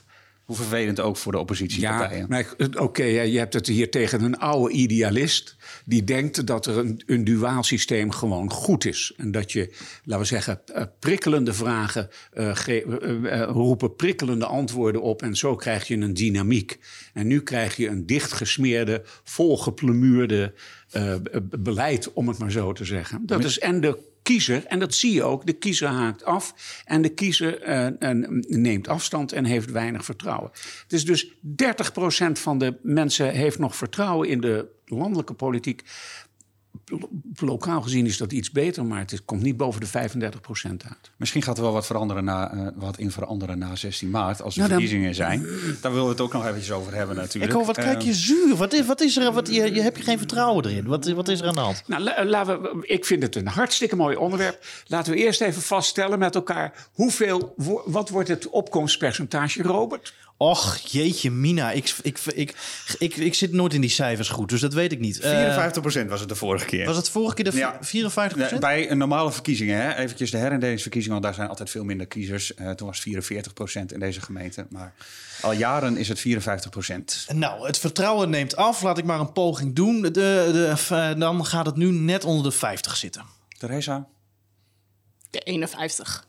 Hoe 0.45 0.55
vervelend 0.55 0.99
ook 0.99 1.17
voor 1.17 1.31
de 1.31 1.37
Ja, 1.37 1.43
oppositiepartijen. 1.43 2.27
ik- 2.57 2.79
oké, 2.81 3.03
ja, 3.03 3.21
je 3.21 3.37
hebt 3.37 3.53
het 3.53 3.67
hier 3.67 3.91
tegen 3.91 4.23
een 4.23 4.37
oude 4.37 4.73
idealist... 4.73 5.55
die 5.85 6.03
denkt 6.03 6.47
dat 6.47 6.65
er 6.65 6.77
een, 6.77 7.01
een 7.05 7.23
duaal 7.23 7.63
systeem 7.63 8.11
gewoon 8.11 8.49
goed 8.51 8.85
is. 8.85 9.13
En 9.17 9.31
dat 9.31 9.51
je, 9.51 9.73
laten 10.03 10.21
we 10.21 10.27
zeggen, 10.27 10.61
eh, 10.73 10.83
prikkelende 10.99 11.53
vragen 11.53 12.09
eh, 12.31 12.77
eh, 12.77 13.49
roepen 13.49 13.95
prikkelende 13.95 14.45
antwoorden 14.45 15.01
op... 15.01 15.21
en 15.21 15.35
zo 15.35 15.55
krijg 15.55 15.87
je 15.87 15.97
een 15.97 16.13
dynamiek. 16.13 16.79
En 17.13 17.27
nu 17.27 17.41
krijg 17.41 17.75
je 17.75 17.87
een 17.87 18.05
dichtgesmeerde, 18.05 19.01
volgeplemuurde 19.23 20.53
beleid, 21.59 22.13
om 22.13 22.27
het 22.27 22.37
maar 22.37 22.51
zo 22.51 22.73
te 22.73 22.85
zeggen. 22.85 23.21
Dat 23.25 23.43
is 23.43 23.59
en 23.59 23.81
de 23.81 24.11
kiezer, 24.23 24.65
en 24.65 24.79
dat 24.79 24.93
zie 24.93 25.13
je 25.13 25.23
ook, 25.23 25.45
de 25.45 25.53
kiezer 25.53 25.87
haakt 25.87 26.25
af 26.25 26.53
en 26.85 27.01
de 27.01 27.09
kiezer 27.09 27.61
eh, 27.61 27.85
eh, 27.85 27.93
neemt 28.47 28.87
afstand 28.87 29.31
en 29.31 29.45
heeft 29.45 29.71
weinig 29.71 30.05
vertrouwen. 30.05 30.51
Het 30.83 30.93
is 30.93 31.05
dus 31.05 31.33
30% 31.33 31.33
van 32.31 32.57
de 32.57 32.77
mensen 32.81 33.31
heeft 33.31 33.59
nog 33.59 33.75
vertrouwen 33.75 34.29
in 34.29 34.41
de 34.41 34.67
landelijke 34.85 35.33
politiek. 35.33 35.83
Lo- 36.85 37.09
Lokaal 37.35 37.81
gezien 37.81 38.05
is 38.05 38.17
dat 38.17 38.31
iets 38.31 38.51
beter, 38.51 38.85
maar 38.85 38.99
het 38.99 39.11
is- 39.11 39.25
komt 39.25 39.41
niet 39.41 39.57
boven 39.57 39.81
de 39.81 39.87
35% 39.87 40.83
uit. 40.83 41.11
Misschien 41.17 41.41
gaat 41.41 41.57
er 41.57 41.63
wel 41.63 41.71
wat, 41.71 41.85
veranderen 41.85 42.23
na, 42.23 42.51
eh, 42.53 42.67
wat 42.75 42.97
in 42.97 43.11
veranderen 43.11 43.57
na 43.57 43.75
16 43.75 44.09
maart, 44.09 44.41
als 44.41 44.53
er 44.53 44.59
Nou, 44.59 44.71
dan- 44.71 44.79
verkiezingen 44.81 45.15
zijn. 45.15 45.41
Daar 45.81 45.91
willen 45.91 46.05
we 46.07 46.11
het 46.11 46.21
ook 46.21 46.33
nog 46.33 46.45
eventjes 46.47 46.71
over 46.71 46.93
hebben 46.95 47.15
natuurlijk. 47.15 47.51
Ik 47.51 47.57
hoor, 47.57 47.65
wat 47.65 47.75
kijk 47.77 48.01
je 48.01 48.09
Eh, 48.09 48.15
zuur? 48.15 48.55
Wat 48.55 48.73
is, 48.73 48.85
wat 48.85 49.01
is 49.01 49.17
er? 49.17 49.31
Wat, 49.31 49.47
je, 49.47 49.73
je 49.73 49.81
heb 49.81 49.97
je 49.97 50.03
geen 50.03 50.17
vertrouwen 50.17 50.65
erin? 50.65 50.85
Wat, 50.85 51.07
wat 51.11 51.27
is 51.27 51.39
er 51.41 51.47
aan 51.47 51.53
de 51.53 51.59
hand? 51.59 51.83
Nou, 51.87 52.01
la- 52.03 52.25
laten 52.25 52.61
we, 52.61 52.77
ik 52.87 53.05
vind 53.05 53.23
het 53.23 53.35
een 53.35 53.47
hartstikke 53.47 53.95
mooi 53.95 54.15
onderwerp. 54.15 54.65
Laten 54.87 55.13
we 55.13 55.19
eerst 55.19 55.41
even 55.41 55.61
vaststellen 55.61 56.19
met 56.19 56.35
elkaar 56.35 56.87
hoeveel, 56.91 57.53
wo- 57.57 57.83
wat 57.85 58.09
wordt 58.09 58.29
het 58.29 58.49
opkomstpercentage, 58.49 59.61
Robert? 59.63 60.13
Och, 60.37 60.77
jeetje, 60.77 61.31
Mina. 61.31 61.71
Ik, 61.71 61.93
ik, 62.01 62.19
ik, 62.19 62.55
ik, 62.99 63.15
ik 63.15 63.33
zit 63.33 63.51
nooit 63.51 63.73
in 63.73 63.81
die 63.81 63.89
cijfers 63.89 64.29
goed, 64.29 64.49
dus 64.49 64.61
dat 64.61 64.73
weet 64.73 64.91
ik 64.91 64.99
niet. 64.99 65.19
Eh, 65.19 65.69
54% 66.05 66.07
was 66.07 66.19
het 66.19 66.29
de 66.29 66.35
vorige 66.35 66.65
keer. 66.65 66.85
was 66.85 66.95
het 66.95 67.09
vorige 67.09 67.35
keer 67.35 67.51
de 67.51 67.57
Ja. 67.57 67.77
54 67.81 68.51
Nee, 68.51 68.59
Bij 68.59 68.91
een 68.91 68.97
normale 68.97 69.31
verkiezingen, 69.31 69.77
hè, 69.81 69.95
eventjes 69.95 70.31
de 70.31 70.37
herindelingsverkiezingen, 70.37 71.13
want 71.13 71.23
daar 71.25 71.35
zijn 71.35 71.49
altijd 71.49 71.69
veel 71.69 71.83
minder 71.83 72.07
kiezers. 72.07 72.53
Eh, 72.53 72.69
toen 72.71 72.87
was 72.87 73.03
het 73.03 73.03
44% 73.03 73.91
in 73.93 73.99
deze 73.99 74.21
gemeente. 74.21 74.65
Maar 74.69 74.93
al 75.41 75.51
jaren 75.51 75.97
is 75.97 76.07
het 76.07 76.19
54%. 76.19 77.25
Nou, 77.33 77.65
het 77.65 77.77
vertrouwen 77.79 78.29
neemt 78.29 78.55
af. 78.55 78.81
Laat 78.81 78.97
ik 78.97 79.05
maar 79.05 79.19
een 79.19 79.31
poging 79.31 79.75
doen. 79.75 80.01
De, 80.01 80.11
de, 80.11 80.73
eh, 80.89 81.19
dan 81.19 81.45
gaat 81.45 81.65
het 81.65 81.75
nu 81.75 81.91
net 81.91 82.23
onder 82.25 82.43
de 82.43 82.57
50 82.57 82.95
zitten. 82.97 83.23
Theresa? 83.57 84.07
De 85.29 85.39
51. 85.39 86.27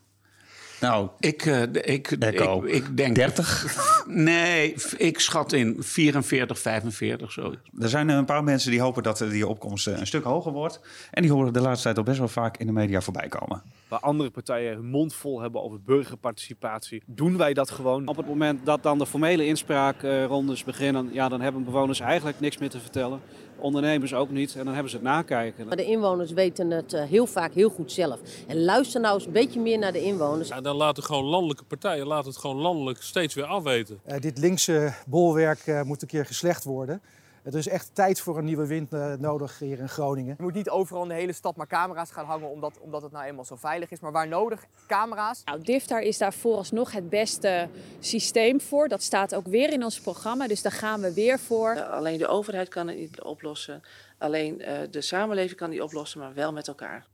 Nou, 0.85 1.09
Ik, 1.19 1.45
eh, 1.45 1.61
ik, 1.71 2.11
Echo. 2.11 2.63
ik, 2.63 2.73
ik 2.73 2.97
denk 2.97 3.15
30? 3.15 4.03
Nee, 4.07 4.75
ik 4.97 5.19
schat 5.19 5.53
in 5.53 5.75
44, 5.79 6.59
45 6.59 7.31
zo. 7.31 7.53
Er 7.79 7.89
zijn 7.89 8.09
een 8.09 8.25
paar 8.25 8.43
mensen 8.43 8.71
die 8.71 8.81
hopen 8.81 9.03
dat 9.03 9.21
eh, 9.21 9.29
die 9.29 9.47
opkomst 9.47 9.87
eh, 9.87 9.97
een 9.97 10.07
stuk 10.07 10.23
hoger 10.23 10.51
wordt. 10.51 10.79
En 11.11 11.21
die 11.21 11.31
horen 11.31 11.53
de 11.53 11.61
laatste 11.61 11.83
tijd 11.83 11.97
al 11.97 12.03
best 12.03 12.17
wel 12.17 12.27
vaak 12.27 12.57
in 12.57 12.65
de 12.65 12.71
media 12.71 13.01
voorbij 13.01 13.27
komen. 13.27 13.61
waar 13.87 13.99
andere 13.99 14.29
partijen 14.29 14.73
hun 14.75 14.85
mond 14.85 15.13
vol 15.13 15.41
hebben 15.41 15.63
over 15.63 15.81
burgerparticipatie, 15.81 17.03
doen 17.05 17.37
wij 17.37 17.53
dat 17.53 17.71
gewoon. 17.71 18.07
Op 18.07 18.17
het 18.17 18.27
moment 18.27 18.65
dat 18.65 18.83
dan 18.83 18.97
de 18.97 19.05
formele 19.05 19.45
inspraakrondes 19.45 20.63
beginnen, 20.63 21.09
ja, 21.11 21.29
dan 21.29 21.41
hebben 21.41 21.63
bewoners 21.63 21.99
eigenlijk 21.99 22.39
niks 22.39 22.57
meer 22.57 22.69
te 22.69 22.79
vertellen. 22.79 23.19
Ondernemers 23.65 24.13
ook 24.13 24.29
niet 24.29 24.55
en 24.55 24.65
dan 24.65 24.73
hebben 24.73 24.91
ze 24.91 24.97
het 24.97 25.05
nakijken. 25.05 25.67
Maar 25.67 25.77
de 25.77 25.85
inwoners 25.85 26.31
weten 26.31 26.71
het 26.71 26.93
eh, 26.93 27.03
heel 27.03 27.25
vaak 27.25 27.53
heel 27.53 27.69
goed 27.69 27.91
zelf. 27.91 28.19
En 28.47 28.63
luister 28.63 29.01
nou 29.01 29.15
eens 29.15 29.25
een 29.25 29.31
beetje 29.31 29.59
meer 29.59 29.77
naar 29.77 29.91
de 29.91 30.03
inwoners. 30.03 30.47
Ja, 30.47 30.61
dan 30.61 30.75
laten 30.75 31.03
gewoon 31.03 31.23
landelijke 31.23 31.63
partijen 31.63 32.07
laten 32.07 32.29
het 32.29 32.37
gewoon 32.39 32.55
landelijk 32.55 33.01
steeds 33.01 33.33
weer 33.33 33.45
afweten. 33.45 33.99
Eh, 34.03 34.19
dit 34.19 34.37
linkse 34.37 34.93
bolwerk 35.07 35.59
eh, 35.59 35.81
moet 35.81 36.01
een 36.01 36.07
keer 36.07 36.25
geslecht 36.25 36.63
worden. 36.63 37.01
Er 37.45 37.55
is 37.55 37.67
echt 37.67 37.95
tijd 37.95 38.19
voor 38.19 38.37
een 38.37 38.45
nieuwe 38.45 38.67
wind 38.67 38.93
eh, 38.93 39.13
nodig 39.13 39.59
hier 39.59 39.79
in 39.79 39.89
Groningen. 39.89 40.35
Je 40.37 40.43
moet 40.43 40.53
niet 40.53 40.69
overal 40.69 41.01
in 41.01 41.07
de 41.07 41.13
hele 41.13 41.33
stad 41.33 41.55
maar 41.55 41.67
camera's 41.67 42.11
gaan 42.11 42.25
hangen 42.25 42.49
omdat, 42.49 42.79
omdat 42.79 43.01
het 43.01 43.11
nou 43.11 43.25
eenmaal 43.25 43.45
zo 43.45 43.55
veilig 43.55 43.91
is. 43.91 43.99
Maar 43.99 44.11
waar 44.11 44.27
nodig, 44.27 44.65
camera's. 44.87 45.41
Nou, 45.43 45.61
DIFTAR 45.61 46.01
is 46.01 46.17
daar 46.17 46.33
vooralsnog 46.33 46.91
het 46.91 47.09
beste 47.09 47.69
systeem 47.99 48.61
voor. 48.61 48.87
Dat 48.87 49.01
staat 49.01 49.35
ook 49.35 49.47
weer 49.47 49.73
in 49.73 49.83
ons 49.83 49.99
programma, 49.99 50.47
dus 50.47 50.61
daar 50.61 50.71
gaan 50.71 51.01
we 51.01 51.13
weer 51.13 51.39
voor. 51.39 51.81
Alleen 51.81 52.17
de 52.17 52.27
overheid 52.27 52.67
kan 52.67 52.87
het 52.87 52.97
niet 52.97 53.21
oplossen. 53.21 53.81
Alleen 54.17 54.61
eh, 54.61 54.77
de 54.91 55.01
samenleving 55.01 55.57
kan 55.57 55.69
die 55.69 55.83
oplossen, 55.83 56.19
maar 56.19 56.33
wel 56.33 56.53
met 56.53 56.67
elkaar. 56.67 57.05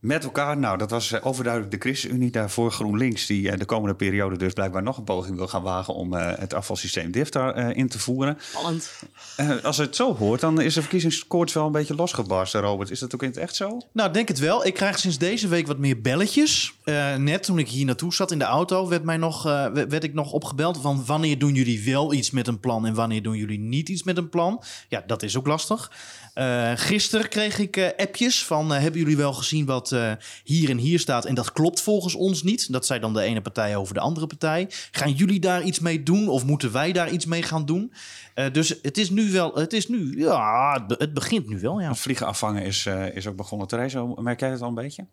Met 0.00 0.24
elkaar, 0.24 0.56
nou, 0.56 0.78
dat 0.78 0.90
was 0.90 1.12
eh, 1.12 1.26
overduidelijk 1.26 1.72
de 1.72 1.80
ChristenUnie 1.80 2.30
daarvoor 2.30 2.72
GroenLinks, 2.72 3.26
die 3.26 3.50
eh, 3.50 3.58
de 3.58 3.64
komende 3.64 3.94
periode 3.94 4.36
dus 4.36 4.52
blijkbaar 4.52 4.82
nog 4.82 4.96
een 4.96 5.04
poging 5.04 5.36
wil 5.36 5.48
gaan 5.48 5.62
wagen 5.62 5.94
om 5.94 6.14
eh, 6.14 6.38
het 6.38 6.54
afvalsysteem 6.54 7.12
eh, 7.12 7.76
in 7.76 7.88
te 7.88 7.98
voeren. 7.98 8.38
Spannend. 8.40 8.90
Eh, 9.36 9.64
als 9.64 9.76
het 9.76 9.96
zo 9.96 10.16
hoort, 10.16 10.40
dan 10.40 10.60
is 10.60 10.74
de 10.74 10.80
verkiezingskoorts 10.80 11.52
wel 11.52 11.66
een 11.66 11.72
beetje 11.72 11.94
losgebarsten, 11.94 12.60
Robert. 12.60 12.90
Is 12.90 12.98
dat 12.98 13.14
ook 13.14 13.22
in 13.22 13.28
het 13.28 13.36
echt 13.36 13.56
zo? 13.56 13.80
Nou, 13.92 14.08
ik 14.08 14.14
denk 14.14 14.28
het 14.28 14.38
wel. 14.38 14.66
Ik 14.66 14.74
krijg 14.74 14.98
sinds 14.98 15.18
deze 15.18 15.48
week 15.48 15.66
wat 15.66 15.78
meer 15.78 16.00
belletjes. 16.00 16.74
Eh, 16.84 17.14
net 17.14 17.42
toen 17.42 17.58
ik 17.58 17.68
hier 17.68 17.84
naartoe 17.84 18.14
zat 18.14 18.30
in 18.30 18.38
de 18.38 18.44
auto, 18.44 18.88
werd, 18.88 19.04
mij 19.04 19.16
nog, 19.16 19.46
eh, 19.46 19.66
werd 19.72 20.04
ik 20.04 20.14
nog 20.14 20.32
opgebeld 20.32 20.78
van 20.80 21.04
wanneer 21.04 21.38
doen 21.38 21.54
jullie 21.54 21.84
wel 21.84 22.12
iets 22.12 22.30
met 22.30 22.46
een 22.46 22.60
plan 22.60 22.86
en 22.86 22.94
wanneer 22.94 23.22
doen 23.22 23.36
jullie 23.36 23.58
niet 23.58 23.88
iets 23.88 24.02
met 24.02 24.16
een 24.16 24.28
plan. 24.28 24.62
Ja, 24.88 25.02
dat 25.06 25.22
is 25.22 25.36
ook 25.36 25.46
lastig. 25.46 25.90
Eh 26.36 26.72
gisteren 26.74 27.28
kreeg 27.28 27.58
ik 27.58 27.76
eh, 27.76 27.88
appjes 27.96 28.44
van 28.44 28.74
eh, 28.74 28.80
hebben 28.80 29.00
jullie 29.00 29.16
wel 29.16 29.32
gezien 29.32 29.66
wat 29.66 29.92
eh, 29.92 30.12
hier 30.44 30.70
en 30.70 30.76
hier 30.78 30.98
staat 30.98 31.24
en 31.24 31.34
dat 31.34 31.52
klopt 31.52 31.80
volgens 31.80 32.14
ons 32.14 32.42
niet. 32.42 32.72
Dat 32.72 32.86
zei 32.86 33.00
dan 33.00 33.12
de 33.14 33.20
ene 33.22 33.40
partij 33.40 33.76
over 33.76 33.94
de 33.94 34.00
andere 34.00 34.26
partij. 34.26 34.66
Gaan 34.90 35.12
jullie 35.12 35.40
daar 35.40 35.62
iets 35.62 35.78
mee 35.78 36.02
doen 36.02 36.28
of 36.28 36.44
moeten 36.44 36.72
wij 36.72 36.92
daar 36.92 37.10
iets 37.10 37.26
mee 37.26 37.42
gaan 37.42 37.64
doen? 37.64 37.92
Eh, 38.34 38.52
dus 38.52 38.74
het 38.82 38.98
is 38.98 39.10
nu 39.10 39.30
wel, 39.30 39.54
het 39.54 39.72
is 39.72 39.88
nu, 39.88 40.18
ja, 40.18 40.72
het 40.72 40.86
be- 40.86 40.94
het 40.98 41.14
begint 41.14 41.48
nu 41.48 41.60
wel, 41.60 41.80
ja. 41.80 41.88
Het 41.88 41.98
vliegen 41.98 42.26
afvangen 42.26 42.62
is, 42.62 42.86
eh, 42.86 43.16
is 43.16 43.26
ook 43.26 43.36
begonnen. 43.36 43.66
Theresa, 43.68 44.04
merk 44.16 44.40
jij 44.40 44.50
het 44.50 44.60
al 44.60 44.68
een 44.68 44.74
beetje? 44.74 45.06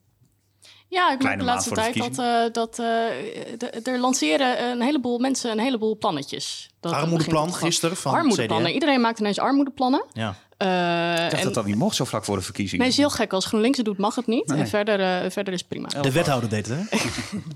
Ja, 0.88 1.12
ik 1.14 1.24
merk 1.24 1.40
de 1.40 1.46
laatste 1.46 1.72
tijd 1.76 1.96
dat, 1.96 2.20
eh, 2.20 2.44
dat 2.52 2.80
eh, 2.80 3.88
er 3.88 4.00
lanceren 4.00 4.64
een 4.72 4.82
heleboel 4.82 5.20
mensen 5.20 5.52
een 5.52 5.60
heleboel 5.60 5.98
plannetjes. 5.98 6.70
Dat 6.80 6.92
Armoedeplan 6.94 7.54
gisteren 7.54 7.98
van 7.98 8.14
Armoedeplannen. 8.14 8.66
CDA. 8.66 8.74
Iedereen 8.74 9.02
maakt 9.02 9.20
ineens 9.20 9.40
armoedeplannen. 9.40 10.06
Ja. 10.14 10.36
Eh, 10.64 11.14
Ik 11.14 11.20
dacht 11.30 11.34
en- 11.34 11.44
dat 11.44 11.54
dat 11.54 11.66
niet 11.66 11.76
mocht 11.76 11.96
zo 11.96 12.06
vlak 12.06 12.26
voor 12.26 12.36
de 12.38 12.42
verkiezingen. 12.44 12.80
Nee, 12.82 12.92
is 12.92 12.98
heel 12.98 13.10
gek. 13.10 13.34
Als 13.34 13.46
GroenLinks 13.46 13.78
het 13.78 13.86
doet, 13.86 13.98
mag 13.98 14.16
het 14.16 14.28
niet. 14.28 14.48
Nee. 14.48 14.60
En 14.60 14.68
verder, 14.68 15.00
eh, 15.00 15.32
verder 15.32 15.54
is 15.54 15.60
het 15.60 15.68
prima. 15.70 15.88
De 15.88 16.12
wethouder 16.12 16.50
deed 16.50 16.68
het, 16.68 16.90
hè? 16.90 16.98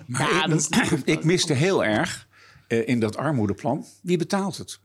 Ja, 0.24 0.48
dat 0.48 0.58
is 0.60 0.92
ik 1.06 1.24
miste 1.24 1.54
heel 1.54 1.84
erg 1.86 2.28
eh, 2.68 2.88
in 2.88 3.00
dat 3.00 3.18
armoedeplan. 3.18 3.86
Wie 4.02 4.18
betaalt 4.18 4.58
het? 4.58 4.80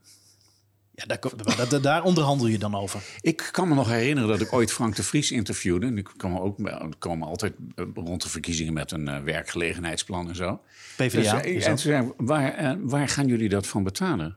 Ja, 0.95 1.05
daar, 1.07 1.19
daar, 1.57 1.69
daar- 1.69 1.81
daar 1.81 2.03
onderhandel 2.03 2.47
je 2.47 2.59
dan 2.59 2.75
over. 2.75 3.01
Ik 3.21 3.49
kan 3.51 3.69
me 3.69 3.75
nog 3.75 3.89
herinneren 3.89 4.29
dat 4.31 4.41
ik 4.41 4.53
ooit 4.53 4.73
Frank 4.73 4.97
de 4.97 5.03
Vries 5.03 5.31
interviewde. 5.31 5.87
En 5.87 5.99
ik 5.99 6.09
kwam 6.17 6.37
ook 6.39 6.57
we 6.59 6.89
komen 6.99 7.29
altijd 7.29 7.53
rond 7.95 8.23
de 8.23 8.29
verkiezingen 8.29 8.73
met 8.73 8.91
een 8.93 9.25
werkgelegenheidsplan 9.25 10.29
en 10.29 10.37
zo. 10.37 10.61
PvdA 10.97 11.41
Dus, 11.41 11.65
en 11.65 11.69
toen 11.69 11.79
zei 11.79 12.13
waar, 12.17 12.77
waar 12.81 13.09
gaan 13.09 13.27
jullie 13.27 13.49
dat 13.49 13.67
van 13.67 13.83
betalen? 13.83 14.37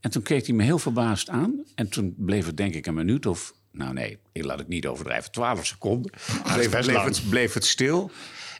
En 0.00 0.10
toen 0.10 0.22
keek 0.22 0.46
hij 0.46 0.54
me 0.54 0.62
heel 0.62 0.78
verbaasd 0.78 1.28
aan. 1.28 1.64
En 1.74 1.88
toen 1.88 2.14
bleef 2.18 2.46
het 2.46 2.56
denk 2.56 2.74
ik 2.74 2.86
een 2.86 2.94
minuut 2.94 3.26
of... 3.26 3.54
Nou 3.72 3.92
nee, 3.92 4.18
ik 4.32 4.44
laat 4.44 4.58
het 4.58 4.68
niet 4.68 4.86
overdrijven. 4.86 5.30
Twaalf 5.32 5.66
seconden. 5.66 6.12
Bleef, 6.54 6.70
best 6.70 6.88
bleef, 6.88 7.02
het, 7.04 7.22
bleef 7.28 7.54
het 7.54 7.64
stil. 7.64 8.10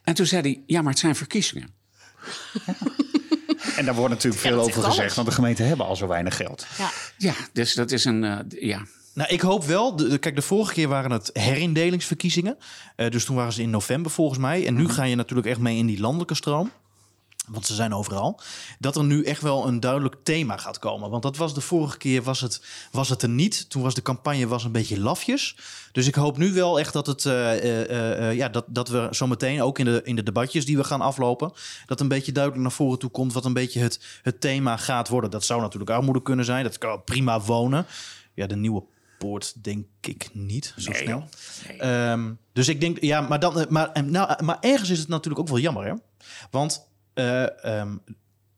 En 0.04 0.14
toen 0.14 0.26
zei 0.26 0.42
hij, 0.42 0.62
ja, 0.66 0.82
maar 0.82 0.90
het 0.90 1.00
zijn 1.00 1.16
verkiezingen. 1.16 1.68
En 3.76 3.84
daar 3.84 3.94
wordt 3.94 4.14
natuurlijk 4.14 4.42
veel 4.42 4.58
over 4.60 4.72
gezegd, 4.82 4.98
alles. 4.98 5.14
want 5.14 5.28
de 5.28 5.34
gemeenten 5.34 5.66
hebben 5.66 5.86
al 5.86 5.96
zo 5.96 6.06
weinig 6.06 6.36
geld. 6.36 6.66
Ja. 6.78 6.90
Ja, 7.16 7.34
dus 7.52 7.74
dat 7.74 7.90
is 7.90 8.04
een... 8.04 8.24
eh, 8.24 8.38
ja, 8.60 8.82
Nou, 9.14 9.28
ik 9.32 9.40
hoop 9.40 9.64
wel. 9.64 9.96
De, 9.96 10.08
de- 10.08 10.18
kijk, 10.18 10.34
de 10.34 10.42
vorige 10.42 10.72
keer 10.72 10.88
waren 10.88 11.10
het 11.10 11.30
herindelingsverkiezingen. 11.32 12.56
Eh, 12.96 13.10
dus 13.10 13.24
toen 13.24 13.36
waren 13.36 13.52
ze 13.52 13.62
in 13.62 13.70
november 13.70 14.10
volgens 14.10 14.38
mij. 14.38 14.66
En 14.66 14.74
nu 14.74 14.88
ga 14.88 15.02
je 15.04 15.14
natuurlijk 15.14 15.48
echt 15.48 15.58
mee 15.60 15.76
in 15.76 15.86
die 15.86 16.00
landelijke 16.00 16.34
stroom. 16.34 16.70
Want 17.50 17.66
ze 17.66 17.74
zijn 17.74 17.94
overal. 17.94 18.40
Dat 18.78 18.96
er 18.96 19.04
nu 19.04 19.24
echt 19.24 19.42
wel 19.42 19.66
een 19.66 19.80
duidelijk 19.80 20.16
thema 20.22 20.56
gaat 20.56 20.78
komen. 20.78 21.10
Want 21.10 21.22
dat 21.22 21.36
was 21.36 21.54
de 21.54 21.60
vorige 21.60 21.98
keer 21.98 22.22
was 22.22 22.40
het, 22.40 22.62
was 22.92 23.08
het 23.08 23.22
er 23.22 23.28
niet. 23.28 23.70
Toen 23.70 23.82
was 23.82 23.94
de 23.94 24.02
campagne 24.02 24.46
was 24.46 24.64
een 24.64 24.72
beetje 24.72 25.00
lafjes. 25.00 25.56
Dus 25.92 26.06
ik 26.06 26.14
hoop 26.14 26.36
nu 26.36 26.52
wel 26.52 26.78
echt 26.78 26.92
dat, 26.92 27.06
het, 27.06 27.26
eh, 27.26 28.28
eh, 28.28 28.36
ja, 28.36 28.48
dat, 28.48 28.64
dat 28.68 28.88
we 28.88 29.08
zometeen 29.10 29.62
ook 29.62 29.78
in 29.78 29.84
de, 29.84 30.00
in 30.04 30.16
de 30.16 30.22
debatjes 30.22 30.66
die 30.66 30.76
we 30.76 30.84
gaan 30.84 31.00
aflopen. 31.00 31.52
Dat 31.86 32.00
een 32.00 32.08
beetje 32.08 32.32
duidelijk 32.32 32.62
naar 32.62 32.72
voren 32.72 32.98
toe 32.98 33.10
komt. 33.10 33.32
Wat 33.32 33.44
een 33.44 33.52
beetje 33.52 33.80
het, 33.80 34.00
het 34.22 34.40
thema 34.40 34.76
gaat 34.76 35.08
worden. 35.08 35.30
Dat 35.30 35.44
zou 35.44 35.60
natuurlijk 35.60 35.90
armoede 35.90 36.22
kunnen 36.22 36.44
zijn. 36.44 36.64
Dat 36.64 36.78
kan 36.78 37.04
prima 37.04 37.40
wonen. 37.40 37.86
Ja, 38.34 38.46
de 38.46 38.56
nieuwe 38.56 38.84
poort 39.18 39.64
denk 39.64 39.86
ik 40.00 40.30
niet 40.32 40.74
zo 40.76 40.90
Nee, 40.90 41.02
snel. 41.02 41.28
Ehm, 41.78 42.32
dus 42.52 42.68
ik 42.68 42.80
denk, 42.80 43.00
ja, 43.00 43.20
maar, 43.20 43.40
dan, 43.40 43.66
maar, 43.68 44.04
nou, 44.04 44.44
maar 44.44 44.56
ergens 44.60 44.90
is 44.90 44.98
het 44.98 45.08
natuurlijk 45.08 45.40
ook 45.40 45.48
wel 45.48 45.58
jammer, 45.58 45.84
hè? 45.84 45.92
Want 46.50 46.88
eh, 47.18 47.64
ehm, 47.80 47.96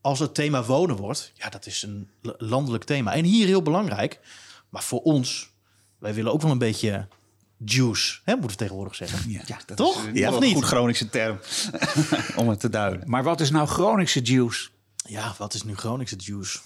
als 0.01 0.19
het 0.19 0.33
thema 0.35 0.63
wonen 0.63 0.95
wordt, 0.95 1.31
ja, 1.35 1.49
dat 1.49 1.65
is 1.65 1.81
een 1.83 2.09
landelijk 2.37 2.83
thema. 2.83 3.13
En 3.13 3.23
hier 3.23 3.45
heel 3.47 3.61
belangrijk, 3.61 4.19
maar 4.69 4.83
voor 4.83 5.01
ons, 5.01 5.49
wij 5.97 6.13
willen 6.13 6.31
ook 6.33 6.41
wel 6.41 6.51
een 6.51 6.57
beetje 6.57 7.07
juice, 7.65 8.19
hè, 8.23 8.31
moeten 8.33 8.49
we 8.51 8.55
tegenwoordig 8.55 8.95
zeggen. 8.95 9.31
Ja, 9.31 9.59
dat 9.65 9.77
Toch? 9.77 10.05
Is, 10.05 10.19
Ja, 10.19 10.29
of 10.29 10.35
een 10.35 10.41
niet? 10.41 10.53
goed 10.53 10.63
Groningse 10.63 11.09
term 11.09 11.39
om 12.41 12.49
het 12.49 12.59
te 12.59 12.69
duiden. 12.69 13.09
maar 13.09 13.23
wat 13.23 13.39
is 13.39 13.49
nou 13.51 13.67
Groningse 13.67 14.21
juice? 14.21 14.69
Ja, 14.95 15.35
wat 15.37 15.53
is 15.53 15.63
nu 15.63 15.75
Groningse 15.75 16.15
juice? 16.15 16.59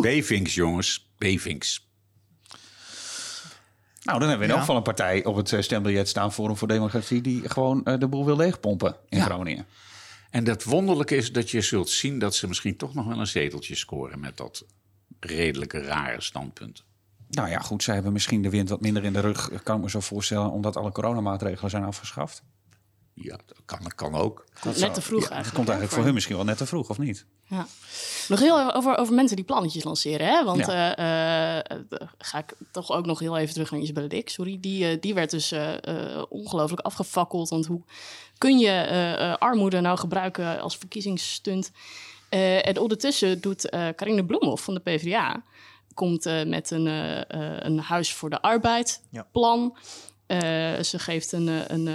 Bevinks, 0.00 0.54
jongens. 0.54 1.08
Bevinks. 1.18 1.86
Nou, 4.02 4.18
dan 4.18 4.28
hebben 4.28 4.38
we 4.38 4.44
in 4.44 4.48
Ja. 4.48 4.50
elk 4.50 4.60
geval 4.60 4.76
een 4.76 4.82
partij 4.82 5.24
op 5.24 5.36
het 5.36 5.52
eh, 5.52 5.60
stembiljet 5.60 6.08
staan... 6.08 6.32
Forum 6.32 6.56
voor 6.56 6.68
Democratie... 6.68 7.20
die 7.20 7.48
gewoon 7.48 7.84
eh, 7.84 7.98
de 7.98 8.08
boel 8.08 8.24
wil 8.24 8.36
leegpompen 8.36 8.96
in 9.08 9.18
Ja. 9.18 9.24
Groningen. 9.24 9.66
En 10.34 10.44
dat 10.44 10.64
wonderlijke 10.64 11.16
is 11.16 11.32
dat 11.32 11.50
je 11.50 11.60
zult 11.60 11.88
zien 11.88 12.18
dat 12.18 12.34
ze 12.34 12.48
misschien 12.48 12.76
toch 12.76 12.94
nog 12.94 13.06
wel 13.06 13.20
een 13.20 13.26
zeteltje 13.26 13.74
scoren 13.74 14.20
met 14.20 14.36
dat 14.36 14.64
redelijke 15.20 15.80
rare 15.80 16.20
standpunt. 16.20 16.84
Nou 17.28 17.48
ja, 17.48 17.58
goed, 17.58 17.82
zij 17.82 17.94
hebben 17.94 18.12
misschien 18.12 18.42
de 18.42 18.50
wind 18.50 18.68
wat 18.68 18.80
minder 18.80 19.04
in 19.04 19.12
de 19.12 19.20
rug... 19.20 19.62
kan 19.62 19.76
ik 19.76 19.82
me 19.82 19.90
zo 19.90 20.00
voorstellen, 20.00 20.50
omdat 20.50 20.76
alle 20.76 20.92
coronamaatregelen 20.92 21.70
zijn 21.70 21.84
afgeschaft. 21.84 22.42
Ja, 23.14 23.36
dat 23.46 23.56
kan, 23.64 23.78
kan 23.94 24.14
ook. 24.14 24.44
Komt 24.60 24.78
net 24.78 24.94
te 24.94 25.00
vroeg 25.02 25.20
Ja, 25.22 25.28
dat 25.28 25.34
eigenlijk, 25.34 25.54
komt 25.54 25.68
eigenlijk 25.68 25.92
voor- 25.92 26.04
hun 26.04 26.14
misschien 26.14 26.36
wel 26.36 26.44
net 26.44 26.56
te 26.56 26.66
vroeg, 26.66 26.90
of 26.90 26.98
niet? 26.98 27.26
Ja. 27.48 27.66
Nog 28.28 28.40
heel 28.40 28.58
even 28.60 28.74
over, 28.74 28.96
over 28.96 29.14
mensen 29.14 29.36
die 29.36 29.44
plannetjes 29.44 29.84
lanceren. 29.84 30.26
Hè? 30.26 30.44
Want 30.44 30.66
Ja. 30.66 30.96
eh, 30.96 31.58
eh, 31.58 31.78
eh, 31.90 32.08
ga 32.18 32.38
ik 32.38 32.52
toch 32.72 32.90
ook 32.90 33.06
nog 33.06 33.18
heel 33.18 33.36
even 33.36 33.52
terug 33.54 33.70
naar 33.70 33.80
Isabelle 33.80 34.06
Dik. 34.08 34.28
Sorry, 34.28 34.58
die, 34.60 34.98
die 34.98 35.14
werd 35.14 35.30
dus 35.30 35.54
ongelooflijk 36.28 36.80
afgefakkeld. 36.82 37.48
Want 37.48 37.66
hoe 37.66 37.82
kun 38.38 38.58
je 38.58 38.68
eh, 38.70 39.30
eh, 39.30 39.36
armoede 39.38 39.80
nou 39.80 39.98
gebruiken 39.98 40.60
als 40.60 40.76
verkiezingsstunt? 40.76 41.70
Eh, 42.28 42.66
en 42.66 42.78
ondertussen 42.78 43.40
doet 43.40 43.68
eh 43.70 43.88
Carine 43.88 44.24
Bloemhoff 44.24 44.64
van 44.64 44.74
de 44.74 44.80
PvdA... 44.80 45.42
komt 45.94 46.26
eh, 46.26 46.44
met 46.44 46.70
een, 46.70 46.86
een 47.66 47.78
huis 47.78 48.12
voor 48.14 48.30
de 48.30 48.42
arbeid 48.42 49.02
Ja. 49.10 49.26
Eh, 50.26 50.38
ze 50.82 50.98
geeft 50.98 51.32
een, 51.32 51.48
eh, 51.48 51.54
een 51.66 51.88
eh, 51.88 51.94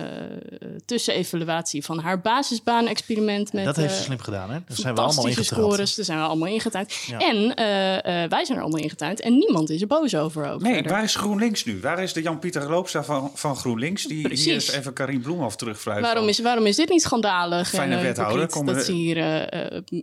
tussenevaluatie 0.85 1.83
van 1.85 1.99
haar 1.99 2.19
basisbaan-experiment. 2.21 3.53
Met, 3.53 3.65
dat 3.65 3.75
heeft 3.75 3.95
ze 3.95 4.03
slim 4.03 4.19
gedaan, 4.19 4.49
hè? 4.51 4.59
Daar 4.67 4.77
zijn 4.77 4.93
we 4.95 5.01
allemaal 5.01 5.13
fantastische 5.23 5.39
ingetrapt. 5.41 5.71
scores, 5.73 5.95
daar 5.95 6.05
zijn 6.05 6.17
we 6.19 6.23
allemaal 6.25 6.47
ingetuind. 6.47 6.93
Ja. 7.07 7.17
En 7.17 7.53
eh, 7.55 8.23
eh, 8.23 8.29
wij 8.29 8.45
zijn 8.45 8.57
er 8.57 8.63
allemaal 8.63 8.81
ingetuind. 8.81 9.19
En 9.21 9.37
niemand 9.37 9.69
is 9.69 9.81
er 9.81 9.87
boos 9.87 10.15
over 10.15 10.49
ook. 10.51 10.61
Nee, 10.61 10.73
verder. 10.73 10.91
waar 10.91 11.03
is 11.03 11.15
GroenLinks 11.15 11.65
nu? 11.65 11.79
Waar 11.81 12.03
is 12.03 12.13
de 12.13 12.21
Jan-Pieter 12.21 12.69
Loopstra 12.69 13.03
van, 13.03 13.31
van 13.33 13.55
GroenLinks? 13.55 14.03
Die 14.03 14.21
Precies. 14.21 14.45
hier 14.45 14.53
eens 14.53 14.71
even 14.71 14.93
Karin 14.93 15.21
Bloemhoff 15.21 15.55
terugfluit. 15.55 16.01
Waarom 16.01 16.27
is, 16.27 16.39
waarom 16.39 16.65
is 16.65 16.75
dit 16.75 16.89
niet 16.89 17.01
schandalig? 17.01 17.69
Fijne 17.69 17.95
en, 17.95 18.01
wethouder, 18.01 18.47
dat 18.65 18.75
we- 18.75 18.83
ze 18.83 18.91
hier 18.91 19.49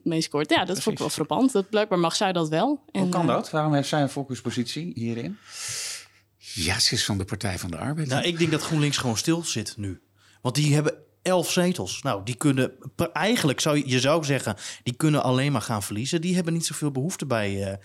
mee 0.02 0.20
scoort. 0.20 0.50
Ja, 0.50 0.64
dat 0.64 0.80
vond 0.80 0.94
ik 0.94 0.98
wel 0.98 1.08
frappant. 1.10 1.52
Dat, 1.52 1.68
blijkbaar 1.70 1.98
mag 1.98 2.16
zij 2.16 2.32
dat 2.32 2.48
wel. 2.48 2.66
Hoe 2.66 3.02
En, 3.02 3.08
kan 3.08 3.26
dat? 3.26 3.50
Waarom 3.50 3.74
heeft 3.74 3.88
zij 3.88 4.00
een 4.02 4.08
focuspositie 4.08 4.92
hierin? 4.94 5.38
Ja, 6.64 6.78
ze 6.78 6.94
is 6.94 7.04
van 7.04 7.18
de 7.18 7.24
Partij 7.24 7.58
van 7.58 7.70
de 7.70 7.76
Arbeid. 7.76 8.08
Nou, 8.08 8.24
ik 8.24 8.38
denk 8.38 8.50
dat 8.50 8.62
GroenLinks 8.62 8.96
gewoon 8.96 9.16
stil 9.16 9.44
zit 9.44 9.76
nu. 9.76 10.00
Want 10.40 10.54
die 10.54 10.74
hebben 10.74 10.94
elf 11.22 11.50
zetels. 11.50 12.02
Nou, 12.02 12.24
die 12.24 12.34
kunnen 12.34 12.72
eigenlijk 13.12 13.60
zou 13.60 13.76
je, 13.76 13.88
je 13.88 14.00
zou 14.00 14.24
zeggen, 14.24 14.56
die 14.82 14.94
kunnen 14.94 15.22
alleen 15.22 15.52
maar 15.52 15.62
gaan 15.62 15.82
verliezen. 15.82 16.20
Die 16.20 16.34
hebben 16.34 16.52
niet 16.52 16.66
zoveel 16.66 16.90
behoefte 16.90 17.26
bij, 17.26 17.64
eh, 17.64 17.76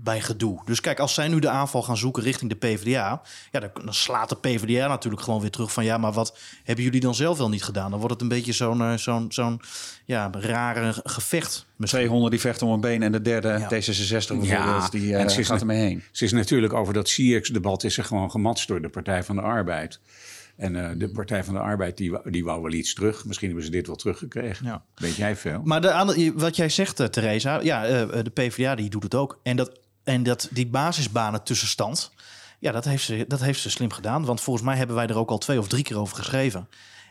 bij 0.00 0.20
gedoe. 0.20 0.60
Dus 0.64 0.80
kijk, 0.80 0.98
als 0.98 1.14
zij 1.14 1.28
nu 1.28 1.38
de 1.38 1.48
aanval 1.48 1.82
gaan 1.82 1.96
zoeken 1.96 2.22
richting 2.22 2.50
de 2.50 2.56
PvdA, 2.56 3.22
ja, 3.52 3.60
dan, 3.60 3.70
dan 3.84 3.94
slaat 3.94 4.28
de 4.28 4.36
PvdA 4.36 4.86
natuurlijk 4.88 5.22
gewoon 5.22 5.40
weer 5.40 5.50
terug 5.50 5.72
van 5.72 5.84
ja, 5.84 5.98
maar 5.98 6.12
wat 6.12 6.38
hebben 6.64 6.84
jullie 6.84 7.00
dan 7.00 7.14
zelf 7.14 7.38
wel 7.38 7.48
niet 7.48 7.64
gedaan? 7.64 7.90
Dan 7.90 7.98
wordt 7.98 8.14
het 8.14 8.22
een 8.22 8.28
beetje 8.28 8.52
zo'n 8.52 8.80
eh, 8.82 8.94
zo'n 8.94 9.26
zo'n 9.32 9.60
ja, 10.04 10.30
rare 10.32 10.94
gevecht. 11.04 11.66
200 11.84 12.30
die 12.30 12.40
vechten 12.40 12.66
om 12.66 12.72
een 12.72 12.80
been 12.80 13.02
en 13.02 13.12
de 13.12 13.22
derde 13.22 13.58
D66 13.62 13.68
bijvoorbeeld, 13.68 14.90
die 14.90 15.14
eh, 15.14 15.20
en 15.20 15.30
ze 15.30 15.40
is 15.40 15.46
gaat 15.46 15.60
ermee 15.60 15.78
heen. 15.80 16.02
Ze 16.12 16.24
is 16.24 16.32
natuurlijk 16.32 16.72
over 16.72 16.94
dat 16.94 17.08
CX-debat 17.08 17.84
is 17.84 17.94
ze 17.94 18.02
gewoon 18.02 18.30
gematst 18.30 18.68
door 18.68 18.82
de 18.82 18.88
Partij 18.88 19.22
van 19.24 19.36
de 19.36 19.42
Arbeid. 19.42 20.00
En 20.56 20.84
eh, 20.90 20.90
de 20.98 21.08
Partij 21.10 21.44
van 21.44 21.54
de 21.54 21.60
Arbeid 21.60 21.96
die, 21.96 22.10
wou- 22.10 22.30
die 22.30 22.44
wou 22.44 22.62
wel 22.62 22.72
iets 22.72 22.94
terug. 22.94 23.24
Misschien 23.24 23.46
hebben 23.48 23.64
ze 23.66 23.70
dit 23.70 23.86
wel 23.86 23.96
teruggekregen. 23.96 24.66
Ja. 24.66 24.82
Weet 24.94 25.14
jij 25.16 25.36
veel? 25.36 25.60
Maar 25.64 25.80
de, 25.80 25.92
andere- 25.92 26.32
wat 26.34 26.56
jij 26.56 26.68
zegt, 26.68 27.12
Theresa, 27.12 27.60
ja, 27.62 27.82
de 28.06 28.30
PvdA 28.34 28.74
die 28.74 28.90
doet 28.90 29.02
het 29.02 29.14
ook. 29.14 29.40
En, 29.42 29.56
dat, 29.56 29.80
en 30.08 30.22
dat, 30.22 30.48
die 30.50 30.66
basisbanen 30.66 31.42
tussenstand, 31.42 32.10
ja, 32.58 32.72
dat 32.72 32.84
heeft, 32.84 33.04
ze, 33.04 33.24
dat 33.28 33.40
heeft 33.40 33.60
ze 33.60 33.70
slim 33.70 33.92
gedaan. 33.92 34.24
Want 34.24 34.40
volgens 34.40 34.64
mij 34.64 34.76
hebben 34.76 34.96
wij 34.96 35.06
er 35.06 35.18
ook 35.18 35.30
al 35.30 35.38
twee 35.38 35.58
of 35.58 35.68
drie 35.68 35.82
keer 35.82 35.98
over 35.98 36.16
geschreven. 36.16 36.68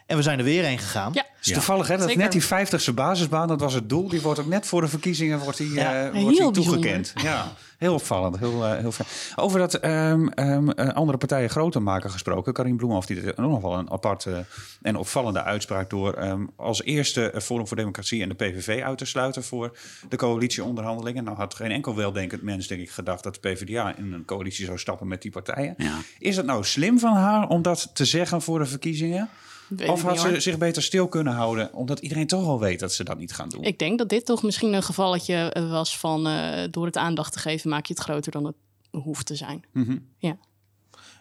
En 0.07 0.17
we 0.17 0.23
zijn 0.23 0.37
er 0.39 0.43
weer 0.45 0.63
heen 0.63 0.79
gegaan. 0.79 1.11
Ja, 1.13 1.25
is 1.43 1.51
toevallig, 1.51 1.87
hè, 1.87 1.97
dat 1.97 2.07
Zeker. 2.07 2.21
net 2.21 2.31
die 2.31 2.43
50ste 2.43 2.93
basisbaan, 2.93 3.47
dat 3.47 3.59
was 3.59 3.73
het 3.73 3.89
doel. 3.89 4.09
Die 4.09 4.21
wordt 4.21 4.39
ook 4.39 4.47
net 4.47 4.67
voor 4.67 4.81
de 4.81 4.87
verkiezingen 4.87 5.39
wordt 5.39 5.57
die, 5.57 5.73
Ja, 5.73 5.93
eh, 5.93 6.01
wordt 6.01 6.13
die 6.15 6.25
bijzonder. 6.25 6.63
toegekend. 6.63 7.13
Ja, 7.15 7.53
heel 7.77 7.93
opvallend. 7.93 8.39
Heel, 8.39 8.65
eh, 8.65 8.77
heel 8.77 8.91
fijn. 8.91 9.07
Over 9.35 9.59
dat 9.59 9.73
ehm, 9.73 10.27
ehm, 10.27 10.69
eh, 10.69 10.93
andere 10.93 11.17
partijen 11.17 11.49
groter 11.49 11.81
maken 11.81 12.11
gesproken. 12.11 12.53
Karin 12.53 12.75
Bloemhoff 12.75 13.07
die 13.07 13.21
deed 13.21 13.37
nog 13.37 13.61
wel 13.61 13.73
een 13.73 13.91
aparte 13.91 14.45
en 14.81 14.95
opvallende 14.95 15.43
uitspraak 15.43 15.89
door 15.89 16.13
ehm, 16.13 16.45
als 16.55 16.83
eerste 16.83 17.33
Forum 17.41 17.67
voor 17.67 17.77
Democratie 17.77 18.21
en 18.21 18.29
de 18.29 18.35
PVV 18.35 18.81
uit 18.83 18.97
te 18.97 19.05
sluiten 19.05 19.43
voor 19.43 19.77
de 20.09 20.17
coalitieonderhandelingen. 20.17 21.23
Nou 21.23 21.37
had 21.37 21.53
geen 21.55 21.71
enkel 21.71 21.95
weldenkend 21.95 22.41
mens, 22.41 22.67
denk 22.67 22.81
ik, 22.81 22.89
gedacht 22.89 23.23
dat 23.23 23.33
de 23.41 23.49
PvdA 23.49 23.95
in 23.97 24.13
een 24.13 24.25
coalitie 24.25 24.65
zou 24.65 24.77
stappen 24.77 25.07
met 25.07 25.21
die 25.21 25.31
partijen. 25.31 25.73
Ja. 25.77 25.97
Is 26.19 26.37
het 26.37 26.45
nou 26.45 26.63
slim 26.63 26.99
van 26.99 27.13
haar 27.13 27.47
om 27.47 27.61
dat 27.61 27.89
te 27.93 28.05
zeggen 28.05 28.41
voor 28.41 28.59
de 28.59 28.65
verkiezingen? 28.65 29.29
Weet 29.68 29.89
Of 29.89 30.01
had 30.01 30.20
ze 30.20 30.28
hoor. 30.28 30.41
zich 30.41 30.57
beter 30.57 30.84
stil 30.84 31.07
kunnen 31.07 31.34
houden, 31.34 31.74
omdat 31.74 31.99
iedereen 31.99 32.28
toch 32.28 32.45
al 32.45 32.59
weet 32.59 32.80
dat 32.80 32.93
ze 32.93 33.03
dat 33.03 33.18
niet 33.18 33.34
gaan 33.34 33.49
doen? 33.49 33.63
Ik 33.63 33.80
denk 33.80 33.97
dat 33.97 34.09
dit 34.09 34.26
toch 34.26 34.43
misschien 34.43 34.74
een 34.74 34.84
gevalletje 34.84 35.36
eh, 35.36 35.70
was 35.72 35.97
van... 35.97 36.28
eh, 36.28 36.68
door 36.72 36.86
het 36.86 36.97
aandacht 36.97 37.34
te 37.34 37.39
geven 37.39 37.70
maak 37.70 37.86
je 37.86 37.93
het 37.93 38.03
groter 38.03 38.32
dan 38.32 38.45
het 38.45 38.55
hoeft 38.91 39.26
te 39.26 39.36
zijn. 39.36 39.63
Mhm. 39.74 39.97
Ja. 40.18 40.38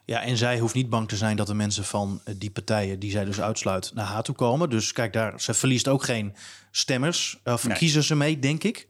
Ja, 0.05 0.21
en 0.23 0.37
zij 0.37 0.59
hoeft 0.59 0.75
niet 0.75 0.89
bang 0.91 1.09
te 1.09 1.17
zijn 1.17 1.37
dat 1.37 1.47
de 1.47 1.55
mensen 1.55 1.85
van 1.85 2.21
eh, 2.25 2.35
die 2.39 2.51
partijen 2.51 2.99
die 2.99 3.11
zij 3.11 3.25
dus 3.25 3.41
uitsluit 3.41 3.91
naar 3.95 4.07
haar 4.07 4.23
toe 4.23 4.35
komen. 4.35 4.71
Dus 4.71 4.93
kijk, 4.93 5.13
daar, 5.13 5.41
ze 5.41 5.55
verliest 5.55 5.89
ook 5.89 6.03
geen 6.05 6.35
stemmers 6.71 7.41
of 7.45 7.67
Nee. 7.67 7.77
kiezers 7.77 8.11
ermee, 8.11 8.39
denk 8.39 8.65
ik. 8.65 8.89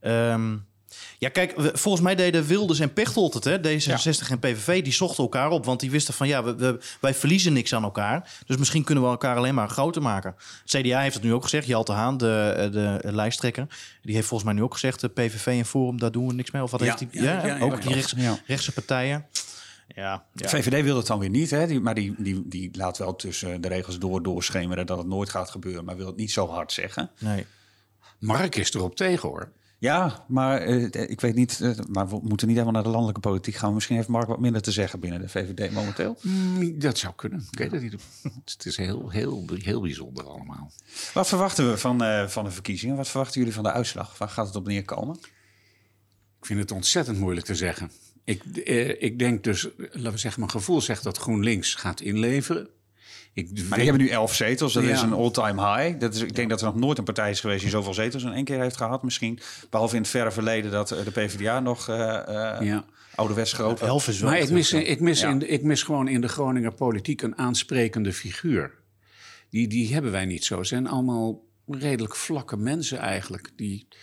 Ehm, 0.00 0.56
ja, 1.18 1.28
kijk, 1.28 1.54
volgens 1.72 2.02
mij 2.04 2.14
deden 2.14 2.46
Wilders 2.46 2.78
en 2.80 2.92
Pechtold 2.92 3.34
het, 3.34 3.44
hè? 3.44 3.58
D66 3.58 4.30
en 4.30 4.38
PVV, 4.38 4.82
die 4.82 4.92
zochten 4.92 5.22
elkaar 5.22 5.50
op. 5.50 5.64
Want 5.64 5.80
die 5.80 5.90
wisten 5.90 6.14
van, 6.14 6.28
ja, 6.28 6.44
we, 6.44 6.54
we- 6.54 6.78
wij 7.00 7.14
verliezen 7.14 7.52
niks 7.52 7.74
aan 7.74 7.82
elkaar. 7.82 8.30
Dus 8.46 8.56
misschien 8.56 8.84
kunnen 8.84 9.04
we 9.04 9.10
elkaar 9.10 9.36
alleen 9.36 9.54
maar 9.54 9.68
groter 9.68 10.02
maken. 10.02 10.34
Het 10.64 10.70
CDA 10.82 11.00
heeft 11.00 11.14
het 11.14 11.22
nu 11.24 11.32
ook 11.34 11.42
gezegd. 11.42 11.66
Jelte 11.66 11.92
Haan, 11.92 12.16
de, 12.16 12.68
de, 12.72 12.98
lijsttrekker, 13.12 13.66
die 14.02 14.14
heeft 14.14 14.26
volgens 14.28 14.48
mij 14.50 14.58
nu 14.58 14.64
ook 14.64 14.72
gezegd... 14.72 15.00
de 15.00 15.08
PVV 15.08 15.46
en 15.46 15.64
Forum, 15.64 15.98
daar 15.98 16.12
doen 16.12 16.26
we 16.28 16.34
niks 16.34 16.50
mee. 16.50 16.62
Of 16.62 16.70
wat 16.70 16.80
Ja, 16.80 16.86
heeft 16.98 17.12
hij? 17.12 17.22
ja, 17.22 17.58
ook 17.58 17.82
die 17.82 17.94
rechts, 17.94 18.12
ja. 18.16 18.38
rechtse 18.46 18.72
partijen. 18.72 19.26
Ja, 19.94 20.24
De 20.32 20.42
ja. 20.44 20.48
VVD 20.50 20.82
wil 20.84 20.96
het 20.96 21.06
dan 21.06 21.18
weer 21.18 21.30
niet, 21.30 21.50
hè? 21.50 21.66
Die, 21.66 21.80
maar 21.80 21.94
die, 21.94 22.14
die, 22.18 22.42
die 22.48 22.70
laat 22.72 22.98
wel 22.98 23.16
tussen 23.16 23.60
de 23.60 23.68
regels 23.68 23.98
door 23.98 24.22
doorschemeren 24.22 24.86
dat 24.86 24.98
het 24.98 25.06
nooit 25.06 25.30
gaat 25.30 25.50
gebeuren, 25.50 25.84
maar 25.84 25.96
wil 25.96 26.06
het 26.06 26.16
niet 26.16 26.32
zo 26.32 26.48
hard 26.48 26.72
zeggen. 26.72 27.10
Nee. 27.18 27.46
Mark 28.18 28.56
is 28.56 28.74
erop 28.74 28.96
tegen 28.96 29.28
hoor. 29.28 29.52
Ja, 29.78 30.24
maar 30.28 30.60
eh, 30.60 31.10
ik 31.10 31.20
weet 31.20 31.34
niet, 31.34 31.60
eh, 31.60 31.70
maar 31.88 32.08
we 32.08 32.18
moeten 32.22 32.46
niet 32.46 32.56
helemaal 32.56 32.72
naar 32.72 32.82
de 32.82 32.88
landelijke 32.88 33.20
politiek 33.20 33.54
gaan. 33.54 33.74
Misschien 33.74 33.96
heeft 33.96 34.08
Mark 34.08 34.26
wat 34.28 34.40
minder 34.40 34.62
te 34.62 34.72
zeggen 34.72 35.00
binnen 35.00 35.20
de 35.20 35.28
VVD 35.28 35.72
momenteel. 35.72 36.18
Mm, 36.22 36.78
Dat 36.78 36.98
zou 36.98 37.14
kunnen. 37.16 37.46
Ik 37.50 37.58
weet 37.58 37.70
het 37.70 37.82
niet. 37.82 37.94
Het 38.44 38.66
is 38.66 38.76
heel, 38.76 39.10
heel, 39.10 39.44
heel 39.54 39.80
bijzonder 39.80 40.24
allemaal. 40.24 40.72
Wat 41.14 41.28
verwachten 41.28 41.70
we 41.70 41.78
van, 41.78 42.02
eh, 42.02 42.26
van 42.26 42.44
de 42.44 42.50
verkiezingen? 42.50 42.96
Wat 42.96 43.08
verwachten 43.08 43.38
jullie 43.38 43.54
van 43.54 43.64
de 43.64 43.72
uitslag? 43.72 44.18
Waar 44.18 44.28
gaat 44.28 44.46
het 44.46 44.56
op 44.56 44.66
neerkomen? 44.66 45.16
Ik 46.38 46.46
vind 46.46 46.60
het 46.60 46.70
ontzettend 46.72 47.18
moeilijk 47.18 47.46
te 47.46 47.54
zeggen. 47.54 47.90
Ik, 48.24 48.44
ik 48.98 49.18
denk 49.18 49.44
dus, 49.44 49.68
laten 49.78 50.12
we 50.12 50.18
zeggen, 50.18 50.40
mijn 50.40 50.52
gevoel 50.52 50.80
zegt 50.80 51.02
dat 51.02 51.18
GroenLinks 51.18 51.74
gaat 51.74 52.00
inleveren. 52.00 52.68
Ik 53.36 53.50
Maar 53.68 53.78
die 53.78 53.88
hebben 53.88 54.06
nu 54.06 54.08
elf 54.12 54.34
zetels, 54.34 54.72
dat 54.72 54.84
Ja. 54.84 54.90
is 54.92 55.00
een 55.02 55.12
all-time 55.12 55.76
high. 55.76 55.98
Dat 56.00 56.14
is, 56.14 56.20
ik 56.20 56.34
denk 56.34 56.50
dat 56.50 56.60
er 56.60 56.66
nog 56.66 56.74
nooit 56.76 56.98
een 56.98 57.04
partij 57.04 57.30
is 57.30 57.40
geweest 57.40 57.60
die 57.60 57.70
zoveel 57.70 57.94
zetels 57.94 58.22
in 58.24 58.32
één 58.32 58.44
keer 58.44 58.60
heeft 58.60 58.76
gehad. 58.76 59.02
Misschien, 59.02 59.38
behalve 59.70 59.94
in 59.96 60.00
het 60.00 60.10
verre 60.10 60.30
verleden 60.32 60.70
dat 60.70 60.90
eh, 60.90 61.04
de 61.04 61.10
PvdA 61.10 61.60
nog 61.60 61.88
eh 61.88 62.54
eh 62.56 62.66
Ja. 62.66 62.84
ouderwets 63.14 63.52
groot 63.52 63.80
was. 63.80 63.88
Elf 63.88 64.08
is 64.08 64.20
wel 64.20 64.30
Maar 64.30 64.38
ik 64.38 64.50
mis, 64.50 64.72
ik, 64.72 65.00
mis 65.00 65.20
Ja. 65.20 65.30
in 65.30 65.38
de- 65.38 65.48
ik 65.48 65.62
mis 65.62 65.82
gewoon 65.82 66.08
in 66.08 66.20
de 66.20 66.28
Groninger 66.28 66.72
politiek 66.74 67.22
een 67.22 67.38
aansprekende 67.38 68.12
figuur. 68.12 68.74
Die, 69.50 69.68
die 69.68 69.92
hebben 69.94 70.10
wij 70.12 70.24
niet 70.24 70.44
zo. 70.44 70.58
Het 70.58 70.66
zijn 70.66 70.86
allemaal 70.88 71.44
redelijk 71.66 72.16
vlakke 72.16 72.56
mensen 72.56 72.98
eigenlijk. 72.98 73.50
Die, 73.56 73.86
die- 73.88 73.98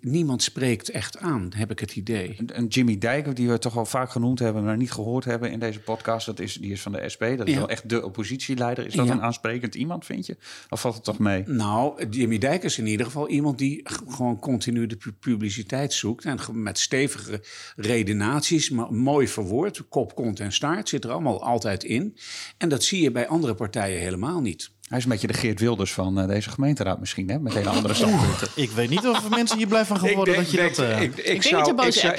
niemand 0.00 0.42
spreekt 0.42 0.88
echt 0.88 1.18
aan, 1.18 1.48
heb 1.56 1.70
ik 1.70 1.78
het 1.78 1.96
idee. 1.96 2.36
En 2.46 2.66
Jimmy 2.66 2.98
Dijk, 2.98 3.36
die 3.36 3.48
we 3.48 3.58
toch 3.58 3.76
al 3.76 3.86
vaak 3.86 4.10
genoemd 4.10 4.38
hebben, 4.38 4.64
maar 4.64 4.76
niet 4.76 4.92
gehoord 4.92 5.24
hebben 5.24 5.50
in 5.50 5.58
deze 5.58 5.80
podcast, 5.80 6.26
dat 6.26 6.40
is, 6.40 6.54
die 6.54 6.72
is 6.72 6.82
van 6.82 6.92
de 6.92 7.08
SP. 7.14 7.20
Dat 7.36 7.46
is 7.46 7.52
Ja. 7.52 7.58
wel 7.58 7.68
echt 7.68 7.88
de 7.88 8.04
oppositieleider. 8.04 8.86
Is 8.86 8.94
dat 8.94 9.06
Ja. 9.06 9.12
een 9.12 9.22
aansprekend 9.22 9.74
iemand, 9.74 10.04
vind 10.04 10.26
je? 10.26 10.36
Of 10.68 10.80
valt 10.80 10.94
het 10.94 11.04
toch 11.04 11.18
mee? 11.18 11.42
Nou, 11.46 12.08
Jimmy 12.08 12.38
Dijk 12.38 12.62
is 12.62 12.78
in 12.78 12.86
ieder 12.86 13.06
geval 13.06 13.28
iemand 13.28 13.58
die 13.58 13.80
gewoon 14.06 14.38
continu 14.38 14.86
de 14.86 14.96
pu- 14.96 15.12
publiciteit 15.12 15.92
zoekt. 15.92 16.24
En 16.24 16.38
met 16.52 16.78
stevige 16.78 17.42
redenaties, 17.76 18.70
maar 18.70 18.92
mooi 18.92 19.28
verwoord. 19.28 19.88
Kop, 19.88 20.14
kont 20.14 20.40
en 20.40 20.52
staart 20.52 20.88
zit 20.88 21.04
er 21.04 21.10
allemaal 21.10 21.42
altijd 21.44 21.84
in. 21.84 22.16
En 22.58 22.68
dat 22.68 22.82
zie 22.84 23.02
je 23.02 23.10
bij 23.10 23.28
andere 23.28 23.54
partijen 23.54 24.00
helemaal 24.00 24.40
niet. 24.40 24.70
Hij 24.88 24.98
is 24.98 25.04
een 25.04 25.10
beetje 25.10 25.26
de 25.26 25.32
Geert 25.32 25.60
Wilders 25.60 25.92
van 25.92 26.20
eh, 26.20 26.26
deze 26.28 26.50
gemeenteraad 26.50 26.98
misschien, 27.00 27.28
hè? 27.28 27.38
Met 27.38 27.54
hele 27.54 27.68
andere 27.68 27.94
standpunten. 27.94 28.48
Ik 28.54 28.70
weet 28.70 28.90
niet 28.90 29.06
of 29.06 29.28
mensen 29.30 29.56
hier 29.56 29.66
blij 29.66 29.84
van 29.84 29.98
geworden 29.98 30.34
Ik 30.34 30.40
dat 30.40 30.50
je 30.50 30.56
denk- 30.56 30.74
dat... 30.76 30.86
eh, 30.86 31.02
ik, 31.02 31.16
ik, 31.16 31.24
denk 31.26 31.42
zou, 31.42 31.76
dat 31.76 31.86
ik, 31.86 31.92
zou, 31.92 32.14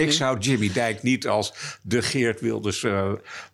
ik, 0.00 0.12
zou, 0.12 0.36
ik 0.36 0.42
Jimmy 0.42 0.72
Dijk 0.72 1.02
niet 1.02 1.28
als 1.28 1.52
de 1.82 2.02
Geert 2.02 2.40
Wilders, 2.40 2.82
eh, 2.84 3.08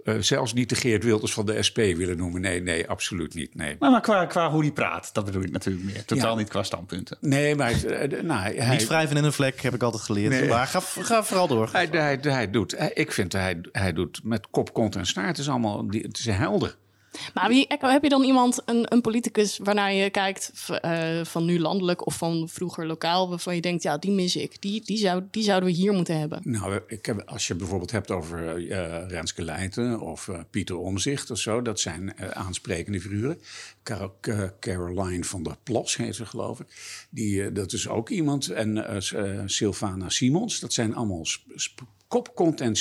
eh, 0.04 0.14
zelfs 0.20 0.52
niet 0.52 0.68
de 0.68 0.74
Geert 0.74 1.04
Wilders 1.04 1.32
van 1.32 1.46
de 1.46 1.62
SP 1.68 1.76
willen 1.76 2.16
noemen. 2.16 2.40
Nee, 2.40 2.62
nee, 2.62 2.88
absoluut 2.88 3.34
niet. 3.34 3.54
Nee, 3.54 3.76
Maar, 3.78 3.90
maar 3.90 4.00
qua, 4.00 4.24
qua 4.26 4.50
hoe 4.50 4.62
die 4.62 4.72
praat, 4.72 5.10
dat 5.12 5.24
bedoel 5.24 5.42
ik 5.42 5.50
natuurlijk 5.52 5.84
meer. 5.84 6.04
Totaal 6.04 6.30
Ja. 6.32 6.36
niet 6.38 6.48
qua 6.48 6.62
standpunten. 6.62 7.16
nee 7.20 7.54
maar 7.54 7.74
nou, 8.22 8.40
hij, 8.56 8.76
Niet 8.76 8.86
wrijven 8.88 9.16
in 9.16 9.24
een 9.24 9.32
vlek, 9.32 9.60
heb 9.60 9.74
ik 9.74 9.82
altijd 9.82 10.02
geleerd. 10.02 10.30
Nee. 10.30 10.48
Maar 10.48 10.66
ga, 10.66 10.80
ga 10.80 11.24
vooral 11.24 11.46
door. 11.48 11.68
hij, 11.72 11.88
hij, 11.90 12.18
hij 12.22 12.50
doet, 12.50 12.74
hij- 12.78 12.90
ik 12.94 13.12
vind 13.12 13.32
hij, 13.32 13.58
hij 13.72 13.92
doet 13.92 14.20
met 14.24 14.46
kop, 14.50 14.72
kont 14.72 14.96
en 14.96 15.06
staart. 15.06 15.26
Het 15.28 15.38
is 15.38 15.48
allemaal 15.48 15.84
het 15.90 16.18
is 16.18 16.26
helder. 16.26 16.76
Maar 17.34 17.50
heb 17.78 18.02
je 18.02 18.08
dan 18.08 18.22
iemand, 18.22 18.62
een, 18.64 18.92
een 18.92 19.00
politicus, 19.00 19.58
waarnaar 19.62 19.92
je 19.92 20.10
kijkt 20.10 20.52
eh, 20.80 21.24
van 21.24 21.44
nu 21.44 21.58
landelijk 21.60 22.06
of 22.06 22.16
van 22.16 22.48
vroeger 22.48 22.86
lokaal, 22.86 23.28
waarvan 23.28 23.54
je 23.54 23.60
denkt, 23.60 23.82
ja, 23.82 23.98
die 23.98 24.10
mis 24.10 24.36
ik. 24.36 24.62
Die, 24.62 24.82
die, 24.84 24.96
zou, 24.96 25.22
die 25.30 25.42
zouden 25.42 25.68
we 25.68 25.74
hier 25.74 25.92
moeten 25.92 26.18
hebben. 26.18 26.40
Nou, 26.44 26.80
ik 26.86 27.06
heb, 27.06 27.22
als 27.26 27.46
je 27.46 27.54
bijvoorbeeld 27.54 27.90
hebt 27.90 28.10
over 28.10 28.70
eh 28.70 29.08
Renske 29.08 29.42
Leijten 29.42 30.00
of 30.00 30.28
eh, 30.28 30.40
Pieter 30.50 30.76
Omzicht 30.78 31.30
of 31.30 31.38
zo, 31.38 31.62
dat 31.62 31.80
zijn 31.80 32.34
aansprekende 32.34 33.00
figuren. 33.00 33.40
Car- 33.82 34.12
Ca- 34.20 34.52
Caroline 34.60 35.24
van 35.24 35.42
der 35.42 35.56
Plas 35.62 35.96
heet 35.96 36.14
ze, 36.14 36.26
geloof 36.26 36.60
ik. 36.60 36.66
Die, 37.10 37.52
dat 37.52 37.72
is 37.72 37.88
ook 37.88 38.10
iemand. 38.10 38.48
En 38.48 38.84
Sylvana 39.46 40.08
Simons, 40.08 40.60
dat 40.60 40.72
zijn 40.72 40.94
allemaal 40.94 41.24
kop, 42.08 42.34
kont 42.34 42.60
en 42.60 42.74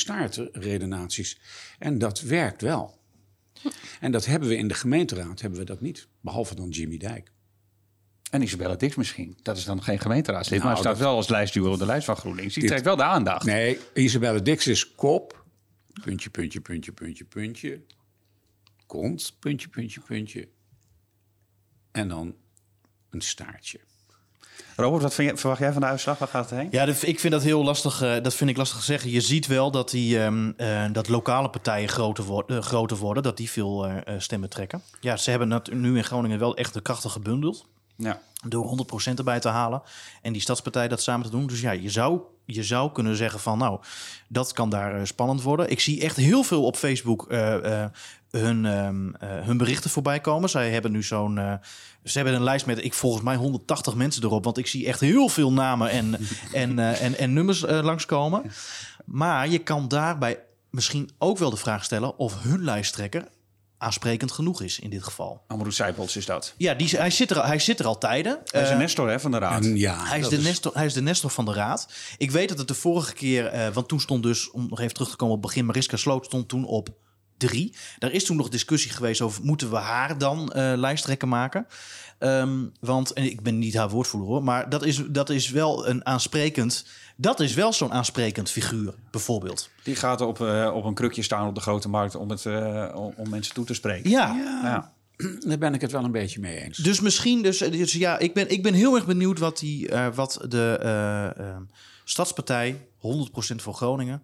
redenaties. 0.51 1.39
En 1.79 1.97
dat 1.97 2.21
werkt 2.21 2.61
wel. 2.61 2.94
En 3.99 4.11
dat 4.11 4.25
hebben 4.25 4.49
we 4.49 4.57
in 4.57 4.67
de 4.67 4.73
gemeenteraad, 4.73 5.41
hebben 5.41 5.59
we 5.59 5.65
dat 5.65 5.81
niet. 5.81 6.07
Behalve 6.21 6.55
dan 6.55 6.69
Jimmy 6.69 6.97
Dijk. 6.97 7.31
En 8.31 8.41
Isabella 8.41 8.75
Dix 8.75 8.95
misschien. 8.95 9.37
Dat 9.41 9.57
is 9.57 9.63
dan 9.65 9.83
geen 9.83 9.99
gemeenteraadslid, 9.99 10.59
Nou, 10.59 10.71
maar 10.71 10.79
staat 10.81 10.91
dat- 10.97 11.01
wel 11.01 11.15
als 11.15 11.27
lijstduwer 11.27 11.71
op 11.71 11.77
de 11.79 11.85
lijst 11.85 12.05
van 12.05 12.15
GroenLinks. 12.15 12.53
Die 12.53 12.61
Dit- 12.61 12.71
trekt 12.71 12.85
wel 12.85 12.95
de 12.95 13.03
aandacht. 13.03 13.45
Nee, 13.45 13.79
Isabelle 13.93 14.41
Dix 14.41 14.67
is 14.67 14.95
kop. 14.95 15.45
Puntje, 16.03 16.29
puntje, 16.29 16.61
puntje, 16.61 16.91
puntje, 16.91 17.25
puntje. 17.25 17.81
Kont, 18.85 19.35
puntje, 19.39 19.67
puntje, 19.67 19.99
puntje. 20.01 20.49
En 21.91 22.07
dan 22.07 22.35
een 23.09 23.21
staartje. 23.21 23.79
Robert, 24.75 25.01
wat 25.03 25.13
vind 25.13 25.29
je- 25.31 25.37
verwacht 25.37 25.59
jij 25.59 25.71
van 25.71 25.81
de 25.81 25.87
uitslag? 25.87 26.17
Waar 26.17 26.27
gaat 26.27 26.49
het 26.49 26.59
heen? 26.59 26.67
Ja, 26.71 26.83
ik 26.85 27.19
vind 27.19 27.33
dat 27.33 27.43
heel 27.43 27.63
lastig. 27.63 28.01
eh, 28.01 28.23
dat 28.23 28.33
vind 28.33 28.49
ik 28.49 28.57
lastig 28.57 28.77
te 28.79 28.83
zeggen. 28.85 29.09
Je 29.09 29.21
ziet 29.21 29.47
wel 29.47 29.71
dat, 29.71 29.89
die, 29.89 30.19
ehm, 30.23 30.51
eh, 30.57 30.83
dat 30.91 31.07
lokale 31.07 31.49
partijen 31.49 31.89
groter, 31.89 32.23
worden, 32.23 32.63
groter 32.63 32.97
worden, 32.97 33.23
dat 33.23 33.37
die 33.37 33.49
veel 33.49 33.85
eh, 33.87 33.97
eh, 33.97 34.19
stemmen 34.19 34.49
trekken. 34.49 34.81
Ja, 34.99 35.17
ze 35.17 35.29
hebben 35.29 35.61
nu 35.71 35.97
in 35.97 36.03
Groningen 36.03 36.39
wel 36.39 36.55
echt 36.57 36.73
de 36.73 36.81
krachten 36.81 37.09
gebundeld. 37.09 37.65
Ja. 37.97 38.19
Door 38.47 38.65
100% 38.65 39.17
erbij 39.17 39.39
te 39.39 39.47
halen 39.49 39.81
en 40.21 40.33
die 40.33 40.41
stadspartij 40.41 40.87
dat 40.87 41.01
samen 41.01 41.25
te 41.25 41.31
doen. 41.31 41.47
Dus 41.47 41.61
ja, 41.61 41.71
je 41.71 41.89
zou, 41.89 42.19
je 42.45 42.63
zou 42.63 42.91
kunnen 42.91 43.15
zeggen 43.15 43.39
van 43.39 43.57
nou, 43.57 43.79
dat 44.27 44.53
kan 44.53 44.69
daar 44.69 44.95
eh, 44.99 45.05
spannend 45.05 45.41
worden. 45.41 45.69
Ik 45.71 45.79
zie 45.79 46.01
echt 46.01 46.15
heel 46.15 46.43
veel 46.43 46.65
op 46.65 46.75
Facebook 46.75 47.25
eh, 47.31 47.81
eh, 47.83 47.89
hun, 48.37 48.65
ehm, 48.65 49.13
eh, 49.13 49.45
hun 49.45 49.57
berichten 49.57 49.89
voorbij 49.89 50.19
komen. 50.19 50.49
Zij 50.49 50.71
hebben 50.71 50.91
nu 50.91 51.03
zo'n, 51.03 51.37
eh, 51.37 51.53
ze 52.03 52.17
hebben 52.17 52.35
een 52.35 52.43
lijst 52.43 52.65
met 52.65 52.83
ik 52.83 52.93
volgens 52.93 53.23
mij 53.23 53.35
180 53.35 53.95
mensen 53.95 54.23
erop. 54.23 54.43
Want 54.43 54.57
ik 54.57 54.67
zie 54.67 54.87
echt 54.87 54.99
heel 54.99 55.29
veel 55.29 55.53
namen 55.53 55.89
en, 55.89 56.17
en, 56.51 56.79
eh, 56.79 57.01
en, 57.01 57.17
en 57.17 57.33
nummers 57.33 57.61
langskomen. 57.61 58.51
Maar 59.05 59.49
je 59.49 59.59
kan 59.59 59.87
daarbij 59.87 60.39
misschien 60.69 61.09
ook 61.17 61.37
wel 61.37 61.49
de 61.49 61.57
vraag 61.57 61.83
stellen 61.83 62.17
of 62.17 62.43
hun 62.43 62.63
lijsttrekker 62.63 63.27
aansprekend 63.77 64.31
genoeg 64.31 64.61
is 64.61 64.79
in 64.79 64.89
dit 64.89 65.03
geval. 65.03 65.43
Amadou 65.47 65.71
Seipels 65.71 66.15
is 66.15 66.25
dat. 66.25 66.53
Ja, 66.57 66.73
die, 66.73 66.97
hij, 66.97 67.09
zit 67.09 67.31
er, 67.31 67.45
hij 67.45 67.59
zit 67.59 67.79
er 67.79 67.85
al 67.85 67.97
tijden. 67.97 68.39
Hij 68.45 68.61
is 68.61 68.69
Eh, 68.69 68.77
Nestor 68.77 69.09
hè, 69.09 69.19
van 69.19 69.31
de 69.31 69.37
raad. 69.37 69.63
En 69.63 69.77
ja, 69.77 70.05
hij 70.05 70.19
is, 70.19 70.29
de 70.29 70.37
Nestor, 70.37 70.71
hij 70.73 70.85
is 70.85 70.93
de 70.93 71.01
Nestor 71.01 71.29
van 71.29 71.45
de 71.45 71.53
Raad. 71.53 71.87
Ik 72.17 72.31
weet 72.31 72.49
dat 72.49 72.57
het 72.57 72.67
de 72.67 72.73
vorige 72.73 73.13
keer, 73.13 73.45
eh, 73.45 73.67
want 73.73 73.87
toen 73.87 73.99
stond 73.99 74.23
dus, 74.23 74.51
om 74.51 74.67
nog 74.69 74.79
even 74.79 74.93
terug 74.93 75.09
te 75.09 75.15
komen 75.15 75.35
op 75.35 75.41
het 75.41 75.51
begin, 75.51 75.65
Mariska 75.65 75.97
Sloot 75.97 76.25
stond 76.25 76.47
toen 76.47 76.65
op 76.65 76.89
drie. 77.37 77.73
Daar 77.99 78.11
is 78.11 78.23
toen 78.23 78.37
nog 78.37 78.49
discussie 78.49 78.91
geweest 78.91 79.21
over, 79.21 79.43
moeten 79.43 79.69
we 79.69 79.75
haar 79.75 80.17
dan 80.17 80.51
eh 80.51 80.73
lijsttrekker 80.75 81.27
maken? 81.27 81.67
Ehm, 82.17 82.65
want, 82.79 83.13
en 83.13 83.23
ik 83.23 83.41
ben 83.41 83.59
niet 83.59 83.75
haar 83.75 83.89
woordvoerder 83.89 84.29
hoor, 84.29 84.43
maar 84.43 84.69
dat 84.69 84.85
is, 84.85 85.01
dat 85.07 85.29
is 85.29 85.49
wel 85.49 85.87
een 85.87 86.05
aansprekend, 86.05 86.85
dat 87.15 87.39
is 87.39 87.53
wel 87.53 87.73
zo'n 87.73 87.91
aansprekend 87.91 88.49
figuur, 88.49 88.93
bijvoorbeeld. 89.11 89.69
Die 89.83 89.95
gaat 89.95 90.21
op, 90.21 90.41
eh, 90.41 90.71
op 90.73 90.83
een 90.83 90.93
krukje 90.93 91.21
staan 91.21 91.47
op 91.47 91.55
de 91.55 91.61
grote 91.61 91.89
markt 91.89 92.15
om, 92.15 92.29
het, 92.29 92.45
eh, 92.45 92.91
om, 92.95 93.13
om 93.17 93.29
mensen 93.29 93.53
toe 93.53 93.65
te 93.65 93.73
spreken. 93.73 94.09
Ja. 94.09 94.35
Ja. 94.63 94.93
Daar 95.47 95.57
ben 95.57 95.73
ik 95.73 95.81
het 95.81 95.91
wel 95.91 96.03
een 96.03 96.11
beetje 96.11 96.39
mee 96.39 96.59
eens. 96.59 96.77
Dus 96.77 96.99
misschien, 96.99 97.41
dus, 97.41 97.57
dus 97.57 97.93
ja, 97.93 98.19
ik 98.19 98.33
ben, 98.33 98.49
ik 98.49 98.63
ben 98.63 98.73
heel 98.73 98.95
erg 98.95 99.05
benieuwd 99.05 99.39
wat, 99.39 99.59
die, 99.59 99.89
eh, 99.89 100.07
wat 100.13 100.45
de 100.47 101.33
Stadspartij, 102.03 102.87
100% 102.97 103.61
voor 103.61 103.73
Groningen. 103.73 104.21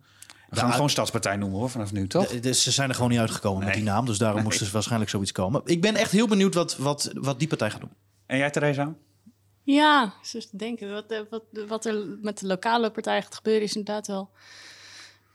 We 0.52 0.58
gaan 0.58 0.66
hem 0.66 0.76
gewoon 0.76 0.90
Stadspartij 0.90 1.36
noemen 1.36 1.60
hoor, 1.60 1.70
vanaf 1.70 1.92
nu 1.92 2.08
toch? 2.08 2.28
Dus 2.28 2.64
ze 2.64 2.72
zijn 2.72 2.90
er 2.90 2.96
gewoon 2.96 3.10
niet 3.10 3.20
uitgekomen 3.20 3.66
met 3.66 3.74
die 3.74 3.84
naam, 3.84 4.06
dus 4.06 4.18
daarom 4.18 4.36
Nee. 4.38 4.46
moest 4.46 4.62
er 4.62 4.70
waarschijnlijk 4.72 5.12
zoiets 5.12 5.32
komen. 5.32 5.62
Ik 5.66 5.82
ben 5.82 5.96
echt 5.96 6.12
heel 6.12 6.28
benieuwd 6.28 6.54
wat, 6.54 6.78
wat, 6.78 7.12
wat 7.14 7.40
die 7.40 7.48
partij 7.48 7.70
gaat 7.70 7.80
doen. 7.80 7.92
En 8.26 8.38
jij 8.38 8.50
Theresa? 8.50 8.94
Ja, 9.64 10.14
dus 10.32 10.50
denken. 10.50 10.92
Wat, 10.94 11.12
eh, 11.12 11.20
wat, 11.30 11.44
wat 11.68 11.86
er 11.86 12.18
met 12.22 12.40
de 12.40 12.48
lokale 12.48 12.92
partij 12.92 13.22
gaat 13.22 13.36
gebeuren 13.36 13.64
is 13.64 13.76
inderdaad 13.76 14.08
wel 14.08 14.30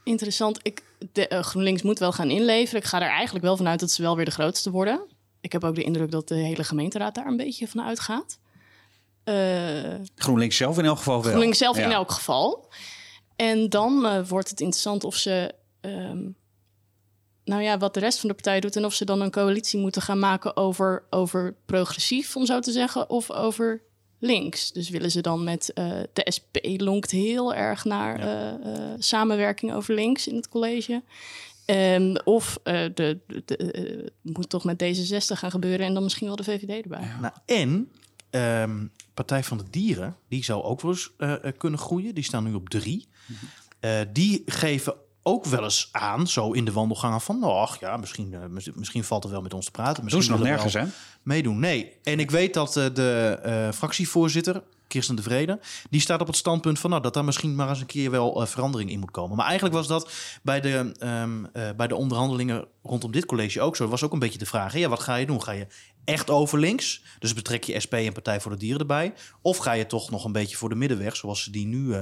interessant. 0.05 0.59
Ik, 0.63 0.83
de, 1.13 1.29
eh, 1.29 1.43
GroenLinks 1.43 1.83
moet 1.83 1.99
wel 1.99 2.13
gaan 2.13 2.31
inleveren. 2.31 2.81
Ik 2.81 2.87
ga 2.87 3.03
er 3.03 3.09
eigenlijk 3.11 3.45
wel 3.45 3.57
vanuit 3.57 3.81
dat 3.81 3.91
ze 3.91 4.03
wel 4.03 4.17
weer 4.17 4.25
de 4.25 4.31
grootste 4.31 4.71
worden. 4.71 5.01
Ik 5.41 5.53
heb 5.53 5.65
ook 5.65 5.75
de 5.75 5.83
indruk 5.83 6.11
dat 6.11 6.29
de 6.29 6.35
hele 6.35 6.65
gemeenteraad 6.65 7.15
daar 7.15 7.27
een 7.27 7.37
beetje 7.37 7.69
van 7.69 7.83
uitgaat. 7.83 8.39
Eh, 9.25 9.35
GroenLinks 10.15 10.57
zelf 10.57 10.79
in 10.79 10.85
elk 10.85 10.97
geval 10.97 11.15
wel. 11.23 11.31
GroenLinks 11.31 11.59
zelf 11.59 11.77
Ja. 11.77 11.85
in 11.85 11.91
elk 11.93 12.11
geval. 12.11 12.69
En 13.37 13.69
dan 13.69 14.07
eh, 14.07 14.29
wordt 14.29 14.51
het 14.51 14.61
interessant 14.61 15.05
of 15.05 15.17
ze... 15.17 15.55
ehm, 15.81 16.29
nou 17.45 17.63
ja, 17.63 17.79
wat 17.79 17.95
de 17.95 18.01
rest 18.01 18.19
van 18.21 18.29
de 18.29 18.35
partij 18.35 18.61
doet... 18.61 18.77
en 18.77 18.85
of 18.85 18.95
ze 18.95 19.05
dan 19.05 19.21
een 19.21 19.31
coalitie 19.31 19.81
moeten 19.81 20.03
gaan 20.03 20.19
maken 20.19 20.57
over, 20.57 21.07
over 21.11 21.57
progressief, 21.67 22.37
om 22.37 22.47
zo 22.47 22.61
te 22.61 22.73
zeggen... 22.73 23.11
of 23.11 23.31
over 23.31 23.83
links. 24.19 24.73
Dus 24.73 24.89
willen 24.89 25.11
ze 25.11 25.21
dan 25.21 25.45
met... 25.45 25.73
eh, 25.73 26.01
de 26.13 26.33
SP 26.37 26.55
lonkt 26.77 27.11
heel 27.11 27.55
erg 27.55 27.85
naar 27.85 28.21
eh, 28.21 28.49
eh, 28.49 28.95
samenwerking 28.99 29.73
over 29.75 29.95
links 29.95 30.29
in 30.29 30.37
het 30.37 30.49
college... 30.49 31.03
Ehm, 31.65 32.17
of 32.25 32.59
eh, 32.63 32.85
de, 32.95 33.19
de, 33.27 33.43
de, 33.45 34.13
moet 34.23 34.49
toch 34.49 34.65
met 34.65 34.83
D66 34.85 35.39
gaan 35.39 35.51
gebeuren... 35.51 35.87
en 35.87 35.95
dan 35.95 36.03
misschien 36.03 36.27
wel 36.27 36.37
de 36.37 36.45
VVD 36.45 36.83
erbij. 36.83 37.09
Nou, 37.21 37.35
en 37.47 37.91
ehm, 38.31 38.87
Partij 39.15 39.45
van 39.45 39.59
de 39.59 39.65
Dieren, 39.71 40.17
die 40.29 40.45
zou 40.45 40.63
ook 40.63 40.81
wel 40.81 40.91
eens 40.91 41.13
kunnen 41.57 41.79
groeien. 41.79 42.15
Die 42.15 42.25
staan 42.25 42.45
nu 42.45 42.55
op 42.55 42.69
drie. 42.69 43.09
Eh, 43.81 43.91
die 44.13 44.43
geven 44.47 44.95
ook 45.23 45.45
wel 45.45 45.63
eens 45.63 45.89
aan, 45.93 46.27
zo 46.27 46.53
in 46.53 46.65
de 46.65 46.73
wandelgangen, 46.73 47.21
van... 47.21 47.43
ach 47.43 47.81
ja, 47.81 47.97
misschien, 47.97 48.35
eh, 48.35 48.47
mis- 48.49 48.71
misschien 48.75 49.05
valt 49.05 49.25
er 49.25 49.31
wel 49.31 49.43
met 49.43 49.55
ons 49.55 49.65
te 49.65 49.71
praten. 49.71 49.95
Doen 49.95 50.05
Misschien 50.05 50.25
ze 50.25 50.31
nog 50.31 50.41
nergens 50.41 50.73
hè? 50.73 50.85
Meedoen, 51.23 51.59
nee. 51.59 51.93
En 52.03 52.21
ik 52.21 52.31
weet 52.31 52.55
dat 52.55 52.77
eh, 52.77 52.87
de 52.95 53.71
fractievoorzitter, 53.75 54.63
Kirsten 54.89 55.17
de 55.17 55.23
Vrede... 55.23 55.61
die 55.91 56.01
staat 56.01 56.21
op 56.21 56.27
het 56.27 56.37
standpunt 56.37 56.79
van... 56.79 56.91
nou, 56.91 57.03
dat 57.03 57.15
daar 57.15 57.25
misschien 57.25 57.55
maar 57.55 57.69
eens 57.69 57.81
een 57.81 57.87
keer 57.87 58.11
wel 58.11 58.47
verandering 58.47 58.91
in 58.91 59.01
moet 59.01 59.11
komen. 59.11 59.37
Maar 59.37 59.47
eigenlijk 59.47 59.75
was 59.75 59.87
dat 59.87 60.11
bij 60.43 60.61
de, 60.61 60.93
ehm, 60.99 61.45
eh, 61.53 61.71
bij 61.77 61.87
de 61.87 61.97
onderhandelingen 61.97 62.67
rondom 62.83 63.13
dit 63.13 63.27
college 63.27 63.61
ook 63.61 63.77
zo. 63.77 63.89
was 63.89 64.03
ook 64.03 64.13
een 64.13 64.19
beetje 64.19 64.39
de 64.39 64.47
vraag, 64.47 64.73
hè, 64.73 64.79
ja, 64.79 64.89
wat 64.89 65.01
ga 65.01 65.15
je 65.15 65.27
doen? 65.27 65.43
Ga 65.43 65.53
je 65.53 65.67
echt 66.05 66.31
over 66.31 66.59
links? 66.59 67.03
Dus 67.19 67.35
betrek 67.35 67.65
je 67.65 67.81
SP 67.85 67.93
en 67.95 68.13
Partij 68.13 68.41
voor 68.41 68.51
de 68.51 68.57
Dieren 68.57 68.81
erbij? 68.81 69.15
Of 69.43 69.57
ga 69.57 69.73
je 69.73 69.87
toch 69.87 70.11
nog 70.11 70.25
een 70.25 70.33
beetje 70.33 70.57
voor 70.57 70.69
de 70.69 70.75
middenweg... 70.75 71.17
zoals 71.17 71.43
ze 71.43 71.51
die 71.51 71.67
nu 71.67 71.95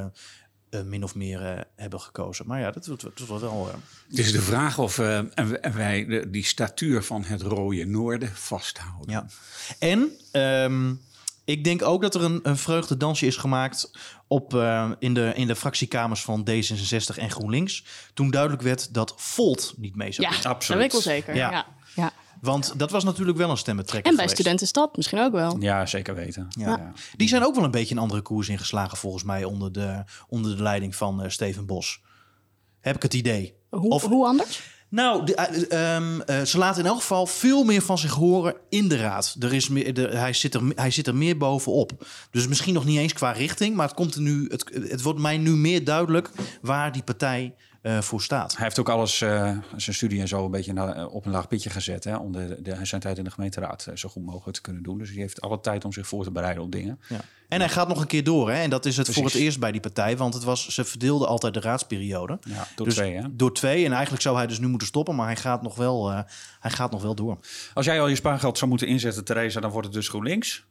min 0.83 1.05
of 1.05 1.15
meer 1.15 1.47
eh, 1.47 1.61
hebben 1.77 2.01
gekozen? 2.01 2.47
Maar 2.47 2.61
ja, 2.61 2.71
dat 2.71 2.85
dat 2.87 3.03
wordt 3.27 3.43
wel... 3.43 3.69
eh, 3.69 3.75
Het 4.09 4.19
is 4.19 4.33
de 4.33 4.41
vraag 4.43 4.79
of 4.79 4.99
eh, 4.99 5.17
en- 5.19 5.63
en 5.63 5.75
wij 5.77 6.05
de, 6.07 6.31
die 6.31 6.45
statuur 6.45 7.03
van 7.03 7.25
het 7.25 7.43
rode 7.43 7.85
noorden 7.87 8.31
vasthouden. 8.37 9.11
Ja. 9.11 9.27
En 9.79 10.11
ehm, 10.33 10.95
ik 11.45 11.65
denk 11.65 11.83
ook 11.83 12.03
dat 12.03 12.15
er 12.15 12.23
een, 12.23 12.41
een 12.43 12.57
vreugdedansje 12.59 13.27
is 13.27 13.37
gemaakt 13.37 13.91
op, 14.27 14.55
eh, 14.55 14.91
in, 14.99 15.15
de, 15.15 15.33
in 15.35 15.47
de 15.47 15.57
fractiekamers 15.57 16.23
van 16.23 16.49
D66 16.51 17.17
en 17.19 17.31
GroenLinks. 17.31 17.85
Toen 18.15 18.31
duidelijk 18.31 18.63
werd 18.63 18.95
dat 18.95 19.15
Volt 19.17 19.75
niet 19.77 19.97
mee 19.97 20.13
zou 20.13 20.27
Ja, 20.27 20.33
doen. 20.33 20.43
dat 20.43 20.67
weet 20.67 20.85
ik 20.85 20.93
wel 20.93 21.01
zeker. 21.01 21.35
Ja. 21.35 21.51
Ja. 21.51 21.67
Ja. 21.97 22.13
Want 22.45 22.73
dat 22.77 22.91
was 22.91 23.05
natuurlijk 23.05 23.39
wel 23.39 23.51
een 23.51 23.57
stemmentrekker 23.57 24.11
En 24.11 24.17
bij 24.17 24.25
geweest. 24.27 24.41
Studentenstad 24.43 24.97
misschien 24.97 25.19
ook 25.19 25.33
wel. 25.33 25.57
Ja, 25.61 25.87
zeker 25.87 26.15
weten. 26.15 26.47
Ja. 26.49 26.69
Ja. 26.69 26.93
Die 27.17 27.29
zijn 27.29 27.45
ook 27.45 27.55
wel 27.55 27.65
een 27.65 27.71
beetje 27.71 27.95
een 27.95 28.01
andere 28.01 28.23
koers 28.23 28.49
ingeslagen 28.49 28.99
volgens 28.99 29.23
mij 29.23 29.45
onder 29.45 29.73
de, 29.73 30.05
onder 30.29 30.57
de 30.57 30.63
leiding 30.63 30.97
van 30.97 31.23
eh, 31.23 31.29
Steven 31.31 31.67
Bos. 31.67 32.01
Heb 32.81 32.97
ik 32.97 33.03
het 33.03 33.15
idee. 33.15 33.55
Hoe, 33.71 33.91
Of- 33.91 34.03
hoe 34.07 34.27
anders? 34.27 34.63
Nou, 34.89 35.25
de, 35.27 35.35
eh, 35.35 35.95
ehm, 35.97 36.21
eh, 36.21 36.43
ze 36.43 36.59
laten 36.59 36.83
in 36.83 36.89
elk 36.89 37.01
geval 37.01 37.27
veel 37.27 37.65
meer 37.65 37.83
van 37.83 37.99
zich 37.99 38.13
horen 38.13 38.55
in 38.69 38.89
de 38.89 38.97
raad. 38.97 39.37
Er 39.41 39.53
is 39.55 39.69
meer, 39.69 39.95
de, 39.95 40.09
hij, 40.09 40.33
zit 40.33 40.55
er, 40.55 40.63
hij 40.75 40.91
zit 40.91 41.07
er 41.07 41.15
meer 41.15 41.37
bovenop. 41.37 42.07
Dus 42.31 42.47
misschien 42.49 42.75
nog 42.75 42.85
niet 42.85 42.99
eens 42.99 43.13
qua 43.13 43.31
richting, 43.31 43.77
maar 43.77 43.87
het, 43.87 43.97
komt 43.97 44.15
er 44.15 44.21
nu, 44.21 44.49
het, 44.49 44.71
het 44.91 45.03
wordt 45.03 45.19
mij 45.19 45.39
nu 45.39 45.51
meer 45.51 45.85
duidelijk 45.85 46.31
waar 46.63 46.93
die 46.93 47.03
partij 47.03 47.55
eh, 47.85 48.01
voor 48.01 48.23
staat. 48.23 48.55
Hij 48.57 48.65
heeft 48.65 48.79
ook 48.79 48.89
alles, 48.89 49.21
eh, 49.21 49.59
zijn 49.77 49.97
studie 49.97 50.21
en 50.21 50.29
zo, 50.29 50.45
een 50.45 50.51
beetje 50.51 50.73
eh, 50.73 51.15
op 51.15 51.27
een 51.27 51.33
laag 51.33 51.49
pitje 51.49 51.71
gezet. 51.71 52.05
Hè, 52.05 52.17
om 52.17 52.33
de, 52.33 52.59
de, 52.63 52.79
zijn 52.83 53.01
tijd 53.01 53.19
in 53.19 53.25
de 53.25 53.31
gemeenteraad 53.31 53.89
zo 53.95 54.09
goed 54.09 54.25
mogelijk 54.25 54.57
te 54.57 54.63
kunnen 54.63 54.83
doen. 54.83 54.99
Dus 54.99 55.09
hij 55.09 55.19
heeft 55.19 55.41
alle 55.41 55.61
tijd 55.61 55.85
om 55.85 55.93
zich 55.93 56.07
voor 56.07 56.25
te 56.25 56.31
bereiden 56.31 56.63
op 56.63 56.73
dingen. 56.73 57.01
Ja. 57.09 57.21
En 57.49 57.61
hij 57.61 57.69
gaat 57.69 57.89
nog 57.89 58.01
een 58.01 58.07
keer 58.07 58.25
door. 58.25 58.51
Hè? 58.51 58.63
En 58.63 58.71
dat 58.71 58.87
is 58.87 58.97
het 58.97 59.09
voor 59.09 59.25
het 59.25 59.35
eerst 59.35 59.61
bij 59.61 59.73
die 59.73 59.81
partij. 59.81 60.17
Want 60.17 60.35
het 60.35 60.45
was, 60.45 60.69
ze 60.69 60.85
verdeelden 60.85 61.29
altijd 61.29 61.55
de 61.55 61.61
raadsperiode. 61.61 62.39
Ja, 62.41 62.67
door 62.77 62.87
Dus 62.87 62.95
twee, 62.95 63.15
hè? 63.17 63.37
Door 63.37 63.55
twee. 63.55 63.85
En 63.85 63.93
eigenlijk 63.93 64.23
zou 64.23 64.37
hij 64.37 64.47
dus 64.47 64.59
nu 64.59 64.67
moeten 64.67 64.89
stoppen. 64.89 65.15
Maar 65.15 65.27
hij 65.27 65.37
gaat 65.37 65.63
nog 65.63 65.77
wel, 65.77 66.11
hij 66.61 66.71
gaat 66.71 66.91
nog 66.91 67.03
wel 67.03 67.15
door. 67.15 67.39
Als 67.75 67.87
jij 67.87 68.01
al 68.01 68.09
je 68.09 68.15
spaargeld 68.15 68.59
zou 68.59 68.71
moeten 68.71 68.89
inzetten, 68.89 69.25
Theresa, 69.25 69.61
dan 69.61 69.71
wordt 69.71 69.87
het 69.87 69.97
dus 69.97 70.09
GroenLinks. 70.09 70.65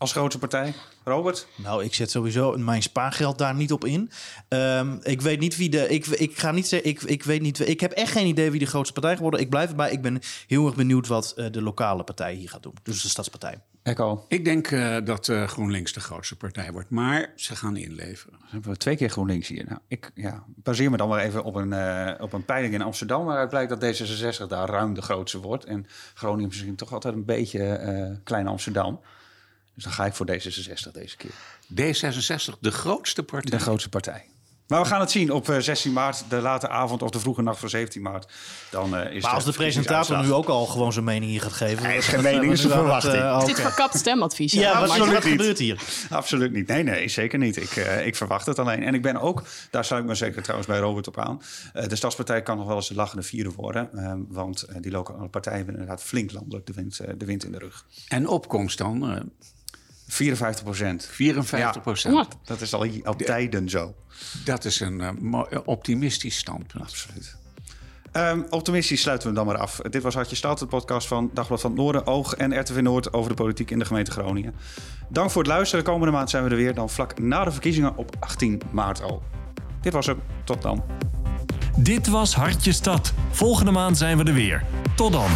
Als 0.00 0.12
grootste 0.12 0.38
partij. 0.38 0.74
Robert? 1.04 1.46
Nou, 1.56 1.84
ik 1.84 1.94
zet 1.94 2.10
sowieso 2.10 2.56
mijn 2.56 2.82
spaargeld 2.82 3.38
daar 3.38 3.54
niet 3.54 3.72
op 3.72 3.84
in. 3.84 4.10
Ehm, 4.48 4.96
ik 5.02 5.20
weet 5.20 5.40
niet 5.40 5.56
wie 5.56 5.68
de. 5.68 5.88
Ik, 5.88 6.06
ik 6.06 6.38
ga 6.38 6.50
niet 6.50 6.68
zeggen. 6.68 6.88
Ik, 6.88 7.02
ik 7.02 7.22
weet 7.22 7.40
niet. 7.40 7.68
Ik 7.68 7.80
heb 7.80 7.92
echt 7.92 8.12
geen 8.12 8.26
idee 8.26 8.50
wie 8.50 8.60
de 8.60 8.66
grootste 8.66 8.92
partij 8.92 9.16
geworden. 9.16 9.40
Ik 9.40 9.50
blijf 9.50 9.70
erbij. 9.70 9.90
Ik 9.90 10.02
ben 10.02 10.20
heel 10.46 10.66
erg 10.66 10.74
benieuwd 10.74 11.06
wat 11.06 11.32
eh, 11.36 11.46
de 11.50 11.62
lokale 11.62 12.04
partij 12.04 12.34
hier 12.34 12.48
gaat 12.48 12.62
doen. 12.62 12.74
Dus 12.82 13.02
de 13.02 13.08
stadspartij. 13.08 13.58
Echo. 13.82 14.24
Ik 14.28 14.44
denk 14.44 14.70
eh, 14.70 14.96
dat 15.04 15.28
eh, 15.28 15.48
GroenLinks 15.48 15.92
de 15.92 16.00
grootste 16.00 16.36
partij 16.36 16.72
wordt. 16.72 16.90
Maar 16.90 17.32
ze 17.36 17.56
gaan 17.56 17.76
inleveren. 17.76 18.38
Dan 18.38 18.48
hebben 18.50 18.70
we 18.70 18.76
twee 18.76 18.96
keer 18.96 19.10
GroenLinks 19.10 19.48
hier. 19.48 19.64
Nou, 19.68 19.78
ik 19.88 20.10
ja, 20.14 20.44
baseer 20.46 20.90
me 20.90 20.96
dan 20.96 21.08
maar 21.08 21.20
even 21.20 21.44
op 21.44 21.54
een, 21.54 21.72
eh, 21.72 22.22
op 22.22 22.32
een 22.32 22.44
peiling 22.44 22.74
in 22.74 22.82
Amsterdam. 22.82 23.24
Waaruit 23.24 23.48
blijkt 23.48 23.80
dat 23.80 23.80
D66 23.80 24.46
daar 24.48 24.68
ruim 24.68 24.94
de 24.94 25.02
grootste 25.02 25.40
wordt. 25.40 25.64
En 25.64 25.86
Groningen 26.14 26.44
is 26.44 26.54
misschien 26.54 26.76
toch 26.76 26.92
altijd 26.92 27.14
een 27.14 27.24
beetje 27.24 27.64
eh, 27.64 28.16
klein 28.24 28.46
Amsterdam. 28.46 29.00
Dus 29.74 29.84
dan 29.84 29.92
ga 29.92 30.06
ik 30.06 30.14
voor 30.14 30.26
D66 30.30 30.90
deze 30.92 31.16
keer. 31.16 31.30
D66, 31.74 32.58
de 32.60 32.70
grootste 32.70 33.22
partij. 33.22 33.50
De 33.58 33.64
grootste 33.64 33.88
partij. 33.88 34.24
Maar 34.66 34.80
we 34.82 34.86
gaan 34.88 35.00
het 35.00 35.10
zien 35.10 35.32
op 35.32 35.48
eh, 35.48 35.58
16 35.58 35.92
maart, 35.92 36.24
de 36.28 36.36
late 36.40 36.68
avond 36.68 37.02
of 37.02 37.10
de 37.10 37.20
vroege 37.20 37.42
nacht 37.42 37.58
van 37.58 37.68
17 37.68 38.02
maart. 38.02 38.32
Dan 38.70 38.96
eh, 38.96 39.14
is 39.14 39.22
Maar 39.22 39.32
als 39.32 39.44
de 39.44 39.52
presentator 39.52 40.22
nu 40.22 40.32
ook 40.32 40.46
al 40.46 40.66
gewoon 40.66 40.92
zijn 40.92 41.04
mening 41.04 41.30
hier 41.30 41.40
gaat 41.40 41.52
geven. 41.52 41.84
Hij 41.84 41.96
is 41.96 42.06
geen 42.12 42.22
mening, 42.22 42.44
wat 42.44 42.52
is 42.58 42.64
een 42.64 42.72
aan 42.72 42.76
het, 42.78 43.02
verwachting. 43.02 43.22
eh, 43.24 43.38
Is 43.40 43.44
dit 43.46 43.60
verkapt 43.60 43.96
stemadvies? 43.98 44.52
Ja, 44.52 44.72
hè? 44.72 44.80
wat, 44.86 44.98
Maar- 44.98 45.12
wat 45.12 45.24
gebeurt 45.24 45.58
hier? 45.58 45.82
Absoluut 46.10 46.52
niet. 46.52 46.66
Nee, 46.66 46.82
nee, 46.82 47.08
zeker 47.08 47.38
niet. 47.38 47.56
Ik, 47.56 47.70
eh, 47.76 48.06
ik 48.06 48.16
verwacht 48.16 48.46
het 48.46 48.58
alleen. 48.58 48.82
En 48.82 48.94
ik 48.94 49.02
ben 49.02 49.16
ook, 49.16 49.42
daar 49.70 49.84
sluit 49.84 50.02
ik 50.02 50.08
me 50.08 50.14
zeker 50.14 50.42
trouwens 50.42 50.68
bij 50.70 50.78
Robert 50.78 51.08
op 51.08 51.18
aan. 51.18 51.42
eh, 51.72 51.88
de 51.88 51.96
Stadspartij 51.96 52.42
kan 52.42 52.56
nog 52.56 52.66
wel 52.66 52.76
eens 52.76 52.88
de 52.88 52.94
lachende 52.94 53.22
vieren 53.22 53.52
worden. 53.52 53.92
eh, 53.92 54.12
want 54.28 54.62
eh, 54.62 54.76
die 54.80 54.90
lokale 54.90 55.28
partijen 55.28 55.58
hebben 55.58 55.74
inderdaad 55.76 56.02
flink 56.02 56.32
landelijk 56.32 56.66
de 56.66 56.72
wind, 56.72 56.98
eh, 56.98 57.14
de 57.16 57.24
wind 57.24 57.44
in 57.44 57.52
de 57.52 57.58
rug. 57.58 57.84
En 58.08 58.28
opkomst 58.28 58.78
dan? 58.78 59.30
Eh, 60.10 60.16
54 60.16 60.64
procent. 60.64 61.08
54 61.12 61.82
procent. 61.82 62.28
Dat 62.44 62.60
is 62.60 62.74
al, 62.74 62.86
al 63.04 63.16
tijden 63.16 63.68
zo. 63.68 63.94
Dat 64.44 64.64
is 64.64 64.80
een 64.80 65.00
eh, 65.00 65.10
mo- 65.20 65.48
optimistisch 65.64 66.36
standpunt. 66.36 66.82
Absoluut. 66.84 67.36
Ehm, 68.12 68.42
optimistisch 68.50 69.00
sluiten 69.00 69.28
we 69.28 69.34
hem 69.36 69.44
dan 69.46 69.54
maar 69.54 69.62
af. 69.64 69.76
Dit 69.90 70.02
was 70.02 70.14
Hartje 70.14 70.36
Stad, 70.36 70.58
de 70.58 70.66
podcast 70.66 71.06
van 71.06 71.30
Dagblad 71.34 71.60
van 71.60 71.70
het 71.70 71.78
Noorden, 71.80 72.06
Oog 72.06 72.34
en 72.34 72.60
RTV 72.60 72.78
Noord 72.80 73.12
over 73.12 73.30
de 73.30 73.36
politiek 73.36 73.70
in 73.70 73.78
de 73.78 73.84
gemeente 73.84 74.10
Groningen. 74.10 74.54
Dank 75.08 75.30
voor 75.30 75.42
het 75.42 75.50
luisteren. 75.50 75.84
Komende 75.84 76.12
maand 76.12 76.30
zijn 76.30 76.44
we 76.44 76.50
er 76.50 76.56
weer, 76.56 76.74
dan 76.74 76.90
vlak 76.90 77.18
na 77.18 77.44
de 77.44 77.50
verkiezingen 77.50 77.96
op 77.96 78.16
18 78.20 78.60
maart 78.70 79.02
al. 79.02 79.22
Dit 79.80 79.92
was 79.92 80.06
hem. 80.06 80.20
Tot 80.44 80.62
dan. 80.62 80.84
Dit 81.76 82.06
was 82.08 82.34
Hartje 82.34 82.72
Stad. 82.72 83.12
Volgende 83.30 83.70
maand 83.70 83.98
zijn 83.98 84.16
we 84.18 84.24
er 84.24 84.34
weer. 84.34 84.64
Tot 84.96 85.12
dan. 85.12 85.30